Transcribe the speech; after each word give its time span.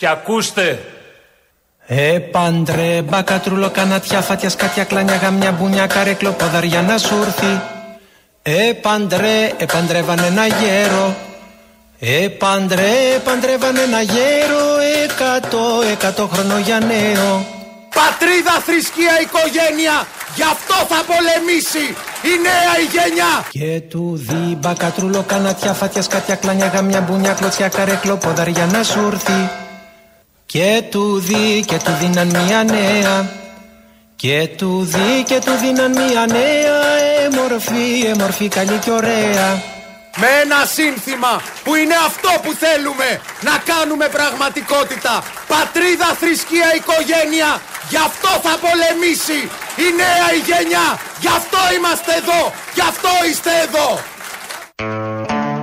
Και 0.00 0.08
ακούστε. 0.08 0.78
Ε, 1.86 2.18
πάντρε, 2.18 3.02
μπακατρούλο, 3.02 3.70
κανατιά, 3.70 4.20
φάτια, 4.20 4.48
σκάτια, 4.48 4.84
κλάνια, 4.84 5.16
γαμιά, 5.16 5.52
μπουνιά, 5.52 5.86
καρέκλο, 5.86 6.30
ποδαριά 6.30 6.82
να 6.82 6.98
σου 6.98 7.14
έρθει. 7.26 7.60
Ε, 8.42 8.72
πάντρε, 8.72 9.52
ε, 9.56 9.64
παντρεύαν 9.64 10.18
ένα 10.18 10.46
γέρο. 10.46 11.16
Ε, 11.98 12.28
πάντρε, 12.28 12.92
παντρεύαν 13.24 13.76
ένα 13.76 14.00
γέρο, 14.00 14.64
εκατό, 15.04 15.82
εκατό 15.92 16.26
χρόνο 16.32 16.58
για 16.58 16.78
νέο. 16.78 17.46
Πατρίδα, 17.94 18.54
θρησκεία, 18.66 19.20
οικογένεια, 19.20 20.06
γι' 20.36 20.48
αυτό 20.54 20.74
θα 20.74 21.00
πολεμήσει 21.10 21.86
η 22.22 22.32
νέα 22.46 22.72
η 22.84 22.86
γενιά. 22.94 23.32
Και 23.50 23.80
του 23.80 24.12
δει 24.14 24.56
μπακατρούλο, 24.60 25.24
κανατιά, 25.26 25.72
φάτια, 25.72 26.02
σκάτια, 26.02 26.34
κλάνια, 26.34 26.66
γαμιά, 26.66 27.00
μπουνιά, 27.00 27.32
κλωτσιά, 27.32 27.68
καρέκλο, 27.68 28.16
ποδαριά 28.16 28.66
να 28.66 28.82
σου 28.82 29.00
έρθει. 29.12 29.68
Και 30.52 30.82
του 30.90 31.18
δει 31.18 31.64
και 31.66 31.76
του 31.84 31.92
δίναν 32.00 32.26
μια 32.26 32.64
νέα. 32.64 33.32
Και 34.16 34.48
του 34.58 34.88
δει 34.92 35.22
και 35.26 35.38
του 35.44 35.54
δίναν 35.62 35.90
μια 35.90 36.26
νέα. 36.26 36.80
Εμορφή, 37.26 38.06
εμορφή 38.14 38.48
καλή 38.48 38.78
και 38.84 38.90
ωραία. 38.90 39.62
Με 40.16 40.28
ένα 40.42 40.64
σύνθημα 40.76 41.42
που 41.64 41.74
είναι 41.74 41.94
αυτό 42.08 42.30
που 42.42 42.52
θέλουμε 42.64 43.20
να 43.40 43.54
κάνουμε 43.70 44.06
πραγματικότητα. 44.08 45.14
Πατρίδα, 45.46 46.08
θρησκεία, 46.20 46.68
οικογένεια 46.78 47.50
Γι' 47.90 48.02
αυτό 48.08 48.30
θα 48.46 48.54
πολεμήσει 48.64 49.40
η 49.84 49.86
νέα 50.00 50.26
η 50.38 50.40
γενιά. 50.48 50.88
Γι' 51.22 51.32
αυτό 51.38 51.60
είμαστε 51.76 52.12
εδώ 52.20 52.42
Γι' 52.76 52.86
αυτό 52.92 53.10
είστε 53.28 53.52
εδώ 53.66 53.88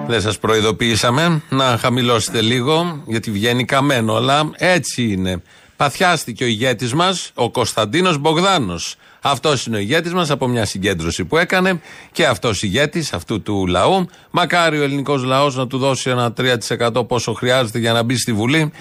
δεν 0.07 0.21
σας 0.21 0.37
προειδοποιήσαμε 0.37 1.41
να 1.49 1.77
χαμηλώσετε 1.77 2.41
λίγο, 2.41 3.03
γιατί 3.07 3.31
βγαίνει 3.31 3.65
καμένο, 3.65 4.15
αλλά 4.15 4.49
έτσι 4.55 5.03
είναι. 5.03 5.41
Παθιάστηκε 5.75 6.43
ο 6.43 6.47
ηγέτης 6.47 6.93
μας, 6.93 7.31
ο 7.33 7.51
Κωνσταντίνος 7.51 8.17
Μπογδάνος. 8.17 8.95
Αυτός 9.21 9.65
είναι 9.65 9.75
ο 9.75 9.79
ηγέτης 9.79 10.13
μας 10.13 10.29
από 10.29 10.47
μια 10.47 10.65
συγκέντρωση 10.65 11.25
που 11.25 11.37
έκανε 11.37 11.81
και 12.11 12.25
αυτός 12.25 12.63
ηγέτης 12.63 13.13
αυτού 13.13 13.41
του 13.41 13.67
λαού. 13.67 14.07
Μακάρι 14.31 14.79
ο 14.79 14.83
ελληνικός 14.83 15.23
λαός 15.23 15.55
να 15.55 15.67
του 15.67 15.77
δώσει 15.77 16.09
ένα 16.09 16.33
3% 16.37 17.07
πόσο 17.07 17.33
χρειάζεται 17.33 17.79
για 17.79 17.93
να 17.93 18.03
μπει 18.03 18.17
στη 18.17 18.33
Βουλή, 18.33 18.71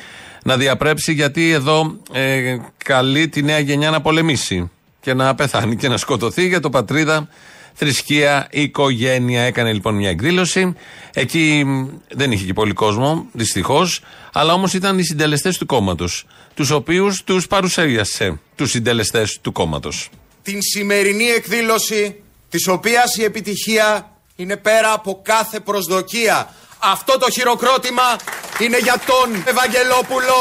να 0.45 0.57
διαπρέψει, 0.57 1.13
γιατί 1.13 1.51
εδώ 1.51 1.97
ε, 2.13 2.57
καλεί 2.85 3.29
τη 3.29 3.43
νέα 3.43 3.59
γενιά 3.59 3.91
να 3.91 4.01
πολεμήσει 4.01 4.71
και 5.01 5.15
να 5.15 5.35
πεθάνει 5.35 5.77
και 5.77 5.89
να 5.89 5.97
σκοτωθεί 5.97 6.47
για 6.47 6.61
το 6.61 6.71
πατρίδα 6.71 7.29
θρησκεία, 7.77 8.47
οικογένεια. 8.51 9.43
Έκανε 9.43 9.73
λοιπόν 9.73 9.95
μια 9.95 10.09
εκδήλωση. 10.09 10.75
Εκεί 11.15 11.65
δεν 12.11 12.33
είχε 12.33 12.45
και 12.45 12.53
πολύ 12.53 12.73
κόσμο, 12.73 13.27
δυστυχώς. 13.33 14.01
Αλλά 14.33 14.53
όμως 14.53 14.75
ήταν 14.75 14.99
οι 14.99 15.05
συντελεστές 15.05 15.59
του 15.59 15.67
κόμματος. 15.67 16.27
Τους 16.55 16.71
οποίους 16.71 17.25
τους 17.25 17.47
παρουσίασε, 17.47 18.41
τους 18.55 18.71
συντελεστές 18.71 19.39
του 19.41 19.53
κόμματος. 19.53 20.09
Την 20.43 20.59
σημερινή 20.63 21.25
εκδήλωση, 21.25 22.17
της 22.49 22.69
οποίας 22.69 23.17
η 23.17 23.25
επιτυχία 23.25 24.11
είναι 24.37 24.57
πέρα 24.57 24.93
από 24.93 25.21
κάθε 25.25 25.61
προσδοκία. 25.61 26.55
Αυτό 26.79 27.19
το 27.19 27.31
χειροκρότημα 27.31 28.17
είναι 28.61 28.79
για 28.79 29.01
τον 29.07 29.43
Ευαγγελόπουλο. 29.45 30.35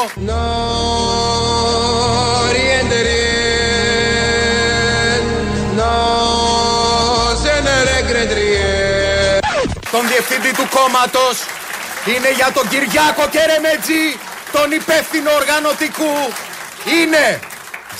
Τον 9.95 10.07
διευθυντή 10.07 10.51
του 10.59 10.67
κόμματος. 10.77 11.35
Είναι 12.11 12.31
για 12.39 12.49
τον 12.57 12.65
Κυριάκο 12.71 13.25
Κερεμέτζη, 13.35 14.03
τον 14.55 14.67
υπεύθυνο 14.79 15.31
οργανωτικού. 15.39 16.13
Είναι 16.97 17.25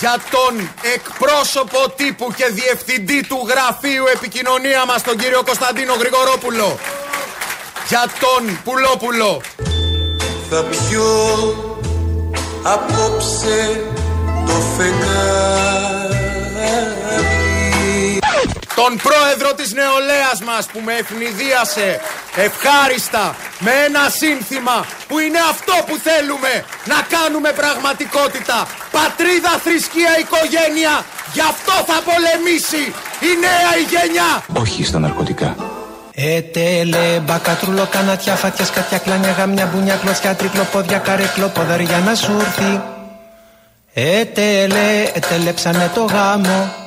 για 0.00 0.14
τον 0.34 0.52
εκπρόσωπο 0.94 1.80
τύπου 1.98 2.26
και 2.38 2.46
διευθυντή 2.58 3.20
του 3.30 3.38
γραφείου 3.50 4.04
επικοινωνία 4.16 4.82
μας, 4.88 5.02
τον 5.02 5.16
κύριο 5.20 5.42
Κωνσταντίνο 5.48 5.94
Γρηγορόπουλο. 6.02 6.68
Για 7.88 8.04
τον 8.22 8.42
Πουλόπουλο. 8.64 9.30
Θα 10.50 10.60
πιω 10.70 11.08
απόψε 12.74 13.58
το 14.46 14.56
φεγγάρι 14.76 16.16
τον 18.78 18.92
πρόεδρο 19.06 19.50
της 19.58 19.70
νεολαίας 19.80 20.38
μας 20.48 20.64
που 20.72 20.80
με 20.86 20.92
ευνηδίασε 21.02 21.88
ευχάριστα 22.46 23.24
με 23.64 23.72
ένα 23.86 24.04
σύνθημα 24.20 24.76
που 25.08 25.16
είναι 25.24 25.40
αυτό 25.52 25.74
που 25.86 25.94
θέλουμε 26.08 26.52
να 26.92 26.98
κάνουμε 27.14 27.50
πραγματικότητα. 27.60 28.58
Πατρίδα, 28.98 29.52
θρησκεία, 29.64 30.12
οικογένεια, 30.22 30.94
γι' 31.34 31.46
αυτό 31.52 31.74
θα 31.90 31.98
πολεμήσει 32.08 32.82
η 33.28 33.30
νέα 33.44 33.70
η 33.82 33.84
γενιά. 33.92 34.30
Όχι 34.62 34.84
στα 34.84 34.98
ναρκωτικά. 34.98 35.50
Ετέλε, 36.14 37.06
μπακατρούλο, 37.24 37.86
κανατιά, 37.90 38.34
φάτια, 38.34 38.64
σκατιά, 38.64 38.98
κλάνια, 38.98 39.32
γαμιά, 39.38 39.66
μπουνιά, 39.66 39.96
κλωτσιά, 40.02 40.34
τρικλοπόδια, 40.34 40.98
καρέκλο, 40.98 41.48
ποδαριά 41.48 41.98
να 42.06 42.14
σου 42.14 42.32
έρθει. 42.40 42.82
Ετέλε, 43.94 44.88
ετέλεψανε 45.14 45.90
το 45.94 46.04
γάμο. 46.04 46.85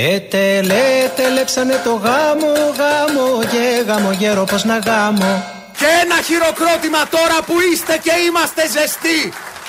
Ετελέ, 0.00 0.90
τελέψανε 1.16 1.80
το 1.84 1.94
γάμο, 2.04 2.52
γάμο, 2.78 3.26
γε, 3.52 3.68
γάμο, 3.86 4.12
γέρο, 4.12 4.44
πως 4.44 4.64
να 4.64 4.78
γάμο. 4.78 5.32
Και 5.78 5.88
ένα 6.02 6.18
χειροκρότημα 6.26 7.02
τώρα 7.16 7.38
που 7.46 7.54
είστε 7.68 7.94
και 8.04 8.14
είμαστε 8.26 8.62
ζεστοί 8.74 9.20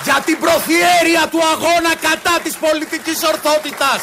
για 0.03 0.17
την 0.25 0.37
προθιέρεια 0.43 1.23
του 1.31 1.41
αγώνα 1.53 1.91
κατά 2.07 2.35
της 2.43 2.55
πολιτικής 2.65 3.19
ορθότητας. 3.31 3.99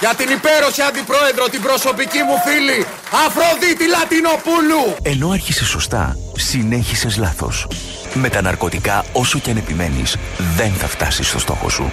Για 0.00 0.12
την 0.18 0.28
υπέροχη 0.36 0.82
αντιπρόεδρο, 0.82 1.44
την 1.54 1.62
προσωπική 1.62 2.20
μου 2.28 2.36
φίλη, 2.44 2.86
Αφροδίτη 3.24 3.86
Λατινοπούλου. 3.94 4.84
Ενώ 5.02 5.28
άρχισε 5.30 5.64
σωστά, 5.64 6.16
συνέχισες 6.36 7.16
λάθος. 7.16 7.66
Με 8.14 8.28
τα 8.28 8.40
ναρκωτικά, 8.42 9.04
όσο 9.12 9.38
και 9.38 9.50
αν 9.50 9.56
επιμένεις, 9.56 10.16
δεν 10.56 10.72
θα 10.72 10.86
φτάσεις 10.86 11.28
στο 11.28 11.38
στόχο 11.38 11.68
σου. 11.68 11.90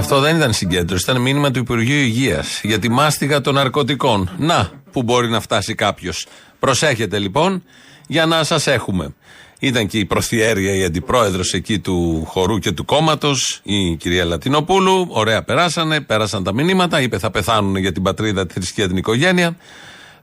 Αυτό 0.00 0.20
δεν 0.20 0.36
ήταν 0.36 0.52
συγκέντρωση, 0.52 1.04
ήταν 1.10 1.22
μήνυμα 1.22 1.50
του 1.50 1.58
Υπουργείου 1.58 2.00
Υγείας 2.00 2.60
για 2.62 2.78
τη 2.78 2.88
μάστιγα 2.88 3.40
των 3.40 3.54
ναρκωτικών. 3.54 4.30
Να, 4.38 4.70
που 4.92 5.02
μπορεί 5.02 5.28
να 5.28 5.40
φτάσει 5.40 5.74
κάποιος. 5.74 6.26
Προσέχετε 6.58 7.18
λοιπόν 7.18 7.62
για 8.06 8.26
να 8.26 8.44
σας 8.44 8.66
έχουμε. 8.66 9.14
Ήταν 9.58 9.86
και 9.86 9.98
η 9.98 10.04
προθιέρεια, 10.04 10.74
η 10.74 10.84
αντιπρόεδρος 10.84 11.52
εκεί 11.52 11.78
του 11.78 12.24
χορού 12.26 12.58
και 12.58 12.72
του 12.72 12.84
κόμματος, 12.84 13.60
η 13.62 13.96
κυρία 13.96 14.24
Λατινοπούλου. 14.24 15.06
Ωραία, 15.10 15.42
περάσανε, 15.42 16.00
πέρασαν 16.00 16.44
τα 16.44 16.54
μηνύματα. 16.54 17.00
Είπε 17.00 17.18
θα 17.18 17.30
πεθάνουν 17.30 17.76
για 17.76 17.92
την 17.92 18.02
πατρίδα, 18.02 18.46
της 18.46 18.54
θρησκεία, 18.54 18.88
την 18.88 18.96
οικογένεια. 18.96 19.56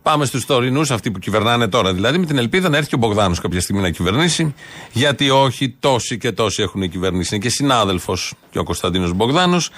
Πάμε 0.07 0.25
στους 0.25 0.45
τωρινούς, 0.45 0.91
αυτοί 0.91 1.11
που 1.11 1.19
κυβερνάνε 1.19 1.67
τώρα 1.67 1.93
δηλαδή, 1.93 2.17
με 2.17 2.25
την 2.25 2.37
ελπίδα 2.37 2.69
να 2.69 2.77
έρθει 2.77 2.95
ο 2.95 2.97
Μπογδάνος 2.97 3.39
κάποια 3.39 3.61
στιγμή 3.61 3.81
να 3.81 3.89
κυβερνήσει. 3.89 4.53
Γιατί 4.91 5.29
όχι, 5.29 5.69
τόσοι 5.79 6.17
και 6.17 6.31
τόσοι 6.31 6.61
έχουν 6.61 6.89
κυβερνήσει. 6.89 7.35
Είναι 7.35 7.43
και 7.43 7.49
συνάδελφος 7.49 8.33
και 8.49 8.59
ο 8.59 8.63
Κωνσταντίνος 8.63 9.13
Μπογδάνος. 9.13 9.69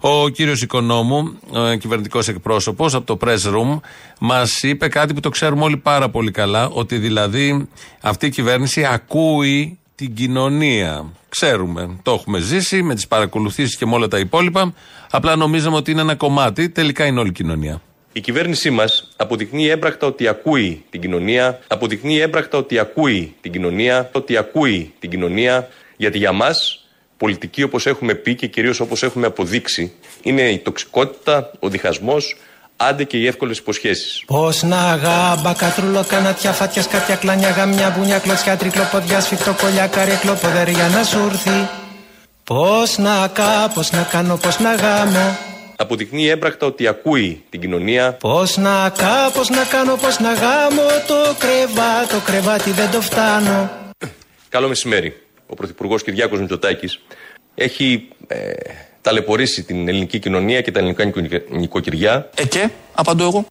Ο 0.00 0.28
κύριος 0.28 0.62
Οικονόμου, 0.62 1.38
κυβερνητικός 1.78 2.28
εκπρόσωπος 2.28 2.94
από 2.94 3.06
το 3.06 3.18
Press 3.20 3.54
Room, 3.54 3.80
μας 4.18 4.62
είπε 4.62 4.88
κάτι 4.88 5.14
που 5.14 5.20
το 5.20 5.28
ξέρουμε 5.28 5.64
όλοι 5.64 5.76
πάρα 5.76 6.08
πολύ 6.08 6.30
καλά, 6.30 6.68
ότι 6.68 6.98
δηλαδή 6.98 7.68
αυτή 8.00 8.26
η 8.26 8.30
κυβέρνηση 8.30 8.84
ακούει 8.84 9.78
την 9.94 10.14
κοινωνία. 10.14 11.12
Ξέρουμε, 11.28 11.96
το 12.02 12.12
έχουμε 12.12 12.38
ζήσει 12.38 12.82
με 12.82 12.94
τις 12.94 13.06
παρακολουθήσεις 13.06 13.76
και 13.76 13.86
με 13.86 13.94
όλα 13.94 14.08
τα 14.08 14.18
υπόλοιπα. 14.18 14.74
Απλά 15.10 15.36
νομίζαμε 15.36 15.76
ότι 15.76 15.90
είναι 15.90 16.00
ένα 16.00 16.14
κομμάτι, 16.14 16.68
τελικά 16.68 17.06
είναι 17.06 17.20
όλη 17.20 17.28
η 17.28 17.32
κοινωνία. 17.32 17.80
Η 18.16 18.20
κυβέρνησή 18.20 18.70
μας 18.70 19.08
αποδεικνύει 19.16 19.68
έμπρακτα 19.68 20.06
ότι 20.06 20.28
ακούει 20.28 20.84
την 20.90 21.00
κοινωνία, 21.00 21.58
αποδεικνύει 21.66 22.18
έμπρακτα 22.18 22.58
ότι 22.58 22.78
ακούει 22.78 23.34
την 23.40 23.52
κοινωνία, 23.52 24.10
ότι 24.12 24.36
ακούει 24.36 24.94
την 24.98 25.10
κοινωνία, 25.10 25.68
γιατί 25.96 26.18
για 26.18 26.32
μας 26.32 26.86
πολιτική 27.16 27.62
όπως 27.62 27.86
έχουμε 27.86 28.14
πει 28.14 28.34
και 28.34 28.46
κυρίως 28.46 28.80
όπως 28.80 29.02
έχουμε 29.02 29.26
αποδείξει 29.26 29.92
είναι 30.22 30.42
η 30.42 30.58
τοξικότητα, 30.58 31.50
ο 31.58 31.68
διχασμός, 31.68 32.36
άντε 32.76 33.04
και 33.04 33.16
οι 33.16 33.26
εύκολες 33.26 33.58
υποσχέσεις. 33.58 34.22
Πώς 34.26 34.62
να 34.62 34.94
γάμπα, 34.94 35.52
κατρούλο, 35.52 36.04
κανατιά, 36.08 36.52
φάτιας, 36.52 36.84
σκάτια, 36.84 37.14
κλάνια, 37.14 37.50
γαμιά, 37.50 37.94
μπουνιά, 37.98 38.18
κλωτσιά, 38.18 38.56
τρικλοποδιά, 38.56 39.20
σφιχτό, 39.20 39.54
κολλιά, 39.60 39.86
καρέκλο, 39.86 40.34
ποδεριά 40.34 40.88
να 40.88 41.04
σου 41.04 41.18
έρθει. 41.30 41.68
Πώς 42.44 42.98
να 42.98 43.28
κα, 43.28 43.70
πώς 43.74 43.90
να 43.90 44.02
κάνω, 44.02 44.36
πώς 44.36 44.58
να 44.58 44.74
γάμω 44.74 45.55
αποδεικνύει 45.76 46.28
έμπρακτα 46.28 46.66
ότι 46.66 46.86
ακούει 46.86 47.44
την 47.50 47.60
κοινωνία. 47.60 48.12
Πώς 48.12 48.56
να 48.56 48.92
κα, 48.98 49.30
πώς 49.34 49.48
να 49.48 49.64
κάνω, 49.64 49.96
πώς 49.96 50.18
να 50.18 50.32
γάμω 50.32 50.82
το 51.06 51.34
κρεβάτι, 51.38 52.08
το 52.08 52.20
κρεβάτι 52.24 52.70
δεν 52.70 52.90
το 52.90 53.00
φτάνω. 53.00 53.70
Καλό 54.48 54.68
μεσημέρι. 54.68 55.20
Ο 55.46 55.54
Πρωθυπουργός 55.54 56.02
Κυριάκος 56.02 56.40
Μητσοτάκης 56.40 57.00
έχει 57.54 58.08
ε, 58.26 58.52
ταλαιπωρήσει 59.00 59.62
την 59.62 59.88
ελληνική 59.88 60.18
κοινωνία 60.18 60.60
και 60.60 60.70
τα 60.70 60.78
ελληνικά 60.78 61.12
νοικοκυριά. 61.50 62.30
Ε 62.34 62.46
και, 62.46 62.68
απαντώ 62.94 63.24
εγώ. 63.24 63.46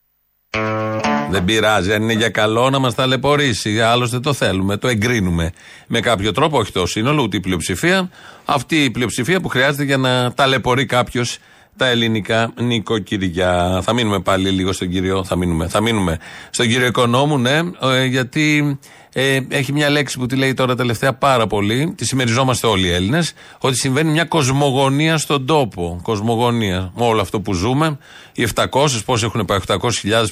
Δεν 1.30 1.46
πειράζει. 1.46 1.94
Αν 1.94 2.02
είναι 2.02 2.14
για 2.14 2.30
καλό 2.30 2.70
να 2.70 2.80
μας 2.80 2.96
ταλαιπωρήσει. 2.96 3.82
Άλλωστε 3.82 4.20
το 4.20 4.34
θέλουμε. 4.34 4.78
Το 4.78 4.88
εγκρίνουμε. 4.88 5.52
Με 5.88 6.00
κάποιο 6.00 6.32
τρόπο, 6.32 6.58
όχι 6.58 6.72
το 6.72 6.86
σύνολο, 6.86 7.22
ούτε 7.22 7.38
η 7.38 7.40
πλειοψηφία. 7.40 8.10
Αυτή 8.46 8.84
η 8.84 8.90
πλειοψηφία 8.90 9.42
που 9.42 9.48
χρειάζεται 9.48 9.84
για 9.84 9.98
να 9.98 10.34
ταλαιπωρεί 10.34 10.86
κάποιος 10.86 11.38
τα 11.78 11.88
ελληνικά 11.88 12.54
νοικοκυριά. 12.56 13.82
Θα 13.84 13.94
μείνουμε 13.94 14.20
πάλι 14.20 14.50
λίγο 14.50 14.72
στον 14.72 14.90
κύριο. 14.90 15.24
Θα 15.24 15.36
μείνουμε, 15.36 15.68
θα 15.68 15.82
μείνουμε 15.82 16.18
στον 16.50 16.68
κύριο 16.68 16.88
Οικονόμου, 16.88 17.38
ναι, 17.38 17.60
ε, 17.82 18.06
γιατί 18.06 18.78
ε, 19.14 19.40
έχει 19.50 19.74
μια 19.74 19.90
λέξη 19.90 20.18
που 20.18 20.26
τη 20.26 20.36
λέει 20.36 20.54
τώρα 20.54 20.76
τελευταία 20.76 21.14
πάρα 21.14 21.48
πολύ. 21.48 21.94
Τη 21.98 22.06
συμμεριζόμαστε 22.06 22.68
όλοι 22.68 22.88
οι 22.88 22.92
Έλληνες. 22.92 23.34
Ότι 23.60 23.78
συμβαίνει 23.78 24.12
μια 24.12 24.26
κοσμογονία 24.26 25.18
στον 25.18 25.46
τόπο. 25.46 26.00
Κοσμογονία. 26.02 26.92
Με 26.96 27.06
όλο 27.06 27.22
αυτό 27.22 27.40
που 27.40 27.54
ζούμε. 27.54 27.98
Οι 28.34 28.48
700, 28.56 28.66
πόσοι 29.06 29.26
έχουν 29.26 29.46
πάει, 29.46 29.60
800.000 29.68 29.78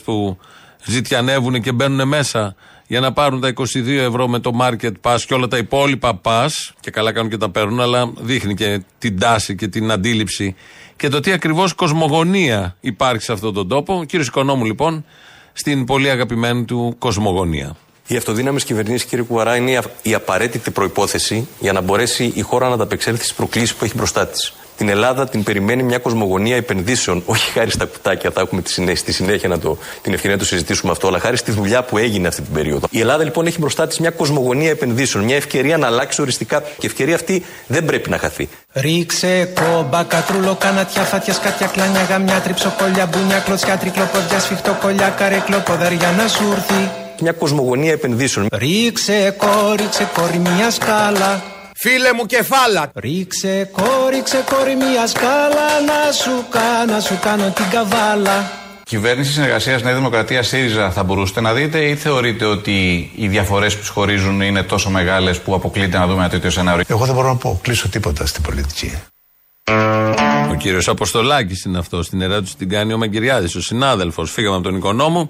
που 0.04 0.38
ζητιανεύουν 0.86 1.62
και 1.62 1.72
μπαίνουν 1.72 2.08
μέσα 2.08 2.56
για 2.88 3.00
να 3.00 3.14
πάρουν 3.14 3.42
τα 3.42 3.54
22 3.56 3.88
ευρώ 3.88 4.28
με 4.28 4.40
το 4.40 4.52
market 4.62 4.92
pass 5.02 5.18
και 5.28 5.34
όλα 5.34 5.48
τα 5.48 5.58
υπόλοιπα 5.58 6.22
pass. 6.24 6.50
Και 6.80 6.92
καλά 6.92 7.12
κάνουν 7.12 7.30
και 7.30 7.38
τα 7.38 7.50
παίρνουν, 7.50 7.80
αλλά 7.80 8.14
δείχνει 8.20 8.54
και 8.54 8.82
την 8.98 9.20
τάση 9.20 9.56
και 9.56 9.68
την 9.68 9.92
αντίληψη 9.92 10.56
και 10.96 11.10
το 11.10 11.20
τι 11.20 11.32
ακριβώς 11.32 11.74
κοσμογονία 11.74 12.76
υπάρχει 12.80 13.24
σε 13.24 13.32
αυτόν 13.32 13.54
τον 13.54 13.68
τόπο. 13.68 13.98
Ο 13.98 14.04
κύριο 14.04 14.26
Οικονόμου, 14.26 14.66
λοιπόν, 14.66 15.06
στην 15.54 15.86
πολύ 15.86 16.10
αγαπημένη 16.10 16.64
του 16.64 16.96
κοσμογονία. 17.00 17.76
Οι 18.08 18.16
αυτοδύναμε 18.16 18.60
κυβερνήσει, 18.60 19.06
κύριε 19.06 19.26
Κουβαρά, 19.26 19.56
είναι 19.56 19.80
η 20.02 20.14
απαραίτητη 20.14 20.72
προπόθεση 20.72 21.48
για 21.60 21.74
να 21.74 21.82
μπορέσει 21.82 22.32
η 22.36 22.42
χώρα 22.42 22.68
να 22.68 22.74
ανταπεξέλθει 22.74 23.24
στις 23.24 23.36
προκλήσεις 23.36 23.76
που 23.76 23.86
έχει 23.86 23.96
μπροστά 23.96 24.28
της 24.28 24.54
την 24.78 24.90
Ελλάδα 24.90 25.30
την 25.30 25.44
περιμένει 25.44 25.84
μια 25.84 25.98
κοσμογονία 25.98 26.56
επενδύσεων. 26.56 27.24
Όχι 27.26 27.52
χάρη 27.52 27.72
στα 27.72 27.86
κουτάκια, 27.86 28.32
θα 28.32 28.42
έχουμε 28.42 28.62
τη 28.62 28.72
συνέχεια, 28.72 28.98
στη 28.98 29.12
συνέχεια 29.12 29.50
να 29.50 29.60
το, 29.60 29.78
την 30.02 30.14
ευκαιρία 30.14 30.36
να 30.36 30.42
το 30.42 30.48
συζητήσουμε 30.48 30.92
αυτό, 30.92 31.08
αλλά 31.08 31.20
χάρη 31.20 31.38
στη 31.38 31.52
δουλειά 31.52 31.84
που 31.84 31.98
έγινε 31.98 32.28
αυτή 32.28 32.42
την 32.42 32.54
περίοδο. 32.54 32.88
Η 32.90 33.00
Ελλάδα 33.00 33.24
λοιπόν 33.24 33.46
έχει 33.46 33.60
μπροστά 33.60 33.88
της 33.88 34.00
μια 34.00 34.10
κοσμογονία 34.10 34.70
επενδύσεων, 34.70 35.24
μια 35.24 35.36
ευκαιρία 35.36 35.78
να 35.78 35.88
αλλάξει 35.88 36.22
οριστικά 36.22 36.60
και 36.60 36.66
η 36.82 36.86
ευκαιρία 36.86 37.16
αυτή 37.16 37.46
δεν 37.68 37.86
πρέπει 37.86 38.10
να 38.10 38.18
χαθεί. 38.18 38.50
Ρίξε 38.74 39.54
κόμπα, 39.54 40.04
κατρούλο, 40.04 40.56
κανατιά, 40.60 41.02
φάτια, 41.02 41.34
σκάτια, 41.34 41.68
κλάνια, 41.68 42.04
γαμιά, 42.04 42.40
τριψοκολιά, 42.40 43.06
μπουνιά, 43.06 43.40
κλωτσιά, 43.40 43.78
τρικλοποδιά, 43.78 44.40
σφιχτοκολιά, 44.40 45.10
καρέκλο, 45.10 45.60
ποδαριά 45.60 46.12
να 46.18 46.28
σου 46.28 46.44
έρθει. 46.52 46.92
Μια 47.22 47.32
κοσμογονία 47.32 47.92
επενδύσεων. 47.92 48.48
Ρίξε 48.52 49.36
κόρη, 49.38 49.90
κόρη, 50.14 50.38
μια 50.38 50.72
σκάλα. 50.72 51.53
Φίλε 51.76 52.14
μου 52.14 52.26
κεφάλα. 52.26 52.92
Ρίξε 52.96 53.70
κόριξε 53.72 54.44
κόρη 54.50 54.76
μια 54.76 55.08
σκάλα 55.08 55.82
να 55.86 56.12
σου 56.12 56.46
κάνω, 56.50 57.00
σου 57.00 57.20
κάνω 57.22 57.50
την 57.50 57.66
καβάλα. 57.70 58.52
Κυβέρνηση 58.84 59.32
συνεργασίας 59.32 59.84
Νέα 59.84 59.94
Δημοκρατία 59.94 60.44
ΣΥΡΙΖΑ 60.44 60.92
θα 60.92 61.04
μπορούσατε 61.04 61.42
να 61.42 61.54
δείτε 61.54 61.80
ή 61.86 61.96
θεωρείτε 61.96 62.46
ότι 62.46 63.10
οι 63.16 63.28
διαφορές 63.28 63.78
που 63.78 63.84
σχορίζουν 63.84 64.42
είναι 64.42 64.64
τόσο 64.64 64.90
μεγάλες 64.90 65.40
που 65.40 65.54
αποκλείται 65.54 65.98
να 65.98 66.08
δούμε 66.08 66.20
ένα 66.20 66.30
τέτοιο 66.30 66.50
σενάριο; 66.50 66.84
Εγώ 66.88 67.06
δεν 67.06 67.16
μπορώ 67.16 67.28
να 67.28 67.36
πω 67.36 67.60
κλείσω 67.64 67.90
τίποτα 67.90 68.26
στην 68.26 68.44
πολιτική. 68.44 68.94
Ο 70.52 70.56
κύριος 70.58 70.88
Αποστολάκης 70.88 71.64
είναι 71.64 71.78
αυτός. 71.78 72.06
Στην 72.06 72.22
ερώτηση 72.22 72.58
την 72.58 72.70
κάνει 72.70 72.94
ο 72.94 72.98
Μαγκυριάδης, 72.98 73.56
ο 73.56 73.62
συνάδελφος. 73.62 74.32
Φύγαμε 74.32 74.56
από 74.56 74.64
τον 74.64 74.76
οικονόμο. 74.76 75.30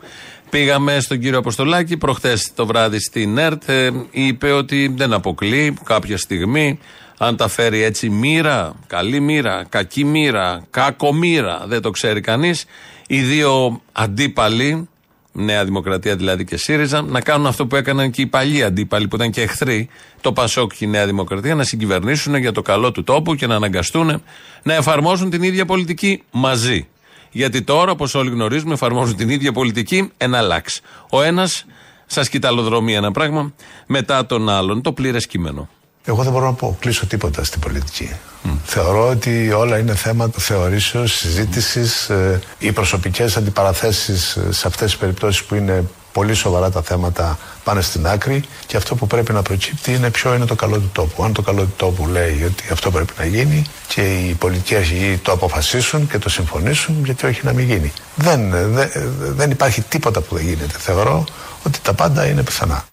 Πήγαμε 0.54 1.00
στον 1.00 1.20
κύριο 1.20 1.38
Αποστολάκη 1.38 1.98
προχθές 1.98 2.52
το 2.56 2.66
βράδυ 2.66 3.00
στην 3.00 3.38
ΕΡΤ. 3.38 3.70
Ε, 3.70 3.90
είπε 4.12 4.52
ότι 4.52 4.94
δεν 4.96 5.14
αποκλεί 5.14 5.78
κάποια 5.84 6.18
στιγμή 6.18 6.80
αν 7.18 7.36
τα 7.36 7.48
φέρει 7.48 7.82
έτσι 7.82 8.10
μοίρα, 8.10 8.76
καλή 8.88 9.20
μοίρα, 9.20 9.66
κακή 9.70 10.04
μοίρα, 10.04 10.66
κάκο 10.70 11.14
μοίρα, 11.14 11.64
δεν 11.68 11.82
το 11.82 11.90
ξέρει 11.90 12.22
κανείς. 12.22 12.66
Οι 13.08 13.22
δύο 13.22 13.82
αντίπαλοι, 13.92 14.90
Νέα 15.32 15.66
Δημοκρατία 15.66 16.16
δηλαδή 16.16 16.46
και 16.46 16.58
ΣΥΡΙΖΑ, 16.58 17.02
να 17.02 17.22
κάνουν 17.22 17.48
αυτό 17.48 17.68
που 17.68 17.76
έκαναν 17.76 18.12
και 18.12 18.22
οι 18.22 18.28
παλιοί 18.28 18.64
αντίπαλοι 18.64 19.08
που 19.08 19.16
ήταν 19.16 19.32
και 19.32 19.42
εχθροί, 19.42 19.90
το 20.22 20.34
Πασόκ 20.34 20.74
και 20.74 20.86
η 20.86 20.88
Νέα 20.88 21.06
Δημοκρατία, 21.06 21.56
να 21.56 21.64
συγκυβερνήσουν 21.64 22.36
για 22.36 22.52
το 22.52 22.62
καλό 22.62 22.92
του 22.92 23.04
τόπου 23.04 23.36
και 23.36 23.48
να 23.48 23.56
αναγκαστούν 23.56 24.24
να 24.64 24.74
εφαρμόσουν 24.74 25.30
την 25.30 25.44
ίδια 25.44 25.66
πολιτική 25.66 26.24
μαζί. 26.32 26.88
Γιατί 27.34 27.62
τώρα, 27.62 27.92
όπως 27.92 28.16
όλοι 28.16 28.30
γνωρίζουμε, 28.30 28.74
εφαρμόζουν 28.74 29.16
την 29.16 29.30
ίδια 29.30 29.52
πολιτική 29.52 30.12
εν 30.18 30.36
αλλάξει. 30.36 30.82
Ο 31.10 31.22
ένας 31.22 31.66
σας 32.06 32.30
κοιταλοδρομεί 32.30 32.94
ένα 32.96 33.12
πράγμα 33.12 33.54
μετά 33.88 34.26
τον 34.26 34.50
άλλον. 34.50 34.82
Το 34.82 34.94
πλήρες 34.94 35.28
κείμενο. 35.28 35.70
Εγώ 36.06 36.24
δεν 36.24 36.32
μπορώ 36.32 36.46
να 36.46 36.54
πω 36.54 36.78
κλείσω 36.80 37.06
τίποτα 37.06 37.44
στην 37.44 37.62
πολιτική. 37.62 38.16
Θεωρώ 38.64 39.10
ότι 39.10 39.52
όλα 39.52 39.78
είναι 39.78 39.96
θέμα 39.96 40.30
θεωρήσεως, 40.38 41.14
συζήτησης. 41.14 42.10
Ε, 42.10 42.40
οι 42.58 42.72
προσωπικές 42.72 43.38
αντιπαραθέσεις 43.38 44.36
ε, 44.36 44.52
σε 44.52 44.68
αυτές 44.68 44.92
τις 44.92 45.00
περιπτώσεις 45.00 45.44
που 45.44 45.56
είναι 45.56 45.84
πολύ 46.14 46.34
σοβαρά 46.34 46.70
τα 46.72 46.82
θέματα 46.82 47.38
πάνε 47.64 47.82
στην 47.82 48.08
άκρη 48.08 48.44
και 48.66 48.78
αυτό 48.78 48.96
που 48.96 49.08
πρέπει 49.08 49.34
να 49.34 49.42
προκύπτει 49.42 49.94
είναι 49.94 50.10
ποιο 50.10 50.34
είναι 50.34 50.46
το 50.46 50.56
καλό 50.56 50.76
του 50.76 50.90
τόπου. 50.94 51.24
Αν 51.24 51.34
το 51.34 51.42
καλό 51.42 51.62
του 51.62 51.74
τόπου 51.78 52.08
λέει 52.08 52.44
ότι 52.44 52.64
αυτό 52.72 52.92
πρέπει 52.92 53.14
να 53.18 53.26
γίνει 53.26 53.64
και 53.88 54.02
οι 54.02 54.34
πολιτικοί 54.34 54.76
αρχηγοί 54.76 55.18
το 55.18 55.32
αποφασίσουν 55.32 56.08
και 56.08 56.18
το 56.18 56.30
συμφωνήσουν, 56.30 57.02
γιατί 57.06 57.26
όχι 57.26 57.42
να 57.44 57.54
μην 57.54 57.66
γίνει. 57.66 57.94
Δεν, 58.16 58.50
δεν, 58.50 58.90
δεν 59.18 59.52
υπάρχει 59.52 59.82
τίποτα 59.82 60.22
που 60.22 60.36
δεν 60.36 60.46
γίνεται. 60.46 60.78
Θεωρώ 60.78 61.24
ότι 61.66 61.80
τα 61.82 61.94
πάντα 61.94 62.26
είναι 62.26 62.44
πιθανά. 62.44 62.93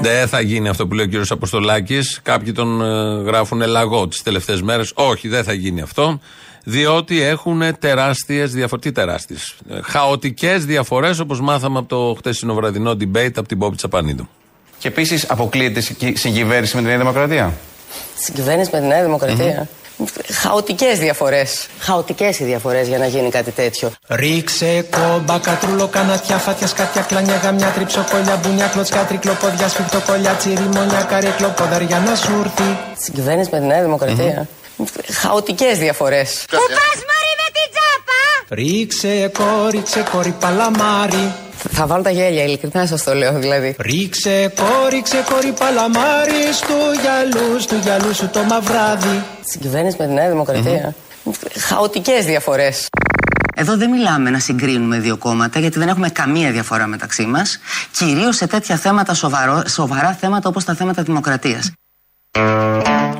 Δεν 0.00 0.28
θα 0.28 0.40
γίνει 0.40 0.68
αυτό 0.68 0.86
που 0.86 0.94
λέει 0.94 1.04
ο 1.04 1.08
κύριος 1.08 1.30
Αποστολάκης. 1.30 2.20
Κάποιοι 2.22 2.52
τον 2.52 2.82
ε, 2.82 3.22
γράφουν 3.22 3.60
λαγό 3.66 4.08
τις 4.08 4.22
τελευταίες 4.22 4.62
μέρες. 4.62 4.92
Όχι, 4.94 5.28
δεν 5.28 5.44
θα 5.44 5.52
γίνει 5.52 5.80
αυτό. 5.80 6.20
Διότι 6.64 7.22
έχουν 7.22 7.62
τεράστιες 7.78 8.52
διαφορέ. 8.52 8.80
Τι 8.80 8.92
τεράστιες; 8.92 9.54
Χαοτικές 9.82 10.64
διαφορές 10.64 11.18
όπως 11.18 11.40
μάθαμε 11.40 11.78
από 11.78 11.88
το 11.88 12.14
χτεσινό 12.18 12.54
βραδινό 12.54 12.90
debate 12.90 13.32
από 13.36 13.48
την 13.48 13.58
Πόπη 13.58 13.76
Τσαπανίδου. 13.76 14.28
Και 14.78 14.88
επίσης 14.88 15.26
αποκλείεται 15.28 15.80
συγκυβέρνηση 16.14 16.76
με 16.76 16.82
τη 16.82 16.88
Νέα 16.88 16.98
Δημοκρατία. 16.98 17.52
Συγκυβέρνηση 18.14 18.70
με 18.72 18.80
τη 18.80 18.86
Νέα 18.86 19.02
Δημοκρατία. 19.02 19.68
Χαοτικές 20.32 20.98
διαφορές. 20.98 21.66
Χαοτικές 21.78 22.38
οι 22.38 22.44
διαφορές 22.44 22.88
για 22.88 22.98
να 22.98 23.06
γίνει 23.06 23.30
κάτι 23.30 23.50
τέτοιο. 23.50 23.92
Ρίξε 24.08 24.86
κόμπα, 24.90 25.38
κατρούλο, 25.38 25.88
κανατιά, 25.88 26.36
φάτια, 26.36 26.66
σκάτια, 26.66 27.02
κλάνια, 27.02 27.36
γαμιά, 27.36 27.66
τριψοκολιά, 27.66 28.36
μπουνιά, 28.36 28.66
κλωτσιά, 28.66 29.04
τρικλοπόδια, 29.04 29.68
σφιχτοκολιά, 29.68 30.32
τσιριμόνια, 30.32 31.02
καρέκλο, 31.02 31.48
ποδαριά 31.48 31.98
να 31.98 32.14
σου 32.14 32.32
έρθει. 32.44 32.78
Συγκυβέρνηση 32.98 33.48
με 33.52 33.58
τη 33.58 33.66
Νέα 33.66 33.82
Δημοκρατία. 33.82 34.48
Χαοτικές 35.12 35.78
διαφορές. 35.78 36.44
Πού 36.50 36.56
πα, 36.56 36.86
Μωρή, 37.08 37.32
με 37.40 37.48
την 37.56 37.68
τσάπα! 37.74 38.54
Ρίξε 38.54 39.30
κόριξε 39.38 40.04
κόρη 40.10 40.34
παλαμάρι. 40.40 41.32
Θα 41.56 41.86
βάλω 41.86 42.02
τα 42.02 42.10
γέλια, 42.10 42.44
ειλικρινά 42.44 42.86
σας 42.86 43.02
το 43.04 43.14
λέω 43.14 43.38
δηλαδή. 43.38 43.76
Ρίξε 43.78 44.52
κόριξε 44.56 45.24
κόρη 45.30 45.52
παλαμάρι 45.58 46.52
στο 46.52 46.74
γυαλού, 47.00 47.60
στο 47.60 47.74
γυαλού 47.74 48.14
σου 48.14 48.28
το 48.32 48.42
μαυράδι. 48.42 49.24
Συγκυβέρνηση 49.40 49.96
με 49.98 50.06
τη 50.06 50.12
Νέα 50.12 50.28
Δημοκρατία. 50.28 50.94
Χαοτικές 51.58 52.24
διαφορές. 52.24 52.88
Εδώ 53.56 53.76
δεν 53.76 53.90
μιλάμε 53.90 54.30
να 54.30 54.38
συγκρίνουμε 54.38 54.98
δύο 54.98 55.16
κόμματα, 55.16 55.58
γιατί 55.58 55.78
δεν 55.78 55.88
έχουμε 55.88 56.08
καμία 56.08 56.50
διαφορά 56.50 56.86
μεταξύ 56.86 57.26
μας. 57.26 57.58
Κυρίως 57.90 58.36
σε 58.36 58.46
τέτοια 58.46 58.76
θέματα, 58.76 59.14
σοβαρό, 59.14 59.62
σοβαρά 59.68 60.16
θέματα 60.20 60.48
όπως 60.48 60.64
τα 60.64 60.74
θέματα 60.74 61.02
δημοκρατίας. 61.02 61.72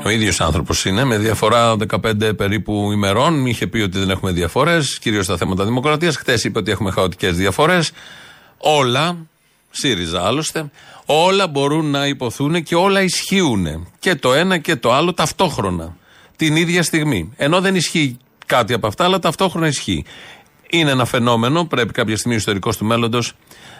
Ο 0.03 0.09
ίδιος 0.09 0.41
άνθρωπος 0.41 0.85
είναι, 0.85 1.03
με 1.03 1.17
διαφορά 1.17 1.75
15 1.75 2.33
περίπου 2.37 2.91
ημερών. 2.91 3.45
Είχε 3.45 3.67
πει 3.67 3.79
ότι 3.79 3.99
δεν 3.99 4.09
έχουμε 4.09 4.31
διαφορές, 4.31 4.99
κυρίως 4.99 5.25
στα 5.25 5.37
θέματα 5.37 5.65
δημοκρατίας. 5.65 6.15
Χθε 6.15 6.39
είπε 6.43 6.59
ότι 6.59 6.71
έχουμε 6.71 6.91
χαοτικές 6.91 7.35
διαφορές. 7.35 7.91
Όλα, 8.57 9.17
ΣΥΡΙΖΑ 9.71 10.25
άλλωστε, 10.25 10.71
όλα 11.05 11.47
μπορούν 11.47 11.85
να 11.85 12.07
υποθούν 12.07 12.63
και 12.63 12.75
όλα 12.75 13.01
ισχύουν. 13.01 13.87
Και 13.99 14.15
το 14.15 14.33
ένα 14.33 14.57
και 14.57 14.75
το 14.75 14.93
άλλο 14.93 15.13
ταυτόχρονα. 15.13 15.97
Την 16.35 16.55
ίδια 16.55 16.83
στιγμή. 16.83 17.31
Ενώ 17.35 17.61
δεν 17.61 17.75
ισχύει 17.75 18.17
κάτι 18.45 18.73
από 18.73 18.87
αυτά, 18.87 19.03
αλλά 19.03 19.19
ταυτόχρονα 19.19 19.67
ισχύει. 19.67 20.05
Είναι 20.75 20.91
ένα 20.91 21.05
φαινόμενο, 21.05 21.65
πρέπει 21.65 21.91
κάποια 21.91 22.15
στιγμή 22.17 22.35
ο 22.35 22.37
ιστορικός 22.37 22.77
του 22.77 22.85
μέλλοντος, 22.85 23.33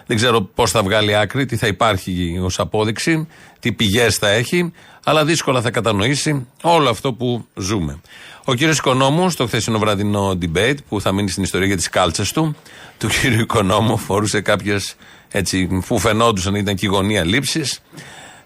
δεν 0.05 0.17
ξέρω 0.17 0.41
πώς 0.41 0.71
θα 0.71 0.83
βγάλει 0.83 1.15
άκρη, 1.15 1.45
τι 1.45 1.55
θα 1.55 1.67
υπάρχει 1.67 2.39
ως 2.43 2.59
απόδειξη, 2.59 3.27
τι 3.59 3.71
πηγές 3.71 4.15
θα 4.15 4.29
έχει, 4.29 4.71
αλλά 5.03 5.25
δύσκολα 5.25 5.61
θα 5.61 5.71
κατανοήσει 5.71 6.47
όλο 6.61 6.89
αυτό 6.89 7.13
που 7.13 7.45
ζούμε. 7.55 7.99
Ο 8.45 8.53
κύριος 8.53 8.77
Οικονόμου, 8.77 9.29
στο 9.29 9.45
χθεσινό 9.45 9.79
βραδινό 9.79 10.37
debate, 10.41 10.77
που 10.89 11.01
θα 11.01 11.11
μείνει 11.11 11.29
στην 11.29 11.43
ιστορία 11.43 11.67
για 11.67 11.75
τις 11.75 11.89
κάλτσες 11.89 12.31
του, 12.31 12.55
του 12.97 13.07
κύριου 13.07 13.39
Οικονόμου, 13.39 13.97
φορούσε 13.97 14.41
κάποιες 14.41 14.95
έτσι 15.31 15.83
που 15.87 15.99
φαινόντουσαν 15.99 16.55
ήταν 16.55 16.75
και 16.75 16.85
η 16.85 16.89
γωνία 16.89 17.23
λήψης. 17.23 17.79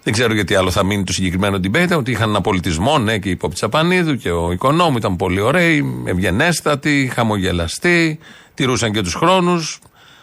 Δεν 0.02 0.12
ξέρω 0.12 0.34
γιατί 0.34 0.54
άλλο 0.54 0.70
θα 0.70 0.84
μείνει 0.84 1.04
το 1.04 1.12
συγκεκριμένο 1.12 1.60
debate, 1.62 1.96
ότι 1.96 2.10
είχαν 2.10 2.28
ένα 2.28 2.40
πολιτισμό, 2.40 2.98
ναι, 2.98 3.18
και 3.18 3.30
η 3.30 3.36
Πόπη 3.36 3.54
Τσαπανίδου 3.54 4.16
και 4.16 4.30
ο 4.30 4.52
Οικονόμου 4.52 4.96
ήταν 4.96 5.16
πολύ 5.16 5.40
ωραίοι, 5.40 6.02
ευγενέστατοι, 6.04 7.10
χαμογελαστοί, 7.14 8.18
τηρούσαν 8.60 8.92
και 8.92 9.02
τους 9.02 9.14
χρόνους. 9.14 9.78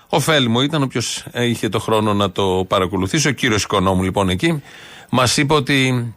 Ωφέλιμο 0.09 0.61
ήταν 0.61 0.83
όποιος 0.83 1.25
είχε 1.33 1.69
το 1.69 1.79
χρόνο 1.79 2.13
να 2.13 2.31
το 2.31 2.65
παρακολουθήσει. 2.67 3.27
Ο 3.27 3.31
κύριος 3.31 3.63
Οικονόμου 3.63 4.03
λοιπόν 4.03 4.29
εκεί 4.29 4.61
μας 5.09 5.37
είπε 5.37 5.53
ότι 5.53 6.13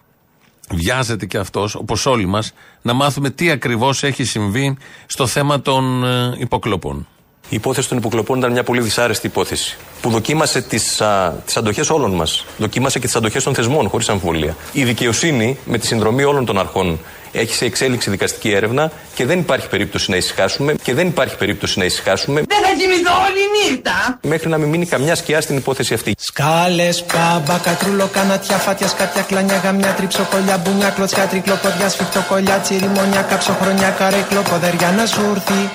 βιάζεται 0.71 1.27
και 1.27 1.39
αυτός, 1.39 1.75
όπως 1.75 2.07
όλοι 2.07 2.27
μας, 2.27 2.53
να 2.83 2.93
μάθουμε 2.93 3.31
τι 3.31 3.51
ακριβώς 3.51 4.03
έχει 4.03 4.25
συμβεί 4.25 4.77
στο 5.07 5.27
θέμα 5.27 5.61
των 5.61 6.05
ε, 6.05 6.35
υποκλοπών. 6.39 7.07
Η 7.49 7.57
υπόθεση 7.57 7.89
των 7.89 7.99
υποκλοπών 7.99 8.39
ήταν 8.39 8.53
μια 8.53 8.63
πολύ 8.63 8.81
δυσάρεστη 8.81 9.27
υπόθεση. 9.27 9.77
Που 10.01 10.11
δοκίμασε 10.11 10.63
τις 10.63 11.03
τις 11.45 11.57
αντοχές 11.57 11.91
όλων 11.91 12.15
μας. 12.15 12.45
Δοκίμασε 12.59 12.99
και 12.99 13.07
τις 13.07 13.17
αντοχές 13.17 13.43
των 13.43 13.55
θεσμών, 13.55 13.89
χωρίς 13.89 14.09
αμφιβολία. 14.09 14.57
Η 14.73 14.85
δικαιοσύνη, 14.85 15.59
με 15.65 15.79
τη 15.79 15.87
συνδρομή 15.87 16.25
όλων 16.25 16.45
των 16.45 16.59
αρχών, 16.59 16.99
έχει 17.33 17.55
σε 17.55 17.65
εξέλιξη 17.65 18.11
δικαστική 18.11 18.51
έρευνα 18.51 18.93
και 19.15 19.27
δεν 19.27 19.39
υπάρχει 19.39 19.69
περίπτωση 19.69 20.11
να 20.11 20.17
ησυχάσουμε. 20.17 20.75
Και 20.83 20.95
δεν 20.95 21.07
υπάρχει 21.07 21.37
περίπτωση 21.37 21.79
να 21.79 21.85
ησυχάσουμε. 21.85 22.41
Δεν 22.41 22.59
θα 22.63 22.73
κοιμηθώ 22.79 23.13
όλη 23.13 23.71
νύχτα. 23.71 24.19
Μέχρι 24.23 24.49
να 24.49 24.59
μην 24.59 24.69
μείνει 24.69 24.87
καμιά 24.87 25.15
σκιά 25.15 25.41
στην 25.41 25.57
υπόθεση 25.57 25.95
αυτή. 25.95 26.15
Σκάλες, 26.19 27.03
πάμπα, 27.03 27.59
κατρούλο, 27.59 28.07
κανατιά, 28.13 28.57
φάτια, 28.57 28.89
σκάτια, 28.89 29.23
κλανιά, 29.23 29.57
γαμιά, 29.57 29.95
τριψοκολιά, 29.95 30.57
μπουνιά, 30.59 30.89
κλωτσιά, 30.89 31.27
τρικλοποδιά, 31.27 31.89
σφιχτοκολιά, 31.89 32.59
τσιριμονιά, 32.59 33.23
κάψοχρονιά, 33.23 33.91
καρέκλο, 33.91 34.43
ποδεριά 34.43 34.91
να 34.91 35.07
σου 35.07 35.21
έρθει. 35.35 35.71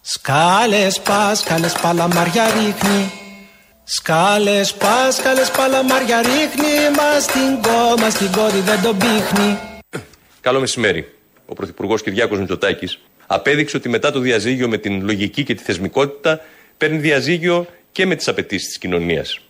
Σκάλες, 0.00 1.00
πας, 1.00 1.38
σκάλε, 1.38 1.68
παλαμάρια 1.82 2.44
ρίχνει. 2.44 3.12
Σκάλες, 3.84 4.74
πας, 4.74 5.14
σκάλε, 5.14 5.44
παλαμάρια 5.56 6.22
ρίχνει. 6.22 6.74
Μα 6.96 7.20
στην 7.20 7.62
κόμμα, 7.62 8.10
στην 8.10 8.32
κόρη 8.32 8.60
δεν 8.60 8.82
τον 8.82 8.96
πίχνει. 8.98 9.58
Καλό 10.44 10.60
μεσημέρι. 10.60 11.12
Ο 11.46 11.54
Πρωθυπουργός 11.54 12.02
Κυριάκος 12.02 12.38
Μητσοτάκης 12.38 13.00
απέδειξε 13.26 13.76
ότι 13.76 13.88
μετά 13.88 14.12
το 14.12 14.18
διαζύγιο 14.18 14.68
με 14.68 14.78
την 14.78 15.04
λογική 15.04 15.44
και 15.44 15.54
τη 15.54 15.62
θεσμικότητα 15.62 16.40
παίρνει 16.76 16.98
διαζύγιο 16.98 17.66
και 17.92 18.06
με 18.06 18.14
τις 18.14 18.28
απαιτήσεις 18.28 18.66
της 18.68 18.78
κοινωνίας. 18.78 19.40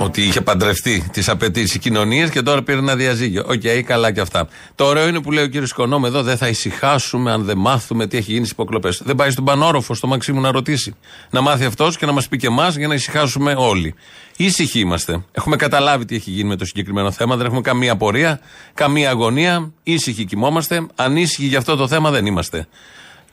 Ότι 0.00 0.22
είχε 0.22 0.40
παντρευτεί 0.40 1.08
τις 1.12 1.28
απαιτήσεις 1.28 1.78
κοινωνίας 1.78 2.30
και 2.30 2.42
τώρα 2.42 2.62
πήρε 2.62 2.78
ένα 2.78 2.96
διαζύγιο. 2.96 3.44
OK, 3.46 3.52
okay, 3.52 3.82
καλά 3.82 4.12
και 4.12 4.20
αυτά. 4.20 4.48
Το 4.74 4.84
ωραίο 4.84 5.08
είναι 5.08 5.20
που 5.20 5.32
λέει 5.32 5.44
ο 5.44 5.46
κύριος 5.46 5.70
Οικονόμου 5.70 6.06
εδώ, 6.06 6.22
δεν 6.22 6.36
θα 6.36 6.48
ησυχάσουμε 6.48 7.32
αν 7.32 7.44
δεν 7.44 7.58
μάθουμε 7.58 8.06
τι 8.06 8.16
έχει 8.16 8.30
γίνει 8.30 8.44
στις 8.44 8.50
υποκλοπές. 8.50 9.02
Δεν 9.04 9.16
πάει 9.16 9.30
στον 9.30 9.44
πάνω 9.44 9.62
όροφο, 9.62 9.94
στο 9.94 10.06
Μαξίμου 10.06 10.40
να 10.40 10.52
ρωτήσει. 10.52 10.94
Να 11.30 11.40
μάθει 11.40 11.64
αυτός 11.64 11.96
και 11.96 12.06
να 12.06 12.12
μας 12.12 12.28
πει 12.28 12.36
και 12.36 12.46
εμάς 12.46 12.76
για 12.76 12.88
να 12.88 12.94
ησυχάσουμε 12.94 13.54
όλοι. 13.58 13.94
Ήσυχοι 14.36 14.78
είμαστε. 14.78 15.24
Έχουμε 15.32 15.56
καταλάβει 15.56 16.04
τι 16.04 16.14
έχει 16.14 16.30
γίνει 16.30 16.48
με 16.48 16.56
το 16.56 16.64
συγκεκριμένο 16.64 17.10
θέμα. 17.10 17.36
Δεν 17.36 17.46
έχουμε 17.46 17.60
καμία 17.60 17.92
απορία, 17.92 18.40
καμία 18.74 19.10
αγωνία. 19.10 19.72
Ήσυχοι 19.82 20.24
κοιμόμαστε. 20.24 20.86
Ανήσυχοι 20.94 21.46
για 21.46 21.58
αυτό 21.58 21.76
το 21.76 21.88
θέμα 21.88 22.10
δεν 22.10 22.26
είμαστε. 22.26 22.66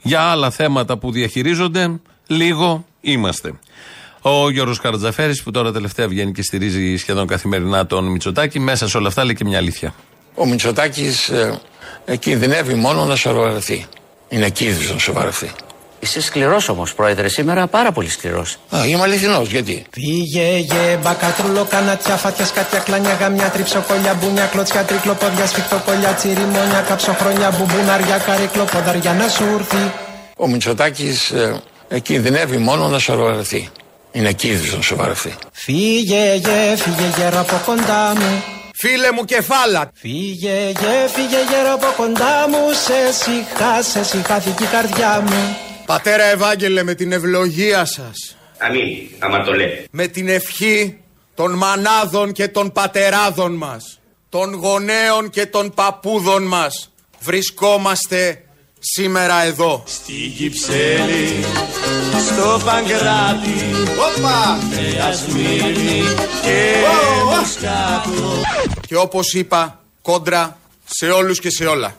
Για 0.02 0.20
άλλα 0.20 0.50
θέματα 0.50 0.98
που 0.98 1.12
διαχειρίζονται, 1.12 2.00
λίγο 2.26 2.84
είμαστε. 3.00 3.52
Ο 4.22 4.50
Γιώργος 4.50 4.80
Καρατζαφέρης, 4.80 5.42
που 5.42 5.50
τώρα 5.50 5.72
τελευταία 5.72 6.08
βγαίνει 6.08 6.32
και 6.32 6.42
στηρίζει 6.42 6.96
σχεδόν 6.96 7.26
καθημερινά 7.26 7.86
τον 7.86 8.04
Μητσοτάκη, 8.04 8.58
μέσα 8.58 8.88
σε 8.88 8.96
όλα 8.96 9.08
αυτά 9.08 9.24
λέει 9.24 9.34
και 9.34 9.44
μια 9.44 9.58
αλήθεια. 9.58 9.94
Ο 10.34 10.46
Μητσοτάκης 10.46 11.28
ε, 11.28 12.16
κινδυνεύει 12.16 12.74
μόνο 12.74 13.04
να 13.04 13.16
σοβαρευτεί. 13.16 13.86
Είναι 14.28 14.48
κίνδυνο 14.48 14.92
να 14.92 14.98
σοβαρευτεί. 14.98 15.50
Είσαι 16.00 16.20
σκληρός 16.20 16.68
όμως, 16.68 16.94
πρόεδρε, 16.94 17.28
σήμερα 17.28 17.66
πάρα 17.66 17.92
πολύ 17.92 18.08
σκληρός. 18.08 18.56
Α, 18.76 18.86
είμαι 18.86 19.02
αληθινός, 19.02 19.50
γιατί; 19.50 19.84
Φύγε, 19.90 20.56
γε, 20.58 20.98
μπακατρούλο, 21.02 21.66
κανατιά, 21.70 22.16
φάτια, 22.16 22.46
σκάτια, 22.46 22.78
κλάνια, 22.78 23.14
γαμιά, 23.14 23.50
τριψοκολιά, 23.50 24.14
μπουνιά, 24.14 24.44
κλωτσιά, 24.44 24.84
τρικλοπόδια, 24.84 25.46
σφιχτοκολιά, 25.46 26.14
τσιριμόνια, 26.14 26.84
κάψοχρονιά, 26.88 27.50
μπουμπунαριά, 27.50 28.18
καρέκλο, 28.18 28.64
ποδαριά 28.64 29.12
να 29.12 29.28
σου 29.28 29.44
έρθει. 29.58 29.92
Ο 30.36 30.48
Μητσοτάκης 30.48 31.30
ε, 31.88 31.98
κινδυνεύει 31.98 32.56
μόνο 32.56 32.88
να 32.88 32.98
σοβαρευτεί. 32.98 33.70
Είναι 34.12 34.32
κίνδυνο 34.32 34.76
να 34.76 34.82
σοβαρευτεί. 34.82 35.34
Φύγε, 35.52 36.34
γε, 36.34 36.76
φύγε, 36.76 37.08
γερό 37.16 37.40
από 37.40 37.60
κοντά 37.66 38.12
μου. 38.16 38.42
Φίλε 38.74 39.12
μου 39.12 39.24
κεφάλα. 39.24 39.90
Φύγε, 39.94 40.72
γε, 40.80 41.08
φύγε, 41.14 41.36
γερό 41.50 41.72
από 41.72 41.86
κοντά 41.96 42.48
μου. 42.48 42.72
Σε 42.72 43.12
σιχά, 43.12 43.82
σε 43.82 44.04
σιχάθηκε 44.04 44.64
η 44.64 44.66
καρδιά 44.66 45.20
μου. 45.20 45.56
Πατέρα 45.86 46.24
Ευάγγελε 46.24 46.82
με 46.82 46.94
την 46.94 47.12
ευλογία 47.12 47.84
σας. 47.84 48.36
Αμήν, 48.58 49.08
άμα 49.18 49.44
το 49.44 49.52
λέτε. 49.52 49.84
Με 49.90 50.06
την 50.06 50.28
ευχή 50.28 51.00
των 51.34 51.52
μανάδων 51.52 52.32
και 52.32 52.48
των 52.48 52.72
πατεράδων 52.72 53.54
μας. 53.54 54.00
Των 54.28 54.54
γονέων 54.54 55.30
και 55.30 55.46
των 55.46 55.74
παππούδων 55.74 56.42
μας. 56.42 56.92
Βρισκόμαστε 57.20 58.41
σήμερα 58.82 59.42
εδώ. 59.42 59.82
Στη 59.86 60.12
Κυψέλη, 60.36 61.44
στο 62.26 62.60
Παγκράτη, 62.64 63.60
Όπα! 63.92 64.58
Νέα 64.70 65.12
Σμύρνη 65.12 66.02
και 66.42 66.74
Μοσκάτο. 67.24 68.40
Και 68.86 68.96
όπως 68.96 69.34
είπα, 69.34 69.80
κόντρα 70.02 70.58
σε 70.84 71.06
όλους 71.10 71.40
και 71.40 71.50
σε 71.50 71.64
όλα. 71.64 71.94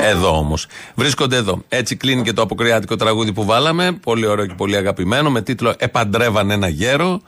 Εδώ 0.00 0.36
όμως. 0.36 0.66
Βρίσκονται 0.94 1.36
εδώ. 1.36 1.62
Έτσι 1.68 1.96
κλείνει 1.96 2.22
και 2.22 2.32
το 2.32 2.42
αποκριάτικο 2.42 2.96
τραγούδι 2.96 3.32
που 3.32 3.44
βάλαμε. 3.44 3.92
Πολύ 3.92 4.26
ωραίο 4.26 4.46
και 4.46 4.54
πολύ 4.54 4.76
αγαπημένο. 4.76 5.30
Με 5.30 5.42
τίτλο 5.42 5.74
Επαντρεύαν 5.78 6.50
ένα 6.50 6.68
γέρο. 6.68 7.20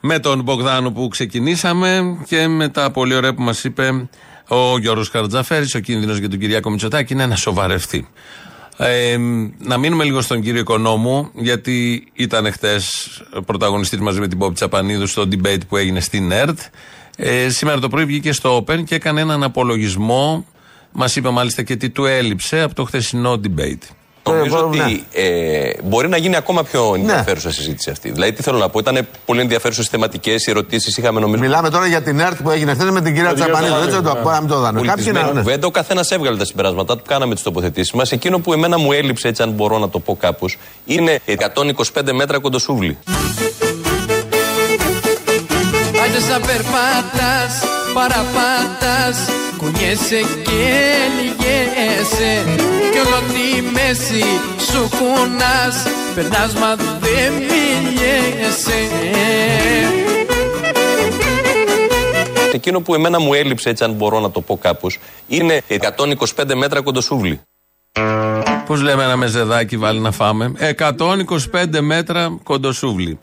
Με 0.00 0.18
τον 0.18 0.42
Μπογδάνο 0.42 0.90
που 0.90 1.08
ξεκινήσαμε 1.08 2.18
και 2.26 2.46
με 2.46 2.68
τα 2.68 2.90
πολύ 2.90 3.14
ωραία 3.14 3.34
που 3.34 3.42
μας 3.42 3.64
είπε 3.64 4.08
ο 4.48 4.78
Γιώργος 4.78 5.10
Καρατζαφέρης. 5.10 5.74
Ο 5.74 5.78
κίνδυνος 5.78 6.18
για 6.18 6.28
τον 6.28 6.38
Κυριάκο 6.38 6.70
Μητσοτάκη 6.70 7.12
είναι 7.12 7.26
να 7.26 7.36
σοβαρευτεί. 7.36 8.08
Ε, 8.76 9.16
να 9.58 9.78
μείνουμε 9.78 10.04
λίγο 10.04 10.20
στον 10.20 10.40
κύριο 10.40 10.60
Οικονόμου, 10.60 11.30
γιατί 11.34 12.06
ήταν 12.12 12.52
χτες 12.52 13.08
πρωταγωνιστής 13.46 14.00
μαζί 14.00 14.20
με 14.20 14.28
την 14.28 14.38
Πόπη 14.38 14.54
Τσαπανίδου 14.54 15.06
στο 15.06 15.28
debate 15.30 15.66
που 15.68 15.76
έγινε 15.76 16.00
στην 16.00 16.32
ΕΡΤ. 16.32 16.58
Ε, 17.16 17.48
σήμερα 17.48 17.78
το 17.78 17.88
πρωί 17.88 18.04
βγήκε 18.04 18.32
στο 18.32 18.64
Open 18.66 18.84
και 18.84 18.94
έκανε 18.94 19.20
έναν 19.20 19.42
απολογισμό 19.42 20.46
Μας 20.92 21.16
είπε 21.16 21.30
μάλιστα 21.30 21.62
και 21.62 21.76
τι 21.76 21.90
του 21.90 22.04
έλειψε 22.04 22.60
από 22.60 22.74
το 22.74 22.84
χθεσινό 22.84 23.40
debate. 23.44 23.82
Νομίζω 24.22 24.58
ότι 24.66 25.04
ε, 25.12 25.70
μπορεί 25.82 26.08
να 26.08 26.16
γίνει 26.16 26.36
ακόμα 26.36 26.62
πιο 26.62 26.92
ενδιαφέρουσα 26.94 27.46
ναι. 27.46 27.52
συζήτηση 27.52 27.90
αυτή. 27.90 28.10
Δηλαδή, 28.10 28.32
τι 28.32 28.42
θέλω 28.42 28.58
να 28.58 28.68
πω, 28.68 28.78
ήταν 28.78 29.06
πολύ 29.24 29.40
ενδιαφέρουσες 29.40 29.88
θεματικές 29.88 30.46
οι 30.46 30.50
ερωτήσεις. 30.50 30.96
Είχαμε 30.96 31.20
νομίζω. 31.20 31.42
Μιλάμε 31.42 31.70
τώρα 31.70 31.86
για 31.86 32.02
την 32.02 32.20
ΕΡΤ 32.20 32.42
που 32.42 32.50
έγινε 32.50 32.74
χθες 32.74 32.90
με 32.90 33.00
την 33.00 33.14
κυρία 33.14 33.34
Τσαπανίδου. 33.34 33.74
Έτσι 33.74 33.90
δεν 33.90 34.02
το 34.02 34.14
πάμε 34.22 34.48
το 34.48 34.58
δάνω. 34.58 34.82
Κάποιοι 34.82 35.12
να. 35.12 35.20
Κουβέντα, 35.20 35.66
ο 35.66 35.70
καθένας 35.70 36.10
έβγαλε 36.10 36.36
τα 36.36 36.44
συμπεράσματά 36.44 36.96
του, 36.96 37.02
κάναμε 37.06 37.34
τις 37.34 37.42
τοποθετήσεις 37.42 37.92
μας. 37.92 38.12
Εκείνο 38.12 38.38
που 38.38 38.52
εμένα 38.52 38.78
μου 38.78 38.92
έλειψε, 38.92 39.28
έτσι 39.28 39.42
αν 39.42 39.50
μπορώ 39.50 39.78
να 39.78 39.88
το 39.88 39.98
πω 39.98 40.16
κάπως, 40.16 40.58
είναι 40.84 41.20
125 41.26 42.12
μέτρα 42.12 42.38
κοντοσούβλη. 42.38 42.98
Άντε 46.04 46.32
να 46.32 46.40
περπάτας, 46.40 47.62
παραπάτας 47.94 49.32
Κουνιέσαι 49.62 50.20
και 50.42 50.92
λυγέσαι 51.16 52.44
Κι 52.92 52.98
όλο 52.98 53.20
τη 53.32 53.62
μέση 53.72 54.24
σου 54.70 54.88
κουνάς 54.98 55.86
Περνάς 56.14 56.54
μα 56.54 56.74
δεν 56.76 57.32
μιλιέσαι 57.32 58.88
Εκείνο 62.52 62.80
που 62.80 62.94
εμένα 62.94 63.20
μου 63.20 63.34
έλειψε, 63.34 63.68
έτσι 63.68 63.84
αν 63.84 63.92
μπορώ 63.92 64.20
να 64.20 64.30
το 64.30 64.40
πω 64.40 64.58
κάπως, 64.58 64.98
είναι 65.26 65.62
125 65.68 66.54
μέτρα 66.54 66.80
κοντοσούβλη. 66.80 67.40
Πώς 68.66 68.82
λέμε 68.82 69.04
ένα 69.04 69.16
μεζεδάκι 69.16 69.76
βάλει 69.76 70.00
να 70.00 70.10
φάμε; 70.10 70.52
125 70.76 71.80
μέτρα 71.80 72.38
κοντοσούβλη. 72.42 73.18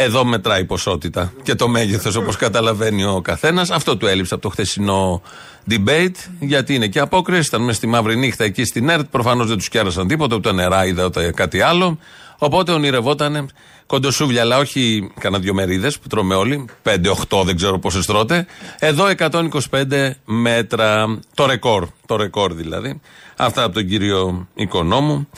Εδώ 0.00 0.24
μετράει 0.24 0.60
η 0.60 0.64
ποσότητα 0.64 1.32
και 1.42 1.54
το 1.54 1.68
μέγεθος 1.68 2.16
όπως 2.16 2.36
καταλαβαίνει 2.36 3.04
ο 3.04 3.20
καθένας. 3.20 3.70
Αυτό 3.70 3.96
του 3.96 4.06
έλειψε 4.06 4.34
από 4.34 4.42
το 4.42 4.48
χθεσινό 4.48 5.22
debate, 5.70 6.14
γιατί 6.40 6.74
είναι 6.74 6.86
και 6.86 6.98
απόκριση. 6.98 7.48
Ήταν 7.48 7.60
μέσα 7.60 7.76
στη 7.76 7.86
μαύρη 7.86 8.16
νύχτα 8.16 8.44
εκεί 8.44 8.64
στην 8.64 8.88
ΕΡΤ. 8.88 9.04
Προφανώς 9.10 9.48
δεν 9.48 9.56
τους 9.56 9.68
κέρασαν 9.68 10.08
τίποτα, 10.08 10.36
ούτε 10.36 10.52
νερά 10.52 10.82
ούτε 11.04 11.30
κάτι 11.30 11.60
άλλο. 11.60 11.98
Οπότε 12.38 12.72
ονειρευόταν 12.72 13.50
κοντοσούβλια, 13.86 14.40
αλλά 14.40 14.58
όχι 14.58 15.12
κανένα 15.20 15.42
δυο 15.42 15.54
μερίδες 15.54 15.98
που 15.98 16.08
τρώμε 16.08 16.34
όλοι. 16.34 16.64
5-8, 16.82 17.42
δεν 17.44 17.56
ξέρω 17.56 17.78
πόσες 17.78 18.06
τρώτε. 18.06 18.46
Εδώ 18.78 19.06
125 19.06 20.10
μέτρα. 20.24 21.18
Το 21.34 21.46
ρεκόρ. 21.46 21.88
Το 22.06 22.16
ρεκόρ 22.16 22.54
δηλαδή. 22.54 23.00
Αυτά 23.36 23.62
από 23.62 23.74
τον 23.74 23.86
κύριο 23.86 24.48
Οικονόμου. 24.54 25.28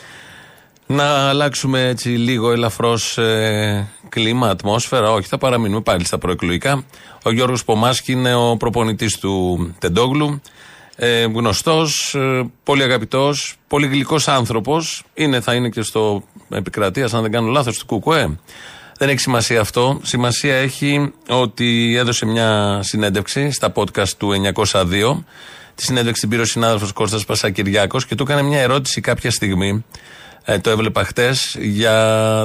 Να 0.92 1.28
αλλάξουμε 1.28 1.88
έτσι 1.88 2.08
λίγο 2.08 2.52
ελαφρώς 2.52 3.18
ε, 3.18 3.88
κλίμα, 4.08 4.48
ατμόσφαιρα. 4.48 5.12
Όχι, 5.12 5.28
θα 5.28 5.38
παραμείνουμε 5.38 5.80
πάλι 5.80 6.04
στα 6.04 6.18
προεκλογικά. 6.18 6.84
Ο 7.22 7.32
Γιώργος 7.32 7.64
Πομάσκη 7.64 8.12
είναι 8.12 8.34
ο 8.34 8.56
προπονητής 8.56 9.18
του 9.18 9.74
Τεντόγλου. 9.78 10.40
Ε, 10.96 11.22
Γνωστός, 11.22 12.14
ε, 12.14 12.50
πολύ 12.62 12.82
αγαπητός, 12.82 13.56
πολύ 13.68 13.86
γλυκός 13.86 14.28
άνθρωπος. 14.28 15.04
Είναι, 15.14 15.40
θα 15.40 15.54
είναι 15.54 15.68
και 15.68 15.82
στο 15.82 16.22
επικρατείας, 16.48 17.14
αν 17.14 17.22
δεν 17.22 17.30
κάνω 17.30 17.48
λάθος, 17.48 17.78
του 17.78 17.86
Κουκουέ. 17.86 18.38
Δεν 18.98 19.08
έχει 19.08 19.18
σημασία 19.18 19.60
αυτό. 19.60 20.00
Σημασία 20.02 20.54
έχει 20.54 21.12
ότι 21.28 21.96
έδωσε 21.96 22.26
μια 22.26 22.80
συνέντευξη 22.82 23.50
στα 23.50 23.72
podcast 23.74 24.08
του 24.08 24.32
902. 24.54 25.24
Τη 25.74 25.82
συνέντευξη 25.82 26.20
την 26.20 26.30
πήρε 26.30 26.42
ο 26.42 26.44
συνάδελφος 26.44 26.92
Κώστας 26.92 27.24
Πασακυριάκος 27.24 28.06
και 28.06 28.14
του 28.14 28.22
έκανε 28.22 28.42
μια 28.42 28.60
ερώτηση 28.60 29.00
κάποια 29.00 29.30
στιγμή 29.30 29.84
ε, 30.44 30.58
το 30.58 30.70
έβλεπα 30.70 31.04
χτες, 31.04 31.56
για 31.60 31.96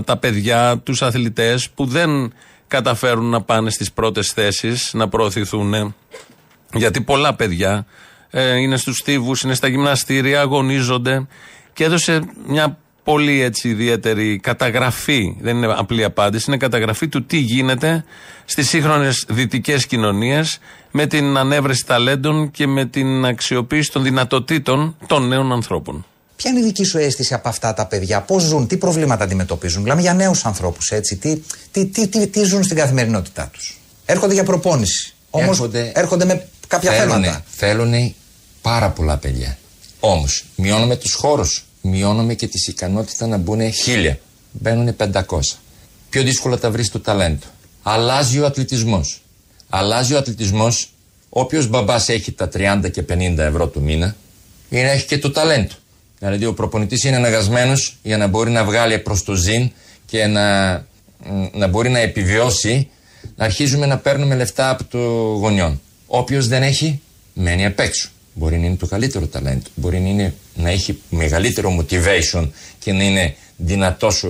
τα 0.05 0.17
παιδιά, 0.17 0.77
τους 0.77 1.01
αθλητές 1.01 1.69
που 1.69 1.85
δεν 1.85 2.33
καταφέρουν 2.67 3.29
να 3.29 3.41
πάνε 3.41 3.69
στις 3.69 3.91
πρώτες 3.91 4.31
θέσεις, 4.31 4.91
να 4.93 5.09
προωθηθούν. 5.09 5.95
Γιατί 6.73 7.01
πολλά 7.01 7.33
παιδιά 7.35 7.85
ε, 8.29 8.57
είναι 8.57 8.77
στους 8.77 9.01
τύβου, 9.03 9.33
είναι 9.43 9.53
στα 9.53 9.67
γυμναστήρια, 9.67 10.41
αγωνίζονται 10.41 11.27
και 11.73 11.83
έδωσε 11.83 12.21
μια 12.47 12.77
πολύ 13.03 13.41
έτσι 13.41 13.69
ιδιαίτερη 13.69 14.39
καταγραφή, 14.39 15.37
δεν 15.41 15.57
είναι 15.57 15.73
απλή 15.77 16.03
απάντηση, 16.03 16.45
είναι 16.47 16.57
καταγραφή 16.57 17.07
του 17.07 17.25
τι 17.25 17.37
γίνεται 17.37 18.05
στις 18.45 18.69
σύγχρονες 18.69 19.25
δυτικές 19.29 19.85
κοινωνίες 19.85 20.59
με 20.91 21.05
την 21.05 21.37
ανέβρεση 21.37 21.85
ταλέντων 21.85 22.51
και 22.51 22.67
με 22.67 22.85
την 22.85 23.25
αξιοποίηση 23.25 23.91
των 23.91 24.03
δυνατοτήτων 24.03 24.95
των 25.07 25.27
νέων 25.27 25.51
ανθρώπων. 25.51 26.05
Ποια 26.35 26.51
είναι 26.51 26.59
η 26.59 26.63
δική 26.63 26.83
σου 26.83 26.97
αίσθηση 26.97 27.33
από 27.33 27.49
αυτά 27.49 27.73
τα 27.73 27.85
παιδιά, 27.85 28.21
πώς 28.21 28.43
ζουν, 28.43 28.67
τι 28.67 28.77
προβλήματα 28.77 29.23
αντιμετωπίζουν; 29.23 29.81
Μιλάμε 29.81 30.01
για 30.01 30.13
νέους 30.13 30.45
ανθρώπους, 30.45 30.91
έτσι. 30.91 31.15
Τι, 31.15 31.41
τι, 31.71 31.85
τι, 31.85 32.07
τι, 32.07 32.27
τι 32.27 32.43
ζουν 32.43 32.63
στην 32.63 32.77
καθημερινότητά 32.77 33.49
τους; 33.53 33.79
Έρχονται 34.05 34.33
για 34.33 34.43
προπόνηση. 34.43 35.13
Όμως 35.29 35.49
έρχονται, 35.49 35.91
έρχονται 35.95 36.25
με 36.25 36.47
κάποια 36.67 36.91
θέλουνε, 36.91 37.25
θέματα. 37.25 37.43
Θέλουν 37.49 38.15
πάρα 38.61 38.89
πολλά 38.89 39.17
παιδιά. 39.17 39.57
Όμως, 39.99 40.45
μειώνουμε 40.55 40.95
τους 40.95 41.13
χώρους. 41.13 41.65
Μειώνουμε 41.81 42.33
και 42.33 42.47
τη 42.47 42.71
ικανότητα 42.71 43.27
να 43.27 43.37
μπουν 43.37 43.71
χίλια. 43.71 44.19
Μπαίνουν 44.51 44.95
500. 44.97 45.21
Πιο 46.09 46.23
δύσκολα 46.23 46.57
τα 46.57 46.71
βρεις 46.71 46.91
το 46.91 46.99
ταλέντο. 46.99 47.45
Αλλάζει 47.83 48.39
ο 48.39 48.45
αθλητισμός. 48.45 49.21
Αλλάζει 49.69 50.13
ο 50.13 50.17
αθλητισμός. 50.17 50.89
Όποιος 51.29 51.67
μπαμπάς 51.67 52.09
έχει 52.09 52.31
τα 52.31 52.49
30 52.53 52.89
και 52.91 53.03
50 53.09 53.37
ευρώ 53.37 53.67
του 53.67 53.81
μήνα, 53.81 54.15
είναι 54.69 54.91
έχει 54.91 55.05
και 55.05 55.17
το 55.17 55.31
ταλέντο. 55.31 55.73
Δηλαδή, 56.25 56.45
ο 56.45 56.53
προπονητής 56.53 57.03
είναι 57.03 57.15
αναγκασμένος 57.15 57.97
για 58.03 58.17
να 58.17 58.27
μπορεί 58.27 58.51
να 58.51 58.63
βγάλει 58.63 58.99
προς 58.99 59.23
το 59.23 59.33
ζήν 59.33 59.71
και 60.05 60.25
να, 60.25 60.73
να 61.53 61.67
μπορεί 61.67 61.89
να 61.89 61.99
επιβιώσει, 61.99 62.89
να 63.35 63.45
αρχίζουμε 63.45 63.85
να 63.85 63.97
παίρνουμε 63.97 64.35
λεφτά 64.35 64.69
από 64.69 64.83
το 64.83 64.97
γονιόν. 65.39 65.81
Όποιος 66.07 66.47
δεν 66.47 66.63
έχει, 66.63 67.01
μένει 67.33 67.65
απ' 67.65 67.79
έξω. 67.79 68.09
Μπορεί 68.33 68.57
να 68.57 68.65
είναι 68.65 68.75
το 68.75 68.85
καλύτερο 68.87 69.27
ταλέντο. 69.27 69.69
Μπορεί 69.75 69.99
να, 69.99 70.09
είναι, 70.09 70.33
να 70.55 70.69
έχει 70.69 71.01
μεγαλύτερο 71.09 71.77
motivation 71.79 72.49
και 72.79 72.93
να 72.93 73.03
είναι 73.03 73.35
δυνατός 73.57 74.25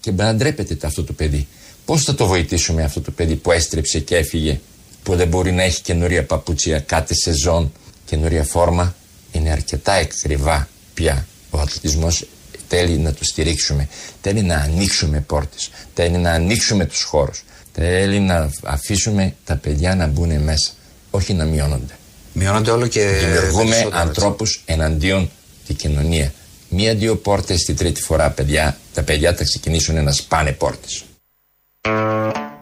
και 0.00 0.12
να 0.12 0.34
ντρέπεται 0.34 0.86
αυτό 0.86 1.04
το 1.04 1.12
παιδί. 1.12 1.46
Πώς 1.84 2.02
θα 2.02 2.14
το 2.14 2.26
βοηθήσουμε 2.26 2.82
αυτό 2.82 3.00
το 3.00 3.10
παιδί 3.10 3.34
που 3.34 3.52
έστρεψε 3.52 3.98
και 3.98 4.16
έφυγε, 4.16 4.60
που 5.02 5.16
δεν 5.16 5.28
μπορεί 5.28 5.52
να 5.52 5.62
έχει 5.62 5.82
καινούρια 5.82 6.24
παπούτσια 6.24 6.78
κάθε 6.78 7.14
σεζόν, 7.14 7.72
καινούρια 8.04 8.44
φόρμα. 8.44 8.94
Είναι 9.32 9.50
αρκετά 9.50 9.92
ακριβά 9.92 10.68
πια. 10.96 11.26
Ο 11.50 11.58
αθλητισμός 11.58 12.26
θέλει 12.68 12.98
να 12.98 13.12
το 13.12 13.24
στηρίξουμε. 13.24 13.88
Θέλει 14.20 14.42
να 14.42 14.56
ανοίξουμε 14.56 15.20
πόρτες. 15.20 15.70
Θέλει 15.94 16.16
να 16.16 16.30
ανοίξουμε 16.30 16.84
τους 16.86 17.02
χώρους. 17.02 17.44
Θέλει 17.72 18.20
να 18.20 18.50
αφήσουμε 18.62 19.34
τα 19.44 19.56
παιδιά 19.56 19.94
να 19.94 20.06
μπουν 20.06 20.42
μέσα. 20.42 20.70
Όχι 21.10 21.32
να 21.32 21.44
μειώνονται. 21.44 21.94
Μειώνονται 22.32 22.70
όλο 22.70 22.86
και. 22.86 23.06
Δημιουργούμε 23.06 23.70
περισσότερο, 23.70 24.00
ανθρώπους 24.00 24.62
εναντίον 24.64 25.30
τη 25.66 25.74
κοινωνία. 25.74 26.32
Μία-δύο 26.68 27.16
πόρτες 27.16 27.64
τη 27.64 27.74
τρίτη 27.74 28.02
φορά, 28.02 28.30
παιδιά, 28.30 28.78
τα 28.94 29.02
παιδιά 29.02 29.34
θα 29.34 29.44
ξεκινήσουν 29.44 30.04
να 30.04 30.12
σπάνε 30.12 30.52
πόρτες. 30.52 31.04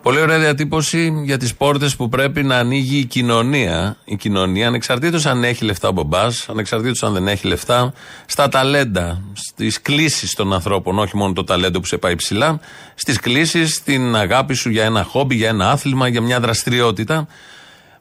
Πολύ 0.05 0.21
ωραία 0.21 0.39
διατύπωση 0.39 1.23
για 1.25 1.39
τις 1.39 1.55
πόρτες 1.55 1.97
που 1.97 2.09
πρέπει 2.09 2.43
να 2.43 2.57
ανοίγει 2.57 2.99
η 2.99 3.05
κοινωνία. 3.05 3.97
Η 4.05 4.17
κοινωνία, 4.17 4.67
ανεξαρτήτως 4.67 5.27
αν 5.27 5.45
έχει 5.45 5.65
λεφτά 5.65 5.89
ο 5.89 5.93
μπαμπάς, 5.93 6.49
ανεξαρτήτως 6.49 7.03
αν 7.03 7.13
δεν 7.13 7.29
έχει 7.29 7.47
λεφτά, 7.47 7.93
στα 8.27 8.49
ταλέντα, 8.49 9.23
στις 9.33 9.81
κλήσεις 9.81 10.35
των 10.35 10.53
ανθρώπων, 10.53 10.99
όχι 10.99 11.17
μόνο 11.17 11.33
το 11.33 11.45
ταλέντο 11.45 11.81
που 11.81 11.87
σε 11.87 11.97
πάει 11.97 12.17
ψηλά, 12.17 12.61
στις 12.95 13.21
κλήσεις, 13.21 13.75
στην 13.75 14.17
αγάπη 14.17 14.55
σου 14.55 14.71
για 14.71 14.85
ένα 14.85 15.03
χόμπι, 15.03 15.35
για 15.35 15.49
ένα 15.49 15.71
άθλημα, 15.71 16.09
για 16.09 16.21
μια 16.21 16.41
δραστηριότητα. 16.41 17.27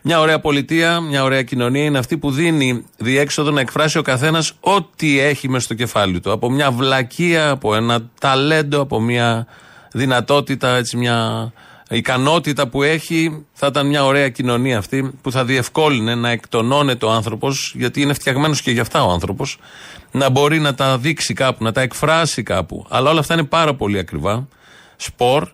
Μια 0.02 0.20
ωραία 0.20 0.40
πολιτεία, 0.40 1.00
μια 1.00 1.24
ωραία 1.24 1.44
κοινωνία 1.44 1.84
είναι 1.84 1.98
αυτή 1.98 2.18
που 2.18 2.32
δίνει 2.32 2.86
διέξοδο 2.98 3.52
να 3.52 3.60
εκφράσει 3.60 3.98
ο 3.98 4.02
καθένας 4.02 4.54
ό,τι 4.60 5.20
έχει 5.20 5.50
μέσα 5.50 5.64
στο 5.64 5.74
κεφάλι 5.74 6.20
του. 6.20 6.32
Από 6.32 6.52
μια 6.52 6.72
βλακεία, 6.72 7.50
από 7.50 7.76
ένα 7.76 8.10
ταλέντο, 8.20 8.82
από 8.82 9.00
μια 9.00 9.48
δυνατότητα, 9.92 10.76
έτσι 10.76 10.98
μια 10.98 11.52
ικανότητα 11.96 12.68
που 12.68 12.84
έχει, 12.84 13.46
θα 13.54 13.68
ήταν 13.68 13.88
μια 13.88 14.06
ωραία 14.06 14.30
κοινωνία 14.30 14.78
αυτή 14.78 15.12
που 15.22 15.32
θα 15.32 15.46
διευκόλυνε 15.46 16.16
να 16.16 16.30
εκτονώνεται 16.30 17.06
ο 17.06 17.12
άνθρωπος, 17.12 17.74
γιατί 17.78 18.02
είναι 18.02 18.14
φτιαγμένος 18.14 18.62
και 18.62 18.72
γι' 18.72 18.80
αυτά 18.80 19.04
ο 19.04 19.12
άνθρωπος, 19.12 19.58
να 20.12 20.30
μπορεί 20.30 20.60
να 20.60 20.74
τα 20.74 20.98
δείξει 20.98 21.34
κάπου, 21.34 21.64
να 21.64 21.72
τα 21.72 21.82
εκφράσει 21.82 22.44
κάπου. 22.44 22.86
Αλλά 22.90 23.10
όλα 23.10 23.20
αυτά 23.20 23.34
είναι 23.34 23.44
πάρα 23.44 23.76
πολύ 23.76 23.98
ακριβά. 23.98 24.48
Σπορ. 24.96 25.48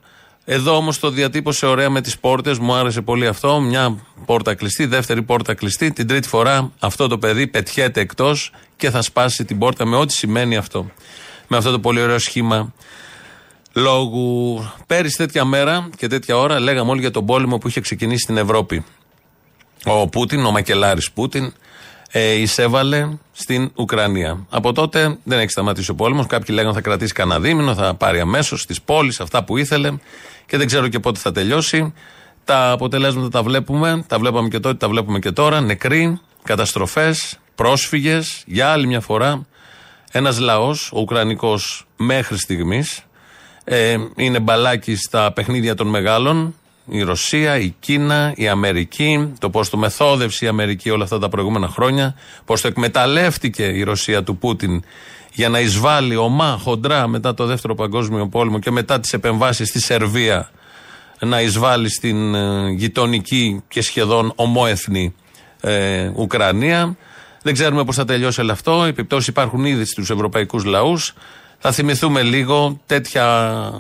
Εδώ 0.46 0.76
όμως 0.76 1.00
το 1.00 1.10
διατύπωσε 1.10 1.66
ωραία 1.66 1.90
με 1.90 2.02
τις 2.02 2.20
πόρτες, 2.20 2.58
μου 2.58 2.74
άρεσε 2.74 3.02
πολύ 3.02 3.28
αυτό. 3.28 3.60
Μια 3.60 3.98
πόρτα 4.26 4.56
κλειστή, 4.56 4.86
δεύτερη 4.86 5.22
πόρτα 5.22 5.54
κλειστή. 5.54 5.92
Την 5.92 6.08
τρίτη 6.08 6.28
φορά 6.28 6.72
αυτό 6.80 7.08
το 7.08 7.18
παιδί 7.18 7.48
πετιέται 7.48 8.02
εκτός 8.02 8.52
και 8.76 8.90
θα 8.90 9.02
σπάσει 9.02 9.46
την 9.46 9.58
πόρτα 9.58 9.86
με 9.86 9.96
ό,τι 9.96 10.14
σημαίνει 10.14 10.58
αυτό. 10.58 10.92
Με 11.48 11.58
αυτό 11.58 11.72
το 11.72 11.80
πολύ 11.80 12.02
ωραίο 12.02 12.20
σχήμα 12.20 12.74
λόγου. 13.80 14.72
Πέρυσι 14.88 15.18
τέτοια 15.18 15.46
μέρα 15.46 15.90
και 15.98 16.08
τέτοια 16.08 16.38
ώρα 16.38 16.60
λέγαμε 16.60 16.92
όλοι 16.92 17.00
για 17.00 17.12
τον 17.12 17.26
πόλεμο 17.26 17.58
που 17.58 17.68
είχε 17.68 17.82
ξεκινήσει 17.82 18.22
στην 18.24 18.38
Ευρώπη. 18.38 18.86
Ο 19.86 20.08
Πούτιν, 20.08 20.46
ο 20.46 20.52
Μακελάρης 20.52 21.12
Πούτιν, 21.12 21.54
ε, 22.12 22.32
εισέβαλε 22.32 23.10
στην 23.32 23.72
Ουκρανία. 23.76 24.46
Από 24.50 24.74
τότε 24.74 25.18
δεν 25.24 25.40
έχει 25.40 25.50
σταματήσει 25.50 25.92
ο 25.92 25.96
πόλεμος. 25.96 26.26
Κάποιοι 26.26 26.56
λέγανε 26.58 26.74
θα 26.74 26.82
κρατήσει 26.82 27.14
κανένα 27.14 27.40
δίμηνο, 27.40 27.76
θα 27.76 27.94
πάρει 27.94 28.20
αμέσως 28.20 28.66
τις 28.66 28.82
πόλεις, 28.82 29.20
αυτά 29.20 29.44
που 29.44 29.58
ήθελε 29.58 29.94
και 30.46 30.58
δεν 30.58 30.68
ξέρω 30.68 30.88
και 30.88 31.00
πότε 31.00 31.20
θα 31.20 31.32
τελειώσει. 31.32 31.94
Τα 32.44 32.72
αποτελέσματα 32.72 33.30
τα 33.30 33.44
βλέπουμε, 33.44 34.04
τα 34.08 34.20
βλέπαμε 34.20 34.48
και 34.48 34.60
τότε, 34.60 34.78
τα 34.78 34.90
βλέπουμε 34.90 35.20
και 35.20 35.32
τώρα. 35.32 35.62
Νεκροί, 35.62 36.20
καταστροφές, 36.44 37.40
πρόσφυγες, 37.56 38.44
για 38.46 38.68
άλλη 38.72 38.88
μια 38.88 39.00
φορά. 39.00 39.46
Ένας 40.12 40.40
λαός, 40.40 40.92
ο 40.94 41.00
Ουκρανικός 41.00 41.88
μέχρι 41.98 42.38
στιγμής, 42.38 43.04
ε, 43.64 43.98
είναι 44.16 44.40
μπαλάκι 44.40 44.96
στα 44.96 45.32
παιχνίδια 45.32 45.76
των 45.76 45.88
μεγάλων. 45.88 46.56
Η 46.92 47.02
Ρωσία, 47.02 47.58
η 47.60 47.74
Κίνα, 47.80 48.34
η 48.36 48.48
Αμερική, 48.48 49.34
το 49.40 49.50
πώς 49.50 49.70
το 49.70 49.78
μεθόδευσε 49.78 50.46
η 50.46 50.48
Αμερική 50.48 50.90
όλα 50.90 51.04
αυτά 51.04 51.20
τα 51.20 51.30
προηγούμενα 51.30 51.68
χρόνια, 51.68 52.16
πώς 52.46 52.62
το 52.62 52.68
εκμεταλλεύτηκε 52.68 53.64
η 53.64 53.84
Ρωσία 53.84 54.24
του 54.24 54.38
Πούτιν 54.38 54.84
για 55.34 55.50
να 55.50 55.60
εισβάλλει 55.60 56.16
ομά, 56.16 56.60
χοντρά 56.62 57.08
μετά 57.08 57.34
το 57.34 57.46
δεύτερο 57.46 57.76
παγκόσμιο 57.76 58.28
πόλεμο 58.28 58.60
και 58.60 58.72
μετά 58.72 59.00
τις 59.00 59.14
επεμβάσεις 59.14 59.68
στη 59.68 59.82
Σερβία 59.82 60.50
να 61.20 61.42
εισβάλλει 61.42 61.90
στην 61.90 62.36
ε, 62.36 62.70
γειτονική 62.70 63.64
και 63.68 63.82
σχεδόν 63.82 64.32
ομόεθνη 64.36 65.16
ε, 65.62 66.12
Ουκρανία. 66.16 66.96
Δεν 67.42 67.54
ξέρουμε 67.54 67.84
πώς 67.84 67.96
θα 67.96 68.06
τελειώσει 68.06 68.42
όλο 68.42 68.52
αυτό. 68.52 68.86
Οι 68.86 68.90
επιπτώσεις 68.90 69.28
υπάρχουν 69.28 69.66
ήδη 69.66 69.86
στους 69.86 70.10
ευρωπαϊκούς 70.10 70.64
λαούς. 70.64 71.14
Θα 71.60 71.72
θυμηθούμε 71.72 72.22
λίγο 72.22 72.80
τέτοια, 72.86 73.72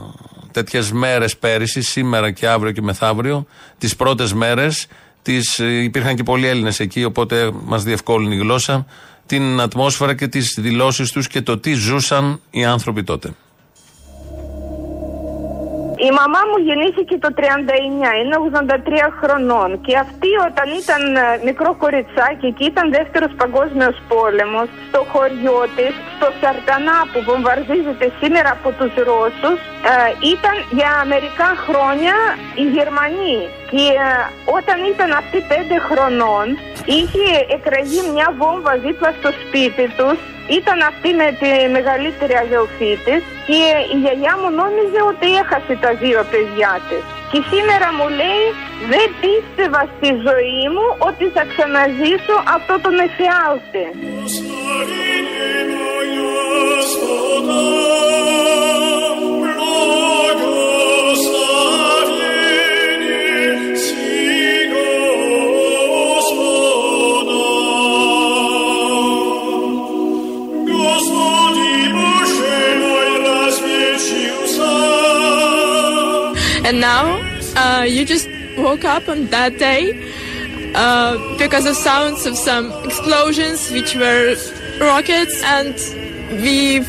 τέτοιες 0.51 0.91
μέρες 0.91 1.37
πέρυσι, 1.37 1.81
σήμερα 1.81 2.31
και 2.31 2.47
αύριο 2.47 2.71
και 2.71 2.81
μεθαύριο, 2.81 3.45
τις 3.77 3.95
πρώτες 3.95 4.33
μέρες, 4.33 4.87
τις, 5.21 5.57
υπήρχαν 5.57 6.15
και 6.15 6.23
πολλοί 6.23 6.47
Έλληνες 6.47 6.79
εκεί, 6.79 7.03
οπότε 7.03 7.51
μας 7.65 7.83
διευκόλυνε 7.83 8.35
η 8.35 8.37
γλώσσα, 8.37 8.85
την 9.25 9.61
ατμόσφαιρα 9.61 10.15
και 10.15 10.27
τις 10.27 10.57
δηλώσεις 10.59 11.11
τους 11.11 11.27
και 11.27 11.41
το 11.41 11.57
τι 11.57 11.73
ζούσαν 11.73 12.41
οι 12.49 12.65
άνθρωποι 12.65 13.03
τότε. 13.03 13.33
Η 16.07 16.09
μαμά 16.19 16.41
μου 16.49 16.57
γεννήθηκε 16.67 17.15
το 17.25 17.29
39, 17.39 17.41
είναι 18.21 18.35
83 18.51 19.09
χρονών. 19.19 19.69
Και 19.85 19.93
αυτή 20.05 20.29
όταν 20.49 20.67
ήταν 20.81 21.01
ε, 21.15 21.21
μικρό 21.47 21.71
κοριτσάκι 21.83 22.49
και 22.57 22.65
ήταν 22.71 22.85
δεύτερος 22.97 23.31
παγκόσμιος 23.41 23.95
πόλεμος 24.11 24.67
στο 24.87 25.01
χωριό 25.11 25.59
της, 25.75 25.93
στο 26.15 26.27
Σαρτανά 26.41 26.97
που 27.11 27.19
βομβαρδίζεται 27.29 28.07
σήμερα 28.21 28.49
από 28.57 28.69
τους 28.77 28.93
Ρώσους 29.09 29.59
ε, 29.91 29.93
ήταν 30.33 30.55
για 30.79 30.93
μερικά 31.11 31.49
χρόνια 31.65 32.15
οι 32.59 32.65
Γερμανοί. 32.77 33.37
Και 33.71 33.85
ε, 34.07 34.09
όταν 34.57 34.77
ήταν 34.93 35.09
αυτή 35.21 35.39
5 35.49 35.53
χρονών 35.89 36.45
είχε 36.97 37.27
εκραγεί 37.55 38.01
μια 38.13 38.27
βόμβα 38.39 38.73
δίπλα 38.85 39.11
στο 39.19 39.29
σπίτι 39.41 39.85
τους 39.97 40.19
ήταν 40.57 40.77
αυτή 40.91 41.09
με 41.21 41.27
τη 41.39 41.49
μεγαλύτερη 41.75 42.35
αδελφή 42.45 42.91
της 43.05 43.21
και 43.47 43.61
η 43.93 43.95
γιαγιά 44.01 44.33
μου 44.39 44.49
νόμιζε 44.61 44.99
ότι 45.11 45.27
έχασε 45.41 45.73
τα 45.83 45.91
δύο 46.01 46.21
παιδιά 46.31 46.71
της. 46.87 47.03
Και 47.31 47.39
σήμερα 47.51 47.87
μου 47.97 48.07
λέει 48.19 48.45
δεν 48.91 49.07
πίστευα 49.21 49.81
στη 49.95 50.09
ζωή 50.27 50.63
μου 50.75 50.85
ότι 51.09 51.25
θα 51.35 51.43
ξαναζήσω 51.51 52.35
αυτό 52.55 52.73
τον 52.85 52.95
εφιάλτη. 53.07 53.85
And 60.31 60.78
uh, 77.79 77.83
you 77.83 78.05
just 78.05 78.27
woke 78.57 78.83
up 78.83 79.07
on 79.07 79.27
that 79.27 79.57
day 79.57 79.93
uh, 80.75 81.37
because 81.37 81.65
of 81.65 81.75
sounds 81.75 82.25
of 82.25 82.37
some 82.37 82.71
explosions, 82.83 83.71
which 83.71 83.95
were 83.95 84.35
rockets, 84.79 85.41
and 85.43 85.75
we 86.43 86.81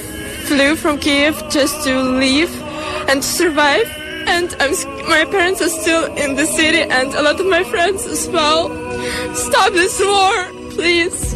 flew 0.48 0.74
from 0.74 0.98
Kiev 0.98 1.34
just 1.48 1.84
to 1.84 2.00
leave 2.02 2.50
and 3.08 3.22
survive. 3.22 3.88
And 4.26 4.54
I'm, 4.60 4.72
my 5.08 5.24
parents 5.30 5.62
are 5.62 5.68
still 5.68 6.12
in 6.16 6.34
the 6.34 6.46
city, 6.46 6.82
and 6.82 7.14
a 7.14 7.22
lot 7.22 7.38
of 7.38 7.46
my 7.46 7.62
friends 7.64 8.06
as 8.06 8.28
well. 8.28 8.68
Stop 9.34 9.72
this 9.72 10.00
war, 10.00 10.70
please. 10.70 11.29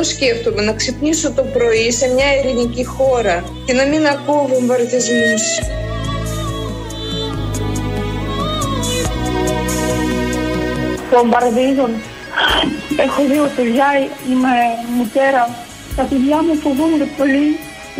Αυτό 0.00 0.10
σκέφτομαι, 0.14 0.62
να 0.62 0.72
ξυπνήσω 0.72 1.32
το 1.32 1.42
πρωί 1.42 1.92
σε 1.92 2.06
μια 2.14 2.28
ειρηνική 2.36 2.84
χώρα 2.84 3.44
και 3.64 3.72
να 3.72 3.84
μην 3.86 4.06
ακούω 4.06 4.48
βομβαρδισμούς. 4.52 5.42
Βομβαρδίζουν. 11.10 11.92
Έχω 13.04 13.22
δύο 13.30 13.50
παιδιά, 13.56 13.88
είμαι 14.30 14.54
μητέρα. 14.98 15.42
Τα 15.96 16.02
παιδιά 16.02 16.36
μου 16.42 16.54
φοβούνται 16.62 17.08
πολύ. 17.18 17.48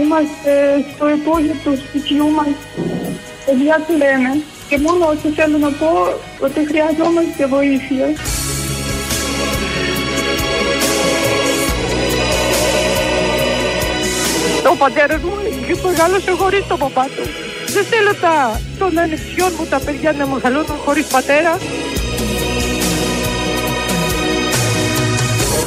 Είμαστε 0.01 0.53
στο 0.95 1.09
υπόγειο 1.17 1.55
του 1.65 1.73
σπιτιού 1.83 2.29
μας. 2.31 2.53
Παιδιά 3.47 3.77
κλαίνε. 3.87 4.33
Και 4.69 4.79
μόνο 4.79 5.05
ότι 5.15 5.29
θέλω 5.39 5.59
να 5.59 5.71
πω 5.81 5.91
ότι 6.47 6.61
χρειαζόμαστε 6.71 7.47
βοήθεια. 7.47 8.07
Ο 14.73 14.77
πατέρας 14.77 15.21
μου 15.23 15.33
μεγάλωσε 15.87 16.31
χωρί 16.31 16.65
τον 16.69 16.79
παπά 16.79 17.05
του. 17.05 17.23
Δεν 17.75 17.85
θέλω 17.85 18.15
τα, 18.15 18.61
των 18.79 18.99
ανεψιών 18.99 19.53
μου 19.59 19.67
τα 19.67 19.81
παιδιά 19.85 20.13
να 20.13 20.27
μεγαλώνουν 20.27 20.79
χωρίς 20.85 21.07
πατέρα. 21.07 21.59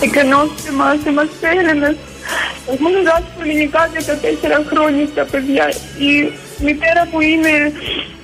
Εκενώστε 0.03 0.71
μας, 0.71 0.97
είμαστε 1.07 1.47
Έλληνες. 1.59 1.95
Έχουμε 2.71 2.89
διδάσκει 2.89 3.37
ελληνικά 3.41 3.89
14 4.63 4.65
χρόνια 4.71 5.05
στα 5.11 5.23
παιδιά. 5.31 5.65
Η 6.07 6.11
μητέρα 6.63 7.07
μου 7.11 7.19
είναι 7.19 7.53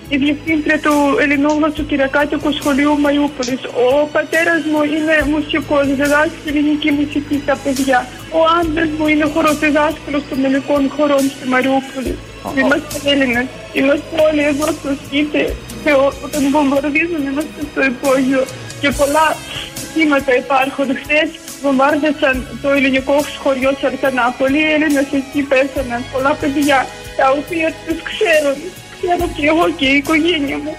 η 0.10 0.18
διευθύντρια 0.18 0.80
του 0.80 0.94
ελληνόγλωσσου 1.22 1.86
κυριακάτικου 1.86 2.52
σχολείου 2.60 3.00
Μαϊούπολης. 3.00 3.62
Ο 3.88 4.06
πατέρας 4.16 4.62
μου 4.72 4.82
είναι 4.96 5.16
μουσικός, 5.34 5.86
διδάσκει 6.00 6.42
ελληνική 6.52 6.92
μουσική 6.92 7.36
στα 7.44 7.56
παιδιά. 7.64 8.00
Ο 8.38 8.40
άντρας 8.60 8.90
μου 8.98 9.08
είναι 9.08 9.26
χοροδιδάσκαλος 9.34 10.24
των 10.30 10.38
ελληνικών 10.46 10.82
χωρών 10.96 11.24
στη 11.36 11.48
Μαριούπολη. 11.48 12.14
Είμαστε 12.60 12.96
Έλληνες. 13.12 13.46
Είμαστε 13.80 14.10
όλοι 14.28 14.44
εδώ 14.52 14.66
στο 14.80 14.90
σπίτι 15.04 15.44
και 15.84 15.92
ό- 16.04 16.14
όταν 16.26 16.42
βομβαρδίζουν 16.54 17.22
είμαστε 17.30 17.60
στο 17.72 17.82
υπόγειο. 17.92 18.44
Και 18.82 18.90
πολλά 19.00 19.26
θύματα 19.94 20.32
υπάρχουν. 20.44 20.88
Χθες 21.02 21.30
βομβάρδισαν 21.64 22.36
το 22.62 22.70
ελληνικό 22.78 23.16
χωριό 23.44 23.72
Σαρτανά. 23.82 24.36
Πολλοί 24.38 24.62
Έλληνες 24.74 25.08
εκεί 25.20 25.42
πέσαναν. 25.52 26.02
Πολλά 26.14 26.32
παιδιά 26.42 26.80
τα 27.18 27.26
οποία 27.40 27.68
τους 27.86 28.00
ξέρουν. 28.10 28.58
Ξέρω 29.02 29.32
και 29.36 29.46
εγώ 29.46 29.72
και 29.78 29.86
η 29.86 29.96
οικογένεια 29.96 30.58
μου. 30.58 30.76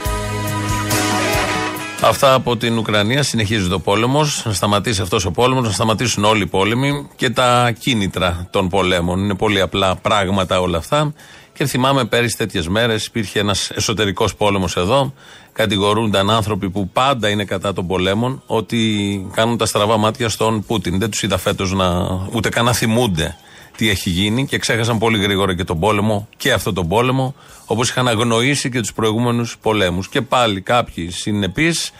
Αυτά 2.02 2.34
από 2.34 2.56
την 2.56 2.78
Ουκρανία. 2.78 3.22
Συνεχίζει 3.22 3.68
το 3.68 3.78
πόλεμος. 3.78 4.42
Να 4.44 4.52
σταματήσει 4.52 5.02
αυτός 5.02 5.24
ο 5.24 5.30
πόλεμος, 5.30 5.64
να 5.64 5.72
σταματήσουν 5.72 6.24
όλοι 6.24 6.42
οι 6.42 6.46
πόλεμοι 6.46 7.08
και 7.16 7.30
τα 7.30 7.72
κίνητρα 7.78 8.48
των 8.50 8.68
πολέμων. 8.68 9.18
Είναι 9.18 9.34
πολύ 9.34 9.60
απλά 9.60 9.96
πράγματα 9.96 10.60
όλα 10.60 10.78
αυτά. 10.78 11.12
Και 11.52 11.66
θυμάμαι 11.66 12.04
πέρυσι 12.04 12.36
τέτοιες 12.36 12.68
μέρες 12.68 13.06
υπήρχε 13.06 13.38
ένας 13.38 13.70
εσωτερικός 13.70 14.34
πόλεμος 14.34 14.76
εδώ. 14.76 15.12
Κατηγορούνταν 15.52 16.30
άνθρωποι 16.30 16.70
που 16.70 16.88
πάντα 16.88 17.28
είναι 17.28 17.44
κατά 17.44 17.72
των 17.72 17.86
πολέμων 17.86 18.42
ότι 18.46 19.30
κάνουν 19.34 19.56
τα 19.56 19.66
στραβά 19.66 19.96
μάτια 19.96 20.28
στον 20.28 20.64
Πούτιν. 20.66 20.98
Δεν 20.98 21.10
τους 21.10 21.22
είδα 21.22 21.38
φέτος 21.38 21.72
να 21.72 21.86
ούτε 22.32 22.48
καν 22.48 22.64
να 22.64 22.72
θυμούνται 22.72 23.36
τι 23.78 23.88
έχει 23.88 24.10
γίνει 24.10 24.46
και 24.46 24.58
ξέχασαν 24.58 24.98
πολύ 24.98 25.18
γρήγορα 25.18 25.54
και 25.54 25.64
τον 25.64 25.80
πόλεμο 25.80 26.28
και 26.36 26.52
αυτό 26.52 26.72
τον 26.72 26.88
πόλεμο, 26.88 27.34
όπως 27.66 27.88
είχαν 27.88 28.08
αγνοήσει 28.08 28.70
και 28.70 28.80
τους 28.80 28.92
προηγούμενους 28.92 29.58
πολέμους. 29.62 30.08
Και 30.08 30.22
πάλι 30.22 30.60
κάποιοι 30.60 31.10
συνεπείς 31.10 31.90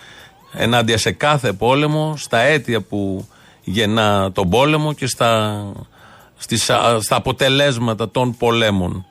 ενάντια 0.52 0.98
σε 0.98 1.12
κάθε 1.12 1.52
πόλεμο, 1.52 2.14
στα 2.16 2.38
αίτια 2.38 2.80
που 2.80 3.28
γεννά 3.64 4.32
τον 4.32 4.48
πόλεμο 4.48 4.92
και 4.92 5.06
στα, 5.06 5.64
στις, 6.36 6.70
α, 6.70 7.00
στα 7.00 7.16
αποτελέσματα 7.16 8.10
των 8.10 8.36
πολέμων. 8.36 9.06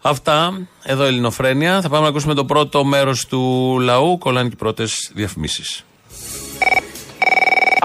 Αυτά, 0.00 0.66
εδώ 0.82 1.04
Ελληνοφρένια. 1.04 1.80
Θα 1.80 1.88
πάμε 1.88 2.02
να 2.02 2.08
ακούσουμε 2.08 2.34
το 2.34 2.44
πρώτο 2.44 2.84
μέρος 2.84 3.26
του 3.26 3.76
λαού. 3.80 4.18
Κολλάνε 4.18 4.48
και 4.48 4.54
οι 4.54 4.58
πρώτες 4.58 5.10
διαφημίσεις. 5.14 5.84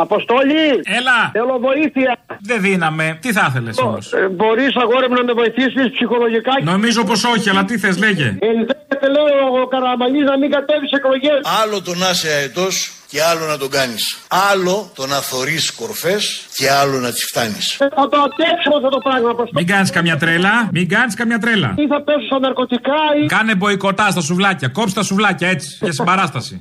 Αποστόλη! 0.05 0.65
Έλα! 0.99 1.19
Θέλω 1.37 1.55
βοήθεια! 1.67 2.11
Δεν 2.49 2.61
δίναμε. 2.61 3.17
Τι 3.21 3.31
θα 3.31 3.45
ήθελες 3.49 3.77
όμως; 3.77 4.13
Ε, 4.13 4.27
Μπορείς 4.37 4.75
αγόρι 4.75 5.07
μου 5.09 5.15
να 5.15 5.23
με 5.23 5.33
βοηθήσεις 5.33 5.85
ψυχολογικά; 5.95 6.51
Νομίζω 6.63 7.03
πως 7.03 7.23
όχι, 7.23 7.49
αλλά 7.49 7.63
τι 7.65 7.77
θες, 7.77 7.97
λέγε. 7.97 8.27
Ενδέχεται, 8.51 9.07
λέει 9.15 9.37
ο 9.63 9.67
Καραμαλής, 9.67 10.23
να 10.31 10.37
μην 10.37 10.49
κατέβεις 10.51 10.89
σε 10.89 10.95
εκλογές. 11.01 11.39
Άλλο 11.61 11.81
το 11.81 11.95
να 11.95 12.09
είσαι 12.09 12.29
αετός 12.37 12.91
και 13.11 13.23
άλλο 13.23 13.45
να 13.45 13.57
τον 13.57 13.69
κάνεις. 13.69 14.03
Άλλο 14.51 14.91
το 14.95 15.07
να 15.07 15.15
θωρείς 15.29 15.71
κορφές 15.73 16.45
και 16.57 16.71
άλλο 16.71 16.97
να 16.99 17.09
τις 17.11 17.23
φτάνεις. 17.29 17.75
Θα 17.77 18.07
το 18.11 18.17
αντέξω 18.27 18.69
αυτό 18.77 18.89
το 18.89 18.97
πράγμα. 18.97 19.29
Αποστόλη. 19.29 19.51
Μην 19.53 19.67
κάνεις 19.67 19.89
καμιά 19.89 20.17
τρέλα. 20.17 20.69
Μην 20.71 20.89
κάνεις 20.89 21.15
καμιά 21.15 21.39
τρέλα. 21.39 21.73
Ή 21.77 21.87
θα 21.87 22.01
πέσω 22.01 22.25
στα 22.25 22.39
ναρκωτικά 22.39 22.99
ή. 23.23 23.25
Κάνε 23.25 23.55
μποϊκοτά 23.55 24.09
στα 24.11 24.21
σουβλάκια. 24.21 24.67
Κόψε 24.67 24.95
τα 24.95 25.03
σουβλάκια 25.03 25.47
έτσι. 25.49 25.77
Για 25.81 25.91
συμπαράσταση. 25.93 26.57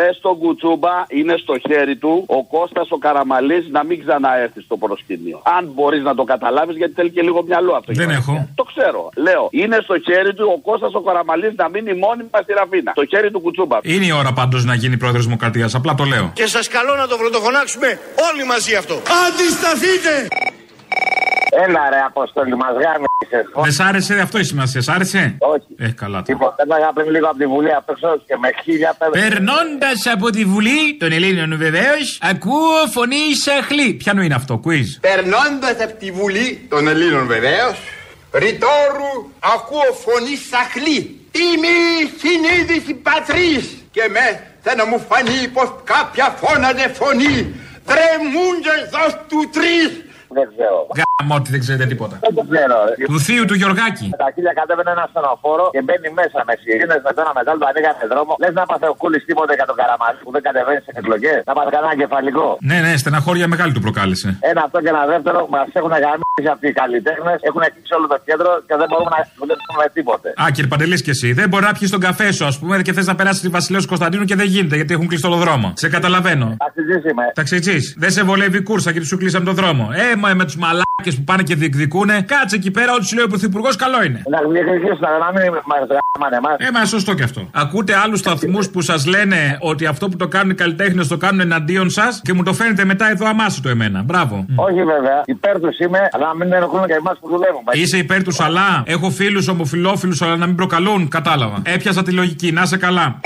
Πες 0.00 0.16
στον 0.16 0.38
Κουτσούμπα, 0.38 0.94
είναι 1.08 1.34
στο 1.42 1.54
χέρι 1.68 1.96
του 1.96 2.24
ο 2.26 2.44
Κώστας 2.44 2.90
ο 2.90 2.98
Καραμαλής 2.98 3.64
να 3.70 3.84
μην 3.84 3.96
ξαναέρθει 4.04 4.60
στο 4.60 4.76
προσκήνιο. 4.76 5.42
Αν 5.56 5.70
μπορείς 5.74 6.02
να 6.02 6.14
το 6.14 6.24
καταλάβεις, 6.24 6.76
γιατί 6.76 6.92
θέλει 6.92 7.10
και 7.10 7.22
λίγο 7.22 7.42
μυαλό 7.42 7.72
αυτό. 7.74 7.92
Δεν 7.92 8.10
έχω. 8.10 8.48
Το 8.54 8.62
ξέρω. 8.62 9.10
Λέω, 9.16 9.48
είναι 9.50 9.78
στο 9.82 9.98
χέρι 9.98 10.34
του 10.34 10.46
ο 10.56 10.58
Κώστας 10.70 10.94
ο 10.94 11.00
Καραμαλής 11.00 11.52
να 11.56 11.68
μείνει 11.68 11.94
μόνιμα 11.94 12.38
στη 12.42 12.52
Ραφίνα. 12.52 12.90
Στο 12.90 13.04
χέρι 13.04 13.30
του 13.30 13.40
Κουτσούμπα. 13.40 13.78
Είναι 13.82 14.06
η 14.06 14.12
ώρα 14.12 14.32
πάντως 14.32 14.64
να 14.64 14.74
γίνει 14.74 14.96
πρόεδρος 14.96 15.24
Δημοκρατίας. 15.24 15.74
Απλά 15.74 15.94
το 15.94 16.04
λέω. 16.04 16.30
Και 16.34 16.46
σας 16.46 16.68
καλώ 16.68 16.94
να 16.94 17.06
το 17.06 17.16
πρωτοφωνάξουμε 17.16 17.98
όλοι 18.32 18.44
μαζί 18.52 18.74
αυτό. 18.74 18.94
Αντισταθείτε! 19.26 20.12
Έλα 21.50 21.88
ρε 21.90 22.00
Αποστόλη, 22.06 22.56
μας 22.56 22.72
γάμισες. 22.72 23.44
Δεν 23.62 23.72
σ' 23.72 23.80
άρεσε 23.80 24.20
αυτό 24.20 24.38
η 24.38 24.44
σημασία, 24.44 24.80
σ' 24.80 24.88
άρεσε; 24.88 25.36
Όχι. 25.38 25.66
Ε, 25.78 25.88
καλά. 25.88 26.22
τώρα. 26.22 26.24
Λοιπόν, 26.28 26.54
πέταγα 26.56 26.92
πριν 26.92 27.10
λίγο 27.10 27.26
από 27.26 27.38
τη 27.38 27.46
Βουλή 27.46 27.72
απ' 27.74 27.90
έξω 27.90 28.08
και 28.26 28.36
με 28.36 28.48
χίλια 28.62 28.94
πέρα. 28.98 29.10
Περνώντας 29.10 30.06
από 30.14 30.30
τη 30.30 30.44
Βουλή 30.44 30.96
των 30.98 31.12
Ελλήνων 31.12 31.56
βεβαίως, 31.56 32.18
ακούω 32.22 32.86
φωνή 32.92 33.34
σαχλή. 33.44 33.94
Ποιανού 33.94 34.22
είναι 34.22 34.34
αυτό, 34.34 34.60
quiz; 34.64 34.88
Περνώντας 35.00 35.76
από 35.84 35.94
τη 35.98 36.10
Βουλή 36.10 36.66
των 36.68 36.88
Ελλήνων 36.88 37.26
βεβαίως, 37.26 37.76
ρητόρου 38.32 39.12
ακούω 39.54 39.88
φωνή 40.04 40.36
σαχλή. 40.50 41.00
Είμαι 41.44 41.72
η 42.00 42.02
συνείδηση 42.20 42.94
πατρίς 42.94 43.64
και 43.90 44.02
με 44.10 44.24
θα 44.62 44.74
να 44.74 44.86
μου 44.86 44.98
φανεί 45.08 45.48
πως 45.52 45.68
κάποια 45.84 46.26
φώναζε 46.40 46.88
φωνή. 47.00 47.36
Τρεμούντες 47.88 48.80
δώσ' 48.92 49.18
του 49.28 49.50
τρεις. 49.52 49.90
Δεν 50.36 50.46
ξέρω. 50.52 50.78
Γάμο 50.98 51.34
ότι 51.40 51.48
δεν 51.54 51.60
ξέρετε 51.64 51.86
τίποτα. 51.92 52.14
Δεν 52.26 52.32
το 52.38 52.42
ξέρω. 52.50 52.76
Του 53.12 53.20
θείου 53.26 53.44
του 53.48 53.56
Γιωργάκη. 53.60 54.06
Με 54.14 54.18
τα 54.24 54.28
χίλια 54.34 54.52
κατέβαινε 54.60 54.90
ένα 54.96 55.04
στενοφόρο 55.12 55.66
και 55.74 55.82
μπαίνει 55.86 56.08
μέσα 56.20 56.38
με 56.48 56.54
σιρήνες 56.62 57.00
με 57.06 57.10
το 57.16 57.20
ένα 57.24 57.32
μετά 57.38 57.50
το 57.60 57.66
ανοίγανε 57.70 58.04
δρόμο. 58.12 58.32
Λες 58.42 58.52
να 58.60 58.64
πάθε 58.70 58.86
ο 58.92 58.94
κούλης 59.00 59.22
τίποτε 59.28 59.52
για 59.58 59.66
τον 59.70 59.76
καραμαλί 59.80 60.18
που 60.24 60.30
δεν 60.36 60.42
κατεβαίνεις 60.46 60.82
σε 60.86 60.92
εκλογές. 61.00 61.38
Να 61.48 61.52
πάθε 61.56 61.70
κανένα 61.76 61.94
κεφαλικό. 62.02 62.46
Ναι, 62.70 62.78
ναι, 62.84 62.92
στεναχώρια 63.02 63.46
μεγάλη 63.54 63.72
του 63.76 63.82
προκάλεσε. 63.86 64.28
Ένα 64.50 64.60
αυτό 64.66 64.78
και 64.84 64.90
ένα 64.94 65.02
δεύτερο 65.12 65.38
μας 65.54 65.68
έχουν 65.80 65.92
γαμίσει 66.04 66.48
αυτοί 66.54 66.66
οι 66.72 66.74
καλλιτέχνες. 66.80 67.38
Έχουν 67.48 67.62
κλείσει 67.72 67.92
όλο 67.98 68.06
το 68.12 68.18
κέντρο 68.28 68.50
και 68.68 68.74
δεν 68.80 68.86
μπορούμε 68.90 69.10
να 69.16 69.20
δουλέψουμε 69.40 69.76
με 69.82 69.86
τίποτε. 69.96 70.28
Α, 70.42 70.44
κύριε 70.54 70.70
Παντελής 70.72 71.00
και 71.06 71.12
εσύ. 71.16 71.28
Δεν 71.40 71.46
μπορεί 71.50 71.64
να 71.70 71.74
πιεις 71.78 71.90
τον 71.96 72.02
καφέ 72.08 72.28
σου, 72.36 72.44
ας 72.50 72.56
πούμε, 72.60 72.74
και 72.86 72.92
θες 72.96 73.06
να 73.10 73.14
περάσεις 73.18 73.40
τη 73.44 73.48
Βασιλέου 73.56 73.82
Κωνσταντίνου 73.92 74.24
και 74.30 74.36
δεν 74.40 74.48
γίνεται 74.54 74.74
γιατί 74.80 74.92
έχουν 74.96 75.06
κλείσει 75.10 75.26
όλο 75.30 75.38
δρόμο. 75.44 75.66
Σε 75.82 75.88
καταλαβαίνω. 75.96 76.46
Ταξιτζή 76.64 76.98
είμαι. 77.10 77.26
Ταξιτζή. 77.34 77.78
Δεν 78.02 78.10
σε 78.16 78.22
βολεύει 78.28 78.58
η 78.62 78.62
κούρσα 78.62 78.92
και 78.92 79.00
σου 79.10 79.16
κλείσαμε 79.20 79.44
τον 79.44 79.54
δρόμο. 79.54 79.84
Ε, 80.04 80.16
με, 80.20 80.34
με 80.34 80.44
τους 80.44 80.56
μαλάκες 80.56 81.14
που 81.16 81.24
πάνε 81.24 81.42
και 81.42 81.54
διεκδικούνε. 81.54 82.24
Κάτσε 82.32 82.56
εκεί 82.56 82.70
πέρα, 82.70 82.92
ό,τι 82.92 83.06
σου 83.06 83.14
λέει 83.16 83.24
ο 83.24 83.28
Πρωθυπουργός, 83.28 83.76
καλό 83.76 84.02
είναι. 84.04 84.22
Να 84.28 84.38
διεκδικήσουν, 84.50 85.04
αλλά 85.04 85.18
να 85.18 85.30
μην 85.40 85.52
μας 85.52 85.82
γράμμανε 85.90 86.36
εμάς. 86.36 86.56
Ε, 86.58 86.70
μα 86.72 86.84
σωστό 86.84 87.14
και 87.14 87.22
αυτό. 87.22 87.48
Ακούτε 87.54 87.96
άλλους 87.96 88.18
σταθμούς 88.18 88.70
που 88.70 88.80
σας 88.80 89.06
λένε 89.06 89.58
ότι 89.60 89.86
αυτό 89.86 90.08
που 90.08 90.16
το 90.16 90.28
κάνουν 90.28 90.50
οι 90.50 90.54
καλλιτέχνες 90.54 91.08
το 91.08 91.16
κάνουν 91.16 91.40
εναντίον 91.40 91.90
σας 91.90 92.20
και 92.24 92.32
μου 92.32 92.42
το 92.42 92.52
φαίνεται 92.52 92.84
μετά 92.84 93.10
εδώ 93.10 93.26
αμάσιτο 93.26 93.68
εμένα. 93.68 94.02
Μπράβο. 94.02 94.46
Όχι 94.56 94.82
βέβαια, 94.84 95.22
υπέρ 95.24 95.60
τους 95.60 95.78
είμαι, 95.78 96.08
αλλά 96.12 96.26
να 96.26 96.34
μην 96.34 96.52
ενοχλούν 96.52 96.86
και 96.86 96.92
εμάς 96.92 97.18
που 97.20 97.28
δουλεύουμε. 97.28 97.70
Είσαι 97.72 97.96
υπέρ 97.96 98.22
τους 98.22 98.40
αλλά. 98.40 98.82
Έχω 98.86 99.10
φίλους 99.10 99.48
ομοφυλόφιλου, 99.48 100.16
αλλά 100.20 100.36
να 100.36 100.46
μην 100.46 100.56
προκαλούν. 100.56 101.08
Κατάλαβα. 101.08 101.62
Έπιασα 101.64 102.02
τη 102.02 102.12
λογική. 102.12 102.52
Να 102.52 102.66
σε 102.66 102.76
καλά. 102.76 103.20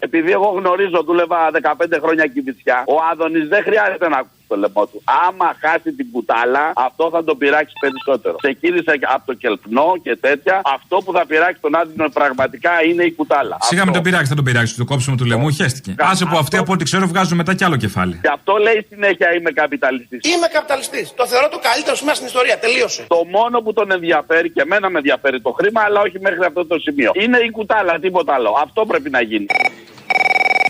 Επειδή 0.00 0.30
εγώ 0.32 0.48
γνωρίζω, 0.58 1.02
δούλευα 1.06 1.38
15 1.52 1.98
χρόνια 2.02 2.26
κυβισιά, 2.26 2.84
ο 2.86 2.94
Άδωνης 3.12 3.48
δεν 3.48 3.62
χρειάζεται 3.62 4.08
να 4.08 4.20
ακούσει 4.46 4.48
το 4.48 4.56
λαιμό 4.56 4.86
του. 4.86 5.02
Άμα 5.26 5.48
χάσει 5.60 5.92
την 5.92 6.06
κουτάλα, 6.12 6.72
αυτό 6.74 7.10
θα 7.10 7.24
τον 7.24 7.38
πειράξει 7.38 7.72
περισσότερο. 7.80 8.36
Ξεκίνησε 8.36 8.92
από 9.14 9.26
το 9.26 9.34
κελπνό 9.34 9.88
και 10.02 10.16
τέτοια. 10.16 10.60
Αυτό 10.64 10.96
που 11.04 11.12
θα 11.12 11.26
πειράξει 11.26 11.60
τον 11.60 11.74
Άδωνη 11.74 12.10
πραγματικά 12.10 12.70
είναι 12.88 13.04
η 13.04 13.12
κουτάλα. 13.12 13.56
Σιγά 13.60 13.84
μην 13.84 13.92
τον 13.92 14.02
πειράξει, 14.02 14.28
θα 14.28 14.34
τον 14.34 14.44
πειράξει. 14.44 14.76
Το 14.76 14.84
κόψιμο 14.84 15.16
του 15.16 15.24
λαιμού 15.24 15.50
χέστηκε. 15.50 15.94
Άσε 15.98 16.24
που 16.24 16.36
αυτοί 16.36 16.56
από 16.56 16.72
ό,τι 16.72 16.84
ξέρω 16.84 17.06
βγάζουν 17.06 17.36
μετά 17.36 17.54
κι 17.54 17.64
άλλο 17.64 17.76
κεφάλι. 17.76 18.18
Και 18.22 18.30
αυτό 18.32 18.56
λέει 18.56 18.86
συνέχεια 18.88 19.34
είμαι 19.34 19.50
καπιταλιστής. 19.50 20.20
Είμαι 20.32 20.46
καπιταλιστής. 20.52 21.14
Το 21.14 21.26
θεωρώ 21.26 21.48
το 21.48 21.58
καλύτερο 21.68 21.96
σημείο 21.96 22.14
στην 22.14 22.26
ιστορία. 22.26 22.58
Τελείωσε. 22.58 23.04
Το 23.08 23.20
μόνο 23.30 23.60
που 23.60 23.72
τον 23.72 23.90
ενδιαφέρει 23.90 24.50
και 24.50 24.60
εμένα 24.60 24.90
με 24.90 24.98
ενδιαφέρει 24.98 25.40
το 25.40 25.50
χρήμα, 25.58 25.80
αλλά 25.86 26.00
όχι 26.00 26.20
μέχρι 26.20 26.44
αυτό 26.44 26.66
το 26.66 26.78
σημείο. 26.78 27.10
Είναι 27.14 27.38
η 27.38 27.50
κουτάλα, 27.50 27.98
τίποτα 27.98 28.34
άλλο. 28.34 28.54
Αυτό 28.62 28.86
πρέπει 28.86 29.10
να 29.10 29.20
γίνει. 29.20 29.46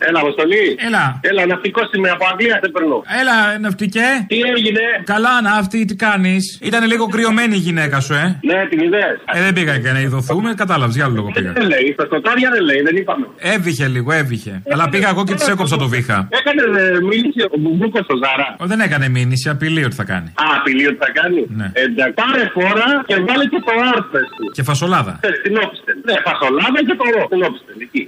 Έλα, 0.08 0.18
Αποστολή. 0.24 0.64
Έλα. 0.86 1.04
Έλα, 1.30 1.46
ναυτικό 1.46 1.80
είμαι 1.96 2.10
από 2.10 2.24
Αγγλία, 2.30 2.56
σε 2.62 2.68
περνώ. 2.74 2.98
Έλα, 3.20 3.36
ναυτικέ. 3.58 4.08
Τι 4.28 4.38
έγινε; 4.54 4.84
Καλά, 5.04 5.34
ναύτη, 5.42 5.84
τι 5.84 5.94
κάνεις. 5.96 6.58
Ήταν 6.62 6.82
λίγο 6.86 7.06
κρυωμένη 7.06 7.54
η 7.54 7.58
γυναίκα 7.58 8.00
σου, 8.00 8.14
ε. 8.14 8.24
Ναι, 8.50 8.58
την 8.70 8.80
ιδέα. 8.88 9.10
Ε, 9.34 9.42
δεν 9.42 9.52
πήγα 9.52 9.78
και 9.78 9.90
να 9.92 10.00
ειδωθούμε, 10.00 10.54
κατάλαβες, 10.54 10.94
για 10.94 11.04
άλλο 11.04 11.14
λόγο 11.14 11.30
πήγα. 11.34 11.52
Δεν 11.52 11.66
λέει, 11.68 11.86
στα 11.92 12.04
σκοτάδια 12.04 12.48
δεν 12.50 12.62
λέει, 12.62 12.80
δεν 12.82 12.96
είπαμε. 12.96 13.26
Έβηχε 13.38 13.86
λίγο, 13.88 14.12
έβηχε. 14.12 14.62
Αλλά 14.72 14.88
πήγα 14.88 15.08
εγώ 15.08 15.24
και 15.24 15.34
της 15.34 15.48
έκοψα 15.48 15.76
το 15.76 15.88
βήχα. 15.88 16.28
Έκανε 16.38 16.62
ε, 16.80 17.00
μήνυση 17.10 17.40
ο 17.54 17.58
Μπουμπούκος 17.58 18.04
στο 18.04 18.14
Ζάρα. 18.22 18.48
Ο, 18.58 18.66
δεν 18.66 18.80
έκανε 18.80 19.08
μήνυση, 19.08 19.48
απειλεί 19.48 19.84
ότι 19.84 19.94
θα 19.94 20.04
κάνει. 20.04 20.28
Α, 20.28 20.44
απειλεί 20.58 20.86
ότι 20.86 20.98
θα 21.04 21.10
κάνει. 21.20 21.40
Ναι. 21.48 21.70
Εντάξει, 21.74 22.12
πάρε 22.20 22.42
φόρα 22.54 22.88
και 23.06 23.14
βάλε 23.28 23.44
και 23.52 23.60
το 23.66 23.72
άρθρο. 23.94 24.20
Και 24.56 24.62
φασολάδα. 24.62 25.18
Ε, 25.22 25.28
στην 25.40 25.54
όπιστε. 25.62 25.90
Ναι, 26.06 26.14
φασολάδα 26.26 26.80
και 26.88 26.94
το 27.00 27.04
ρο. 27.14 27.22
Στην 27.30 27.42
όπιστε, 27.48 27.72
εκεί. 27.86 28.02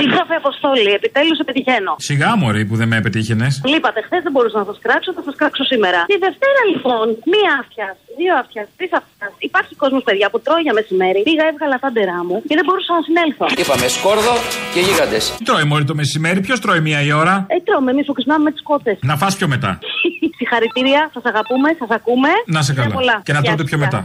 Σύντροφε 0.00 0.34
Αποστόλη, 0.42 0.90
επιτέλους 0.98 1.36
σε 1.40 1.44
πετυχαίνω. 1.48 1.92
Σιγά 2.08 2.30
μωρή 2.42 2.62
που 2.68 2.76
δεν 2.80 2.88
με 2.92 2.98
πετύχαινε. 3.06 3.46
Λείπατε 3.72 4.00
χθες, 4.06 4.20
δεν 4.26 4.32
μπορούσα 4.34 4.58
να 4.62 4.66
σας 4.70 4.78
κράξω, 4.84 5.10
θα 5.18 5.22
σας 5.26 5.34
κράξω 5.40 5.64
σήμερα. 5.72 6.00
Τη 6.12 6.16
Δευτέρα 6.26 6.60
λοιπόν, 6.72 7.06
μία 7.34 7.52
αυτιά, 7.62 7.88
δύο 8.20 8.32
αυτιάς, 8.42 8.66
τρεις 8.78 8.92
αυτιάς. 9.00 9.32
Υπάρχει 9.48 9.72
κόσμος, 9.82 10.02
παιδιά, 10.08 10.26
που 10.32 10.38
τρώει 10.46 10.62
για 10.66 10.74
μεσημέρι. 10.78 11.20
Πήγα, 11.28 11.44
έβγαλα 11.52 11.76
τα 11.84 11.88
ντερά 11.96 12.18
μου 12.28 12.36
και 12.48 12.54
δεν 12.58 12.64
μπορούσα 12.66 12.90
να 12.98 13.02
συνέλθω. 13.08 13.44
Είπαμε 13.62 13.86
σκόρδο 13.96 14.34
και 14.74 14.80
γίγαντες. 14.86 15.22
Τι 15.38 15.44
τρώει 15.48 15.64
μωρή 15.70 15.84
το 15.90 15.94
μεσημέρι, 16.00 16.38
ποιος 16.46 16.58
τρώει 16.64 16.80
μία 16.88 17.00
η 17.08 17.10
ώρα; 17.22 17.34
Ε, 17.54 17.56
τρώμε, 17.66 17.90
εμείς 17.94 18.06
που 18.08 18.12
ξυπνάμε 18.18 18.42
με 18.46 18.50
τις 18.54 18.62
κότες. 18.70 18.96
Να 19.10 19.14
φας 19.22 19.32
πιο 19.38 19.46
μετά. 19.54 19.70
Συγχαρητήρια, 20.38 21.00
σας 21.14 21.24
αγαπούμε, 21.32 21.68
σας 21.78 21.90
ακούμε. 21.98 22.28
Να 22.46 22.60
σε 22.62 22.72
Φιλιά 22.72 22.82
καλά. 22.88 22.94
πολλά. 22.98 23.16
Και 23.26 23.32
να 23.32 23.40
Γεια 23.40 23.48
τρώτε 23.48 23.62
σας, 23.62 23.70
πιο 23.70 23.78
γεια. 23.78 23.86
μετά. 23.86 24.00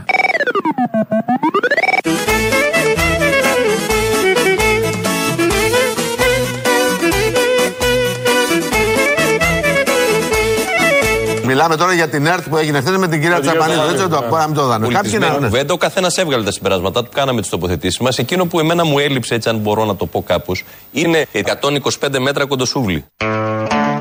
Μιλάμε 11.48 11.76
τώρα 11.76 11.94
για 11.94 12.08
την 12.08 12.26
ΕΡΤ 12.26 12.50
που 12.50 12.58
έγινε 12.58 12.80
χθες 12.80 12.98
με 12.98 13.08
την 13.08 13.22
κυρία 13.22 13.40
Τσαπανίδου. 13.40 13.82
Έτσι 13.82 13.96
δεν 13.96 14.10
το 14.10 14.18
ακούω, 14.18 14.38
να 14.38 14.46
μην 14.46 14.56
το 14.56 14.66
δανε. 14.66 14.88
Κάποιοι 14.88 14.94
Πολιτισμένη 14.94 15.40
να 15.40 15.48
κουβέντα, 15.48 15.74
ο 15.74 15.78
καθένας 15.78 16.18
έβγαλε 16.18 16.44
τα 16.44 16.52
συμπεράσματά 16.52 17.04
του, 17.04 17.10
κάναμε 17.14 17.42
τις 17.42 17.50
τοποθετήσεις 17.50 18.00
μας. 18.00 18.18
Εκείνο 18.18 18.46
που 18.46 18.60
εμένα 18.60 18.86
μου 18.86 19.00
έλειψε, 19.00 19.36
έτσι 19.36 19.50
αν 19.50 19.58
μπορώ 19.58 19.86
να 19.86 19.96
το 19.96 20.06
πω 20.06 20.24
κάπως, 20.24 20.64
είναι 20.92 21.26
125 21.32 22.20
μέτρα 22.20 22.46
κοντοσούβλη. 22.46 23.06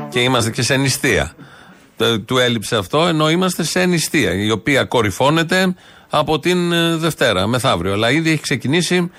Και 0.09 0.19
είμαστε 0.19 0.51
και 0.51 0.61
σε 0.61 0.75
νηστεία. 0.75 1.33
Ε, 1.97 2.17
Του 2.17 2.37
έλειψε 2.37 2.75
αυτό, 2.75 3.05
ενώ 3.07 3.29
είμαστε 3.29 3.63
σε 3.63 3.85
νηστεία, 3.85 4.33
η 4.33 4.51
οποία 4.51 4.83
κορυφώνεται 4.83 5.75
από 6.09 6.39
την 6.39 6.71
ε, 6.71 6.95
Δευτέρα, 6.95 7.47
μεθαύριο. 7.47 7.93
Αλλά 7.93 8.11
ήδη 8.11 8.31
έχει 8.31 8.41
ξεκινήσει 8.41 9.11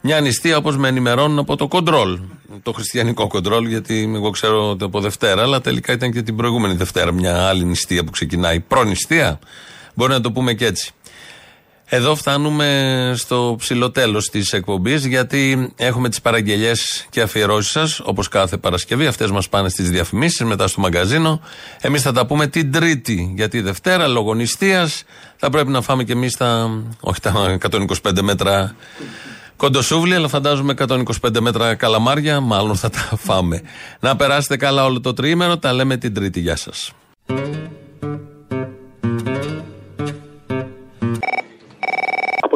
μια 0.00 0.20
νηστεία, 0.20 0.56
όπως 0.56 0.76
με 0.76 0.88
ενημερώνουν 0.88 1.38
από 1.38 1.56
το 1.56 1.68
κοντρόλ. 1.68 2.18
Το 2.62 2.72
χριστιανικό 2.72 3.26
κοντρόλ, 3.26 3.66
γιατί 3.66 4.12
εγώ 4.14 4.30
ξέρω 4.30 4.70
ότι 4.70 4.84
από 4.84 5.00
Δευτέρα, 5.00 5.42
αλλά 5.42 5.60
τελικά 5.60 5.92
ήταν 5.92 6.12
και 6.12 6.22
την 6.22 6.36
προηγούμενη 6.36 6.74
Δευτέρα 6.74 7.12
μια 7.12 7.46
άλλη 7.46 7.64
νηστεία 7.64 8.04
που 8.04 8.10
ξεκινάει. 8.10 8.60
Προνηστεία, 8.60 9.38
μπορεί 9.94 10.12
να 10.12 10.20
το 10.20 10.32
πούμε 10.32 10.54
και 10.54 10.66
έτσι. 10.66 10.90
Εδώ 11.88 12.14
φτάνουμε 12.14 13.12
στο 13.16 13.56
ψηλό 13.58 13.90
τέλος 13.90 14.28
της 14.30 14.52
εκπομπής, 14.52 15.06
γιατί 15.06 15.72
έχουμε 15.76 16.08
τις 16.08 16.20
παραγγελίε 16.20 16.72
και 17.10 17.20
αφιερώσεις 17.20 17.70
σας, 17.70 18.00
όπως 18.04 18.28
κάθε 18.28 18.56
Παρασκευή. 18.56 19.06
Αυτές 19.06 19.30
μας 19.30 19.48
πάνε 19.48 19.68
στις 19.68 19.90
διαφημίσεις, 19.90 20.46
μετά 20.46 20.66
στο 20.66 20.80
μαγκαζίνο. 20.80 21.40
Εμείς 21.80 22.02
θα 22.02 22.12
τα 22.12 22.26
πούμε 22.26 22.46
την 22.46 22.72
Τρίτη, 22.72 23.32
γιατί 23.36 23.60
Δευτέρα, 23.60 24.06
λόγω 24.06 24.34
νηστείας, 24.34 25.04
θα 25.36 25.50
πρέπει 25.50 25.70
να 25.70 25.80
φάμε 25.80 26.04
και 26.04 26.12
εμείς 26.12 26.36
τα. 26.36 26.70
Όχι 27.00 27.20
τα 27.20 27.58
125 28.02 28.22
μέτρα 28.22 28.76
κοντοσούβλι, 29.56 30.14
αλλά 30.14 30.28
φαντάζομαι 30.28 30.74
125 30.88 31.40
μέτρα 31.40 31.74
καλαμάρια, 31.74 32.40
μάλλον 32.40 32.76
θα 32.76 32.90
τα 32.90 33.16
φάμε. 33.16 33.62
Να 34.00 34.16
περάσετε 34.16 34.56
καλά 34.56 34.84
όλο 34.84 35.00
το 35.00 35.12
τρίμερο, 35.12 35.58
τα 35.58 35.72
λέμε 35.72 35.96
την 35.96 36.14
Τρίτη. 36.14 36.40
Γεια 36.40 36.56
σας. 36.56 36.92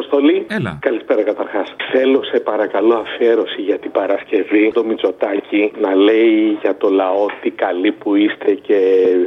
Αποστολή. 0.01 0.47
Έλα. 0.49 0.79
Καλησπέρα 0.81 1.23
καταρχάς. 1.23 1.69
Θέλω 1.93 2.21
σε 2.25 2.39
παρακαλώ 2.41 2.95
αφιέρωση 2.95 3.61
για 3.69 3.79
την 3.79 3.91
Παρασκευή 3.91 4.71
το 4.75 4.85
Μητσοτάκι 4.85 5.73
να 5.81 5.95
λέει 5.95 6.59
για 6.63 6.77
το 6.77 6.89
λαό 6.89 7.27
τι 7.43 7.51
καλοί 7.51 7.93
που 7.93 8.15
είστε 8.15 8.51
και 8.67 8.79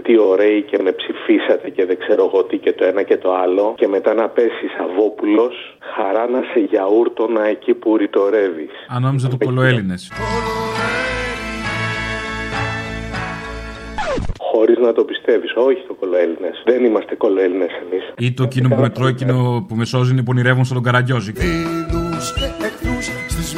τι 0.04 0.18
ωραίοι 0.18 0.62
και 0.62 0.78
με 0.84 0.92
ψηφίσατε 0.92 1.70
και 1.70 1.86
δεν 1.86 1.98
ξέρω 2.04 2.24
εγώ 2.26 2.44
τι 2.44 2.58
και 2.58 2.74
το 2.74 2.84
ένα 2.86 3.04
και 3.04 3.18
το 3.18 3.34
άλλο. 3.44 3.74
Και 3.78 3.88
μετά 3.88 4.14
να 4.14 4.28
πέσει 4.30 4.66
Σαββόπουλος 4.78 5.78
χαρά 5.96 6.28
να 6.30 6.42
σε 6.54 6.60
γιαούρτονα 6.60 7.44
εκεί 7.46 7.74
που 7.74 7.98
ρητορεύεις. 7.98 8.72
Αν 8.88 9.02
νόμιζα 9.02 9.28
το 9.30 9.38
κολοέλληνε. 9.46 9.96
Χωρίς 14.56 14.78
να 14.78 14.94
το 14.94 15.04
πιστεύεις. 15.04 15.52
Όχι 15.56 15.84
το 15.88 15.94
κολοέλληνε. 15.94 16.50
Δεν 16.66 16.86
είμαστε 16.86 17.16
κολοέλληνε 17.16 17.68
εμείς. 17.84 18.04
Ή 18.18 18.34
το 18.34 18.44
εκείνο 18.44 18.70
που 18.70 18.82
με 18.82 18.90
τρώει, 18.90 19.10
εκείνο 19.10 19.66
που 19.68 19.76
με 19.76 19.86
σώζει 19.86 20.12
είναι 20.12 20.22
που 20.22 20.32
ονειρεύουν 20.36 20.66
στον 20.66 20.84
Καραγκιόζη. 20.84 21.34
Φίλους 21.34 22.34
και 22.34 22.48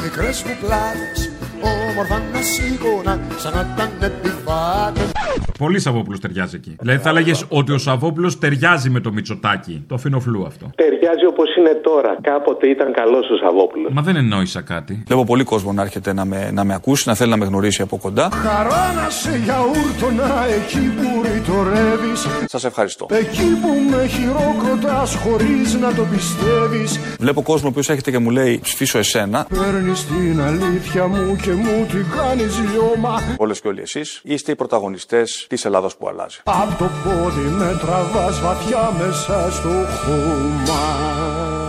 εχθρούς 0.03 0.37
στις 0.37 0.43
μικρές 0.43 0.43
μου 0.43 0.55
πλάτες 0.61 1.31
Όμορφα 1.61 2.21
να 2.33 2.41
σίγουρα 2.41 3.19
σαν 3.37 3.53
να 3.53 3.73
ήταν 3.73 3.91
επιβάτες 4.01 5.11
Πολύ 5.57 5.79
Σαββόπουλος 5.79 6.19
ταιριάζει 6.19 6.55
εκεί. 6.55 6.75
Δηλαδή 6.79 6.99
θα 6.99 7.09
έλεγες 7.09 7.45
ότι 7.49 7.71
ο 7.71 7.77
Σαββόπουλος 7.77 8.39
ταιριάζει 8.39 8.89
με 8.89 8.99
το 8.99 9.11
Μητσοτάκι. 9.11 9.83
Το 9.87 9.95
αφήνω 9.95 10.19
φλού 10.19 10.45
αυτό. 10.45 10.69
Ταιριάζει 10.75 11.25
όπως 11.25 11.55
είναι 11.55 11.73
τώρα. 11.83 12.17
Κάποτε 12.21 12.67
ήταν 12.67 12.93
καλός 12.93 13.29
ο 13.29 13.35
Σαββόπουλος. 13.35 13.91
Μα 13.93 14.01
δεν 14.01 14.15
εννόησα 14.15 14.61
κάτι. 14.61 15.03
Βλέπω 15.07 15.23
πολύ 15.23 15.43
κόσμο 15.43 15.73
να 15.73 15.81
έρχεται 15.81 16.13
να 16.13 16.25
με, 16.25 16.51
να 16.51 16.63
με 16.63 16.73
ακούσει, 16.73 17.03
να 17.07 17.15
θέλει 17.15 17.29
να 17.29 17.37
με 17.37 17.45
γνωρίσει 17.45 17.81
από 17.81 17.97
κοντά. 17.97 18.29
Χαρά 18.31 18.93
να 19.03 19.09
σε 19.09 19.37
γιαούρτονα 19.43 20.45
εκεί 20.57 20.93
που 20.97 21.21
ρητορεύεις 21.23 22.27
Σας 22.45 22.63
ευχαριστώ. 22.63 23.05
Εκεί 23.09 23.59
που 23.61 23.69
με 23.89 24.07
χειροκροτάς 24.07 25.15
χωρίς 25.15 25.73
να 25.73 25.93
το 25.93 26.03
πιστεύεις 26.11 26.99
Βλέπω 27.19 27.41
κόσμο 27.41 27.71
που 27.71 27.79
έρχεται 27.79 28.11
και 28.11 28.19
μου 28.19 28.29
λέει 28.29 28.59
ψηφίσω 28.63 28.97
εσένα. 28.97 29.47
Παίρνεις 29.85 30.05
την 30.05 30.41
αλήθεια 30.41 31.07
μου 31.07 31.35
και 31.35 31.51
μου 31.51 31.85
την 31.85 32.05
κάνεις 32.15 32.59
λιώμα 32.59 33.21
Όλες 33.37 33.61
και 33.61 33.67
όλοι 33.67 33.81
εσείς 33.81 34.19
είστε 34.23 34.51
οι 34.51 34.55
πρωταγωνιστές 34.55 35.45
της 35.49 35.65
Ελλάδα 35.65 35.89
που 35.99 36.07
αλλάζει. 36.07 36.39
Απ' 36.43 36.77
το 36.77 36.89
πόδι 37.03 37.49
με 37.49 37.77
τραβάς 37.81 38.41
βαθιά 38.41 38.91
μέσα 38.97 39.51
στο 39.51 39.69
χώμα 39.69 41.64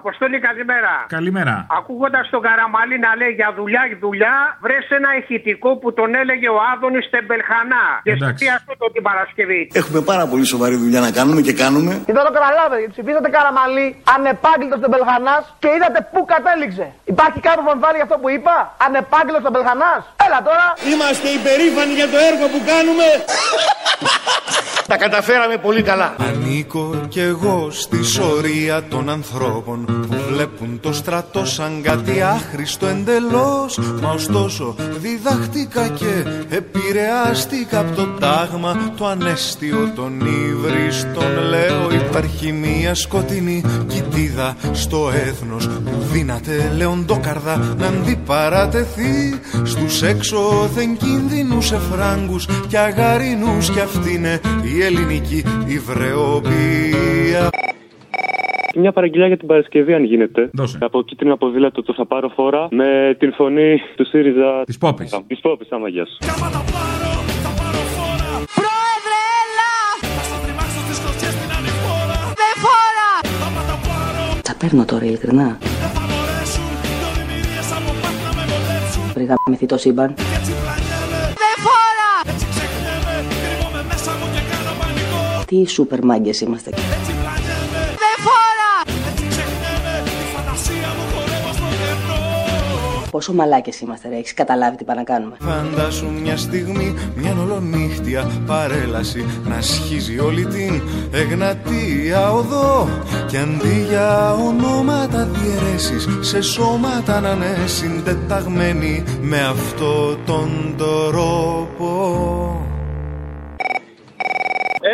Αποστολή, 0.00 0.38
καλημέρα. 0.48 0.94
Καλημέρα. 1.18 1.54
Ακούγοντας 1.78 2.24
τον 2.34 2.40
Καραμαλή 2.46 2.96
να 3.06 3.10
λέει 3.20 3.32
για 3.40 3.50
δουλειά, 3.58 3.82
δουλειά, 4.04 4.36
βρες 4.64 4.86
ένα 4.98 5.10
ηχητικό 5.20 5.70
που 5.80 5.88
τον 5.98 6.10
έλεγε 6.20 6.48
ο 6.56 6.58
Άδωνης 6.72 7.06
Τεμπελχανά. 7.12 7.84
Και 8.06 8.10
Εντάξει. 8.10 8.24
σκεφτεί 8.26 8.46
αυτό 8.58 8.72
το 8.80 8.86
την 8.94 9.02
Παρασκευή. 9.08 9.62
Έχουμε 9.80 10.00
πάρα 10.10 10.24
πολύ 10.30 10.44
σοβαρή 10.52 10.76
δουλειά 10.84 11.00
να 11.06 11.10
κάνουμε 11.18 11.40
και 11.46 11.54
κάνουμε. 11.62 11.92
Και 12.06 12.12
δεν 12.16 12.24
το 12.28 12.32
καταλάβετε, 12.38 12.78
γιατί 12.82 12.94
ψηφίσατε 12.96 13.28
Καραμαλή, 13.36 13.86
ανεπάγγελτος 14.14 14.78
στον 14.82 14.90
Μπελχανά 14.92 15.36
και 15.62 15.68
είδατε 15.76 16.00
πού 16.12 16.20
κατέληξε. 16.32 16.86
Υπάρχει 17.14 17.38
κάποιο 17.46 17.62
που 17.64 17.70
αμφιβάλλει 17.72 17.98
για 18.00 18.06
αυτό 18.08 18.18
που 18.22 18.28
είπα, 18.36 18.56
ανεπάγγελτος 18.86 19.42
στον 19.44 19.52
Μπελχανά. 19.54 19.92
Έλα 20.24 20.38
τώρα. 20.48 20.66
Είμαστε 20.92 21.26
υπερήφανοι 21.38 21.92
για 22.00 22.08
το 22.12 22.18
έργο 22.30 22.44
που 22.52 22.60
κάνουμε 22.70 23.06
Τα 24.86 24.96
καταφέραμε 24.96 25.56
πολύ 25.56 25.82
καλά. 25.82 26.14
Ανήκω 26.28 27.06
κι 27.08 27.20
εγώ 27.20 27.70
στη 27.70 28.04
σωρία 28.04 28.82
των 28.82 29.08
ανθρώπων 29.08 29.81
που 29.84 30.16
βλέπουν 30.28 30.80
το 30.80 30.92
στρατό 30.92 31.44
σαν 31.44 31.82
κάτι 31.82 32.22
άχρηστο 32.22 32.86
εντελώς. 32.86 33.78
Μα 34.02 34.10
ωστόσο 34.10 34.74
διδαχτήκα 35.00 35.88
και 35.88 36.24
επηρεάστηκα 36.48 37.78
από 37.78 37.94
το 37.94 38.06
τάγμα 38.06 38.92
το 38.96 39.06
ανέστιο 39.06 39.92
των 39.94 40.20
ύβριστων 40.20 41.32
Λέω 41.48 41.90
υπάρχει 41.90 42.52
μια 42.52 42.94
σκοτεινή 42.94 43.62
κοιτίδα 43.86 44.56
στο 44.72 45.10
έθνος 45.10 45.68
που 45.68 46.06
δύναται 46.12 46.72
λεοντόκαρδα 46.76 47.74
να 47.78 47.86
αντιπαρατεθεί 47.86 49.40
στους 49.64 50.02
έξωθεν 50.02 50.96
κίνδυνους 50.96 51.72
εφράγκους 51.72 52.46
και 52.68 52.78
αγαρινούς 52.78 53.70
κι 53.70 53.80
αυτή 53.80 54.14
είναι 54.14 54.40
η 54.62 54.82
ελληνική 54.82 55.44
υβρεοπία. 55.66 57.50
Μια 58.74 58.92
παραγγελιά 58.92 59.26
για 59.26 59.36
την 59.36 59.46
Παρασκευή, 59.46 59.94
αν 59.94 60.04
γίνεται. 60.04 60.50
Δώσε. 60.52 60.78
Από 60.80 61.02
κίτρινο 61.02 61.36
ποδήλατο 61.36 61.82
το 61.82 61.92
θα 61.94 62.06
πάρω 62.06 62.28
φόρα 62.28 62.68
με 62.70 63.16
την 63.18 63.32
φωνή 63.32 63.80
του 63.96 64.06
ΣΥΡΙΖΑ. 64.06 64.62
Της 64.64 64.78
Πόπης. 64.78 65.20
Της 65.26 65.40
Πόπης, 65.40 65.72
άμα 65.72 65.88
γεια 65.88 66.06
σου. 66.06 66.16
Πρόεδρε, 68.58 69.20
έλα! 69.42 69.72
Δεν 72.40 72.54
φόρα! 72.62 73.10
Τα 74.42 74.54
παίρνω 74.58 74.84
τώρα, 74.84 75.04
ειλικρινά. 75.04 75.58
Πριν 79.14 79.26
γαμηθεί 79.26 79.66
το 79.66 79.78
σύμπαν. 79.78 80.14
Δεν 80.14 81.56
φόρα! 81.64 82.36
Τι 85.46 85.68
σούπερ 85.68 86.04
μάγκες 86.04 86.40
είμαστε. 86.40 86.70
Πόσο 93.12 93.32
μαλάκες 93.32 93.80
είμαστε 93.80 94.08
ρε, 94.08 94.16
έχεις 94.16 94.34
καταλάβει 94.34 94.76
τι 94.76 94.84
πάνε 94.84 94.98
να 94.98 95.04
κάνουμε. 95.04 95.36
Φαντάσου 95.40 96.10
μια 96.22 96.36
στιγμή, 96.36 96.94
μια 97.14 97.36
ολονύχτια 97.40 98.30
παρέλαση 98.46 99.24
να 99.44 99.60
σχίζει 99.60 100.18
όλη 100.18 100.46
την 100.46 100.82
Εγνατία 101.10 102.32
οδό 102.32 102.88
και 103.26 103.38
αντί 103.38 103.86
για 103.88 104.32
ονόματα 104.32 105.28
διαιρέσεις 105.32 106.08
σε 106.20 106.40
σώματα 106.40 107.20
να 107.20 107.30
είναι 107.30 107.66
συντεταγμένοι 107.66 109.04
με 109.20 109.40
αυτό 109.40 110.16
τον 110.16 110.74
τρόπο. 110.76 112.71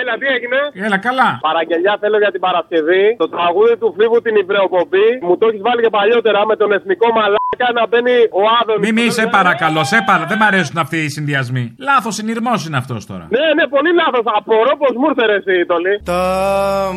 Έλα, 0.08 0.16
τι 0.22 0.26
έγινε; 0.36 0.58
Έλα, 0.86 0.98
καλά. 1.08 1.28
Παραγγελιά 1.48 1.94
θέλω 2.02 2.18
για 2.24 2.32
την 2.34 2.42
Παρασκευή. 2.46 3.04
Το 3.22 3.28
τραγούδι 3.34 3.74
του 3.82 3.88
Φλίβου 3.96 4.18
την 4.26 4.34
Ιβρεοπομπή. 4.42 5.08
Μου 5.26 5.34
το 5.40 5.44
έχεις 5.50 5.62
βάλει 5.66 5.80
και 5.84 5.92
παλιότερα 5.98 6.40
με 6.50 6.54
τον 6.60 6.68
εθνικό 6.76 7.06
μαλάκα 7.16 7.68
να 7.78 7.82
μπαίνει 7.88 8.16
ο 8.40 8.42
Άδωνης. 8.58 8.82
Μη 8.84 8.90
μη, 8.98 9.06
σε 9.18 9.24
παρακαλώ, 9.36 9.82
σε 9.92 9.98
παρα... 10.08 10.24
Δεν 10.30 10.38
μ' 10.40 10.46
αρέσουν 10.50 10.78
αυτοί 10.84 10.98
οι 11.04 11.08
συνδυασμοί. 11.16 11.64
Λάθος 11.88 12.14
συνειρμός 12.18 12.60
είναι 12.66 12.78
αυτός 12.82 13.00
τώρα. 13.10 13.24
Ναι, 13.36 13.46
ναι, 13.58 13.64
πολύ 13.74 13.92
λάθος. 14.00 14.24
Απορώ 14.38 14.72
πως 14.82 14.92
μου 14.98 15.06
ήρθε 15.10 15.24
ρε 15.30 15.36
εσύ, 15.40 15.56
Τολί. 15.70 15.94
Τα 16.10 16.20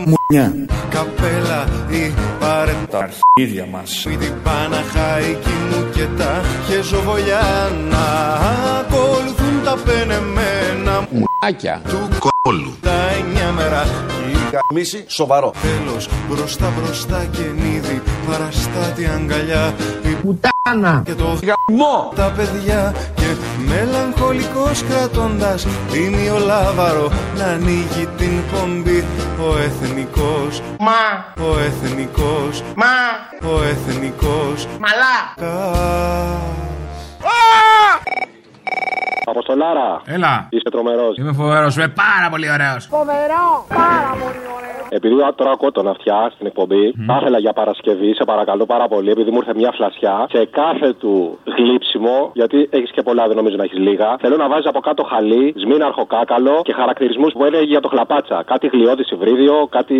μουνιά 0.09 0.45
Καπέλα 0.93 1.61
ή 1.99 2.03
πάρε 2.39 2.73
τα 2.91 2.97
αρχίδια 3.07 3.65
μας 3.73 3.89
Την 4.23 4.33
Παναχαϊκή 4.45 5.55
μου 5.69 5.79
και 5.95 6.05
τα 6.19 6.31
χεζοβολιάνα 6.67 8.05
Ακολουθούν 8.79 9.55
τα 9.65 9.75
πενεμένα 9.85 11.07
Μουνάκια 11.43 11.81
του 11.87 12.09
κόλου. 12.19 12.77
Τα 12.81 12.91
εννιά 12.91 13.51
μέρα 13.51 13.83
Μίση 14.73 15.03
σοβαρό. 15.07 15.53
Τέλος 15.61 16.09
μπροστά 16.29 16.73
μπροστά 16.77 17.25
και 17.31 17.41
νίδι 17.41 18.01
Παραστάτη 18.27 19.05
αγκαλιά. 19.05 19.75
Η 20.03 20.13
πουτάνα. 20.21 21.01
Και 21.05 21.13
το 21.13 21.23
γαμό 21.23 22.11
Τα 22.15 22.33
παιδιά 22.35 22.95
και 23.15 23.35
μελαγχολικός 23.67 24.83
κρατώντας. 24.83 25.67
Ημιολάβαρο 25.93 27.11
να 27.37 27.45
ανοίγει 27.45 28.07
την 28.17 28.41
πομπή. 28.51 29.03
Ο 29.39 29.57
εθνικός. 29.57 30.61
Μα. 30.79 31.33
Ο 31.45 31.59
εθνικός. 31.59 32.63
Μα. 32.75 32.95
Ο 33.49 33.63
εθνικός. 33.63 34.67
Μαλά 34.79 35.17
Αποστολάρα. 39.25 40.01
Έλα. 40.05 40.47
Είσαι 40.49 40.69
τρομερός. 40.71 41.17
Είμαι 41.17 41.33
φοβερός, 41.33 41.75
είμαι 41.75 41.87
πάρα 41.87 42.27
πολύ 42.29 42.47
ωραίος. 42.55 42.81
Φοβερό 42.97 43.45
Πάρα 43.67 44.11
πολύ 44.21 44.43
ωραίος 44.57 44.87
Επειδή 44.97 45.15
τώρα 45.35 45.51
ακούω 45.51 45.71
τον 45.71 45.87
αυτιά 45.87 46.19
στην 46.33 46.45
εκπομπή, 46.51 46.83
θα 47.07 47.17
ήθελα 47.19 47.39
για 47.45 47.53
Παρασκευή, 47.53 48.11
σε 48.15 48.23
παρακαλώ 48.31 48.65
πάρα 48.65 48.87
πολύ, 48.93 49.09
επειδή 49.15 49.29
μου 49.31 49.39
ήρθε 49.41 49.53
μια 49.61 49.71
φλασιά, 49.77 50.15
σε 50.33 50.41
κάθε 50.59 50.93
του 51.01 51.13
γλύψιμο, 51.57 52.31
γιατί 52.33 52.57
έχεις 52.77 52.91
και 52.95 53.01
πολλά, 53.01 53.23
δεν 53.27 53.35
νομίζω 53.35 53.55
να 53.55 53.63
έχεις 53.63 53.79
λίγα, 53.87 54.09
θέλω 54.23 54.35
να 54.43 54.47
βάζεις 54.51 54.65
από 54.65 54.79
κάτω 54.79 55.03
χαλί, 55.11 55.53
σμήναρχο 55.63 56.05
κάκαλο 56.05 56.55
και 56.67 56.73
χαρακτηρισμούς 56.73 57.31
που 57.33 57.43
έλεγε 57.45 57.63
για 57.63 57.79
το 57.79 57.87
χλαπάτσα. 57.93 58.43
Κάτι 58.51 58.67
γλιώδη 58.67 59.03
υβρίδιο, 59.15 59.55
κάτι 59.77 59.95